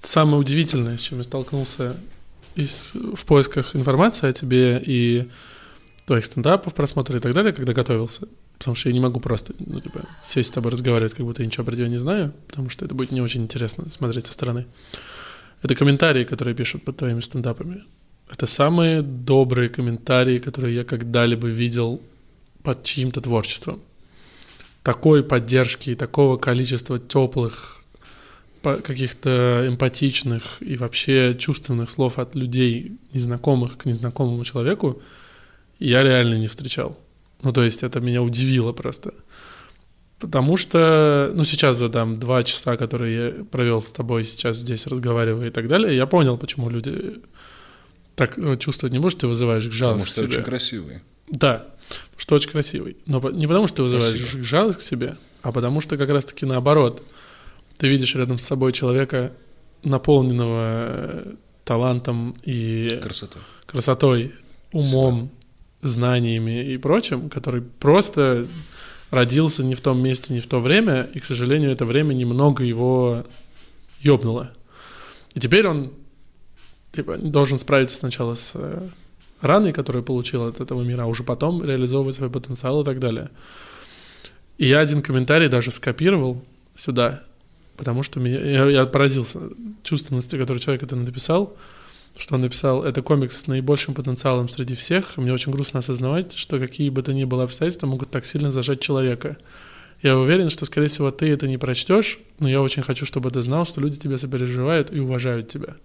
самое 0.00 0.38
удивительное, 0.38 0.96
с 0.96 1.00
чем 1.00 1.18
я 1.18 1.24
столкнулся 1.24 1.96
из- 2.54 2.92
в 2.94 3.24
поисках 3.26 3.74
информации 3.76 4.28
о 4.28 4.32
тебе 4.32 4.82
и 4.84 5.28
твоих 6.06 6.24
стендапов, 6.24 6.74
просмотра 6.74 7.16
и 7.16 7.20
так 7.20 7.34
далее, 7.34 7.52
когда 7.52 7.72
готовился. 7.72 8.28
Потому 8.58 8.74
что 8.74 8.88
я 8.88 8.92
не 8.92 9.00
могу 9.00 9.20
просто, 9.20 9.54
ну, 9.58 9.80
типа, 9.80 10.06
сесть 10.22 10.50
с 10.50 10.52
тобой 10.52 10.70
разговаривать, 10.72 11.14
как 11.14 11.24
будто 11.24 11.42
я 11.42 11.46
ничего 11.46 11.64
про 11.64 11.74
тебя 11.74 11.88
не 11.88 11.96
знаю, 11.98 12.34
потому 12.48 12.68
что 12.70 12.84
это 12.84 12.94
будет 12.94 13.10
не 13.10 13.20
очень 13.22 13.42
интересно 13.42 13.88
смотреть 13.90 14.26
со 14.26 14.32
стороны. 14.34 14.66
Это 15.62 15.74
комментарии, 15.74 16.24
которые 16.24 16.54
пишут 16.54 16.84
под 16.84 16.96
твоими 16.98 17.20
стендапами. 17.20 17.84
Это 18.30 18.46
самые 18.46 19.02
добрые 19.02 19.68
комментарии, 19.68 20.38
которые 20.38 20.76
я 20.76 20.84
когда-либо 20.84 21.48
видел 21.48 22.00
под 22.62 22.84
чьим-то 22.84 23.20
творчеством. 23.20 23.80
Такой 24.82 25.24
поддержки 25.24 25.90
и 25.90 25.94
такого 25.94 26.36
количества 26.36 26.98
теплых, 26.98 27.82
каких-то 28.62 29.64
эмпатичных 29.66 30.42
и 30.60 30.76
вообще 30.76 31.34
чувственных 31.38 31.90
слов 31.90 32.18
от 32.18 32.34
людей, 32.34 32.92
незнакомых 33.12 33.78
к 33.78 33.84
незнакомому 33.84 34.44
человеку, 34.44 35.02
я 35.78 36.02
реально 36.02 36.36
не 36.36 36.46
встречал. 36.46 36.98
Ну, 37.42 37.52
то 37.52 37.62
есть 37.64 37.82
это 37.82 38.00
меня 38.00 38.22
удивило 38.22 38.72
просто. 38.72 39.12
Потому 40.18 40.58
что, 40.58 41.32
ну, 41.34 41.44
сейчас 41.44 41.78
за 41.78 41.88
там 41.88 42.18
два 42.18 42.42
часа, 42.42 42.76
которые 42.76 43.16
я 43.16 43.44
провел 43.44 43.80
с 43.80 43.90
тобой 43.90 44.24
сейчас 44.24 44.58
здесь, 44.58 44.86
разговаривая 44.86 45.48
и 45.48 45.50
так 45.50 45.66
далее, 45.66 45.96
я 45.96 46.06
понял, 46.06 46.36
почему 46.36 46.68
люди 46.68 47.14
так 48.20 48.36
ну, 48.36 48.54
чувствовать 48.56 48.92
не 48.92 48.98
можешь, 48.98 49.18
ты 49.18 49.26
вызываешь 49.26 49.62
к 49.64 49.68
Потому 49.68 49.78
жалость 49.78 50.04
к 50.04 50.08
что 50.10 50.22
себе. 50.24 50.32
очень 50.34 50.42
красивый. 50.42 50.98
Да, 51.28 51.66
что 52.18 52.34
очень 52.34 52.50
красивый. 52.50 52.98
Но 53.06 53.18
не 53.30 53.46
потому, 53.46 53.66
что 53.66 53.76
ты 53.76 53.82
вызываешь 53.84 54.20
Спасибо. 54.20 54.44
жалость 54.44 54.78
к 54.78 54.82
себе, 54.82 55.16
а 55.40 55.52
потому 55.52 55.80
что 55.80 55.96
как 55.96 56.10
раз-таки 56.10 56.44
наоборот. 56.44 57.02
Ты 57.78 57.88
видишь 57.88 58.14
рядом 58.16 58.38
с 58.38 58.44
собой 58.44 58.74
человека, 58.74 59.32
наполненного 59.84 60.66
э, 60.68 61.34
талантом 61.64 62.34
и 62.42 63.00
Красота. 63.02 63.38
красотой, 63.64 64.34
умом, 64.72 65.30
знаниями 65.80 66.74
и 66.74 66.76
прочим, 66.76 67.30
который 67.30 67.62
просто 67.62 68.46
родился 69.08 69.64
не 69.64 69.74
в 69.74 69.80
том 69.80 69.98
месте, 69.98 70.34
не 70.34 70.40
в 70.40 70.46
то 70.46 70.60
время, 70.60 71.08
и, 71.14 71.20
к 71.20 71.24
сожалению, 71.24 71.70
это 71.70 71.86
время 71.86 72.12
немного 72.12 72.64
его 72.64 73.24
ёбнуло. 74.00 74.50
И 75.32 75.40
теперь 75.40 75.66
он 75.66 75.94
типа, 76.92 77.16
должен 77.16 77.58
справиться 77.58 77.96
сначала 77.96 78.34
с 78.34 78.52
э, 78.54 78.88
раной, 79.40 79.72
которую 79.72 80.04
получил 80.04 80.46
от 80.46 80.60
этого 80.60 80.82
мира, 80.82 81.02
а 81.02 81.06
уже 81.06 81.22
потом 81.22 81.64
реализовывать 81.64 82.16
свой 82.16 82.30
потенциал 82.30 82.82
и 82.82 82.84
так 82.84 82.98
далее. 82.98 83.30
И 84.58 84.68
я 84.68 84.80
один 84.80 85.02
комментарий 85.02 85.48
даже 85.48 85.70
скопировал 85.70 86.44
сюда, 86.74 87.22
потому 87.76 88.02
что 88.02 88.20
меня, 88.20 88.38
я, 88.38 88.68
я 88.68 88.86
поразился 88.86 89.40
чувственности, 89.82 90.36
которой 90.36 90.58
человек 90.58 90.82
это 90.82 90.96
написал, 90.96 91.56
что 92.16 92.34
он 92.34 92.42
написал, 92.42 92.84
это 92.84 93.02
комикс 93.02 93.40
с 93.40 93.46
наибольшим 93.46 93.94
потенциалом 93.94 94.48
среди 94.48 94.74
всех. 94.74 95.16
Мне 95.16 95.32
очень 95.32 95.52
грустно 95.52 95.78
осознавать, 95.78 96.34
что 96.34 96.58
какие 96.58 96.90
бы 96.90 97.02
то 97.02 97.14
ни 97.14 97.24
было 97.24 97.44
обстоятельства 97.44 97.86
могут 97.86 98.10
так 98.10 98.26
сильно 98.26 98.50
зажать 98.50 98.80
человека. 98.80 99.38
Я 100.02 100.18
уверен, 100.18 100.50
что, 100.50 100.64
скорее 100.64 100.88
всего, 100.88 101.10
ты 101.10 101.30
это 101.30 101.46
не 101.46 101.58
прочтешь, 101.58 102.18
но 102.38 102.48
я 102.48 102.60
очень 102.62 102.82
хочу, 102.82 103.06
чтобы 103.06 103.30
ты 103.30 103.42
знал, 103.42 103.64
что 103.64 103.80
люди 103.80 103.98
тебя 103.98 104.18
сопереживают 104.18 104.92
и 104.92 104.98
уважают 104.98 105.48
тебя. 105.48 105.76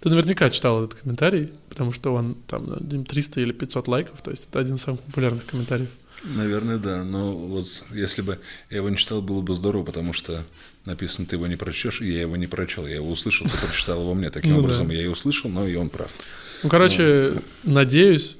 Ты 0.00 0.10
наверняка 0.10 0.50
читал 0.50 0.84
этот 0.84 1.00
комментарий, 1.00 1.50
потому 1.68 1.92
что 1.92 2.14
он 2.14 2.36
там 2.46 2.66
на 2.66 3.04
300 3.04 3.40
или 3.40 3.52
500 3.52 3.88
лайков, 3.88 4.22
то 4.22 4.30
есть 4.30 4.48
это 4.48 4.60
один 4.60 4.76
из 4.76 4.82
самых 4.82 5.00
популярных 5.00 5.46
комментариев. 5.46 5.88
Наверное, 6.22 6.78
да. 6.78 7.02
Но 7.04 7.32
вот 7.32 7.66
если 7.92 8.22
бы 8.22 8.38
я 8.70 8.78
его 8.78 8.88
не 8.90 8.96
читал, 8.96 9.22
было 9.22 9.40
бы 9.40 9.54
здорово, 9.54 9.84
потому 9.84 10.12
что 10.12 10.44
написано, 10.84 11.26
ты 11.26 11.36
его 11.36 11.46
не 11.46 11.56
прочтешь, 11.56 12.00
и 12.00 12.10
я 12.10 12.22
его 12.22 12.36
не 12.36 12.46
прочел. 12.46 12.86
Я 12.86 12.96
его 12.96 13.10
услышал, 13.10 13.46
ты 13.46 13.56
прочитал 13.58 14.00
его 14.00 14.14
мне. 14.14 14.30
Таким 14.30 14.50
Ну 14.54 14.58
да. 14.58 14.62
образом, 14.62 14.90
я 14.90 15.02
и 15.02 15.06
услышал, 15.06 15.50
но 15.50 15.66
и 15.66 15.74
он 15.74 15.88
прав. 15.88 16.10
Ну, 16.62 16.68
короче, 16.68 17.34
надеюсь, 17.64 18.36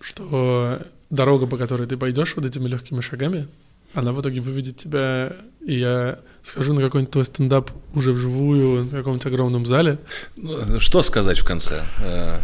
что 0.00 0.80
дорога, 1.10 1.46
по 1.46 1.56
которой 1.56 1.86
ты 1.86 1.96
пойдешь 1.96 2.34
вот 2.36 2.44
этими 2.44 2.68
легкими 2.68 3.00
шагами, 3.00 3.48
она 3.94 4.12
в 4.12 4.20
итоге 4.20 4.40
выведет 4.40 4.76
тебя, 4.76 5.36
и 5.64 5.78
я 5.78 6.20
схожу 6.48 6.72
на 6.72 6.80
какой-нибудь 6.82 7.12
твой 7.12 7.24
стендап 7.24 7.70
уже 7.94 8.12
вживую, 8.12 8.84
в 8.84 8.90
каком-нибудь 8.90 9.26
огромном 9.26 9.66
зале. 9.66 9.98
Ну, 10.36 10.80
Что 10.80 11.02
сказать 11.02 11.38
в 11.38 11.44
конце? 11.44 11.84
Э, 12.00 12.40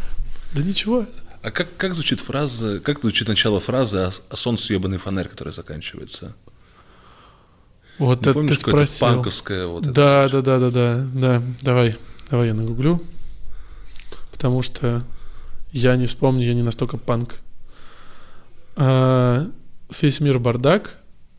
Да 0.54 0.62
ничего. 0.62 1.06
А 1.42 1.50
как, 1.50 1.76
как 1.76 1.94
звучит 1.94 2.20
фраза, 2.20 2.80
как 2.80 3.00
звучит 3.00 3.28
начало 3.28 3.60
фразы 3.60 3.98
о, 3.98 4.12
о 4.30 4.36
солнце 4.36 4.72
ебаный 4.72 4.98
фонарь, 4.98 5.28
которая 5.28 5.52
заканчивается? 5.54 6.34
Вот 7.98 8.18
Не 8.20 8.22
это 8.22 8.32
помнишь, 8.32 8.56
ты 8.56 8.60
спросил. 8.70 9.06
панковское 9.06 9.66
вот 9.66 9.82
это 9.84 9.92
да, 9.92 10.28
да, 10.28 10.40
да, 10.42 10.58
да, 10.58 10.70
да, 10.70 11.06
да. 11.14 11.42
Давай, 11.62 11.96
давай 12.30 12.48
я 12.48 12.54
нагуглю. 12.54 13.02
Потому 14.32 14.62
что 14.62 15.04
я 15.72 15.96
не 15.96 16.06
вспомню, 16.06 16.46
я 16.46 16.54
не 16.54 16.62
настолько 16.62 16.96
панк. 16.96 17.36
А, 18.76 19.46
весь 20.00 20.20
мир 20.20 20.38
бардак, 20.38 20.98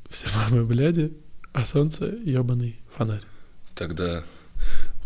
все 0.10 0.28
мамы 0.36 0.64
бляди, 0.66 1.14
а 1.56 1.64
солнце 1.64 2.07
ебаный 2.26 2.77
фонарь. 2.94 3.22
Тогда, 3.76 4.26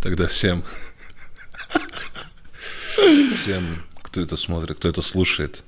тогда 0.01 0.27
всем, 0.27 0.63
всем, 3.35 3.63
кто 4.01 4.19
это 4.19 4.35
смотрит, 4.35 4.77
кто 4.77 4.89
это 4.89 5.03
слушает, 5.03 5.63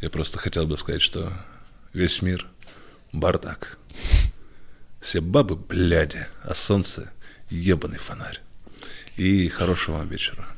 я 0.00 0.10
просто 0.10 0.38
хотел 0.38 0.66
бы 0.66 0.76
сказать, 0.76 1.02
что 1.02 1.32
весь 1.92 2.20
мир 2.20 2.48
бардак. 3.12 3.78
Все 5.00 5.20
бабы 5.20 5.54
бляди, 5.54 6.26
а 6.42 6.56
солнце 6.56 7.12
ебаный 7.48 7.98
фонарь. 7.98 8.40
И 9.16 9.48
хорошего 9.48 9.98
вам 9.98 10.08
вечера. 10.08 10.48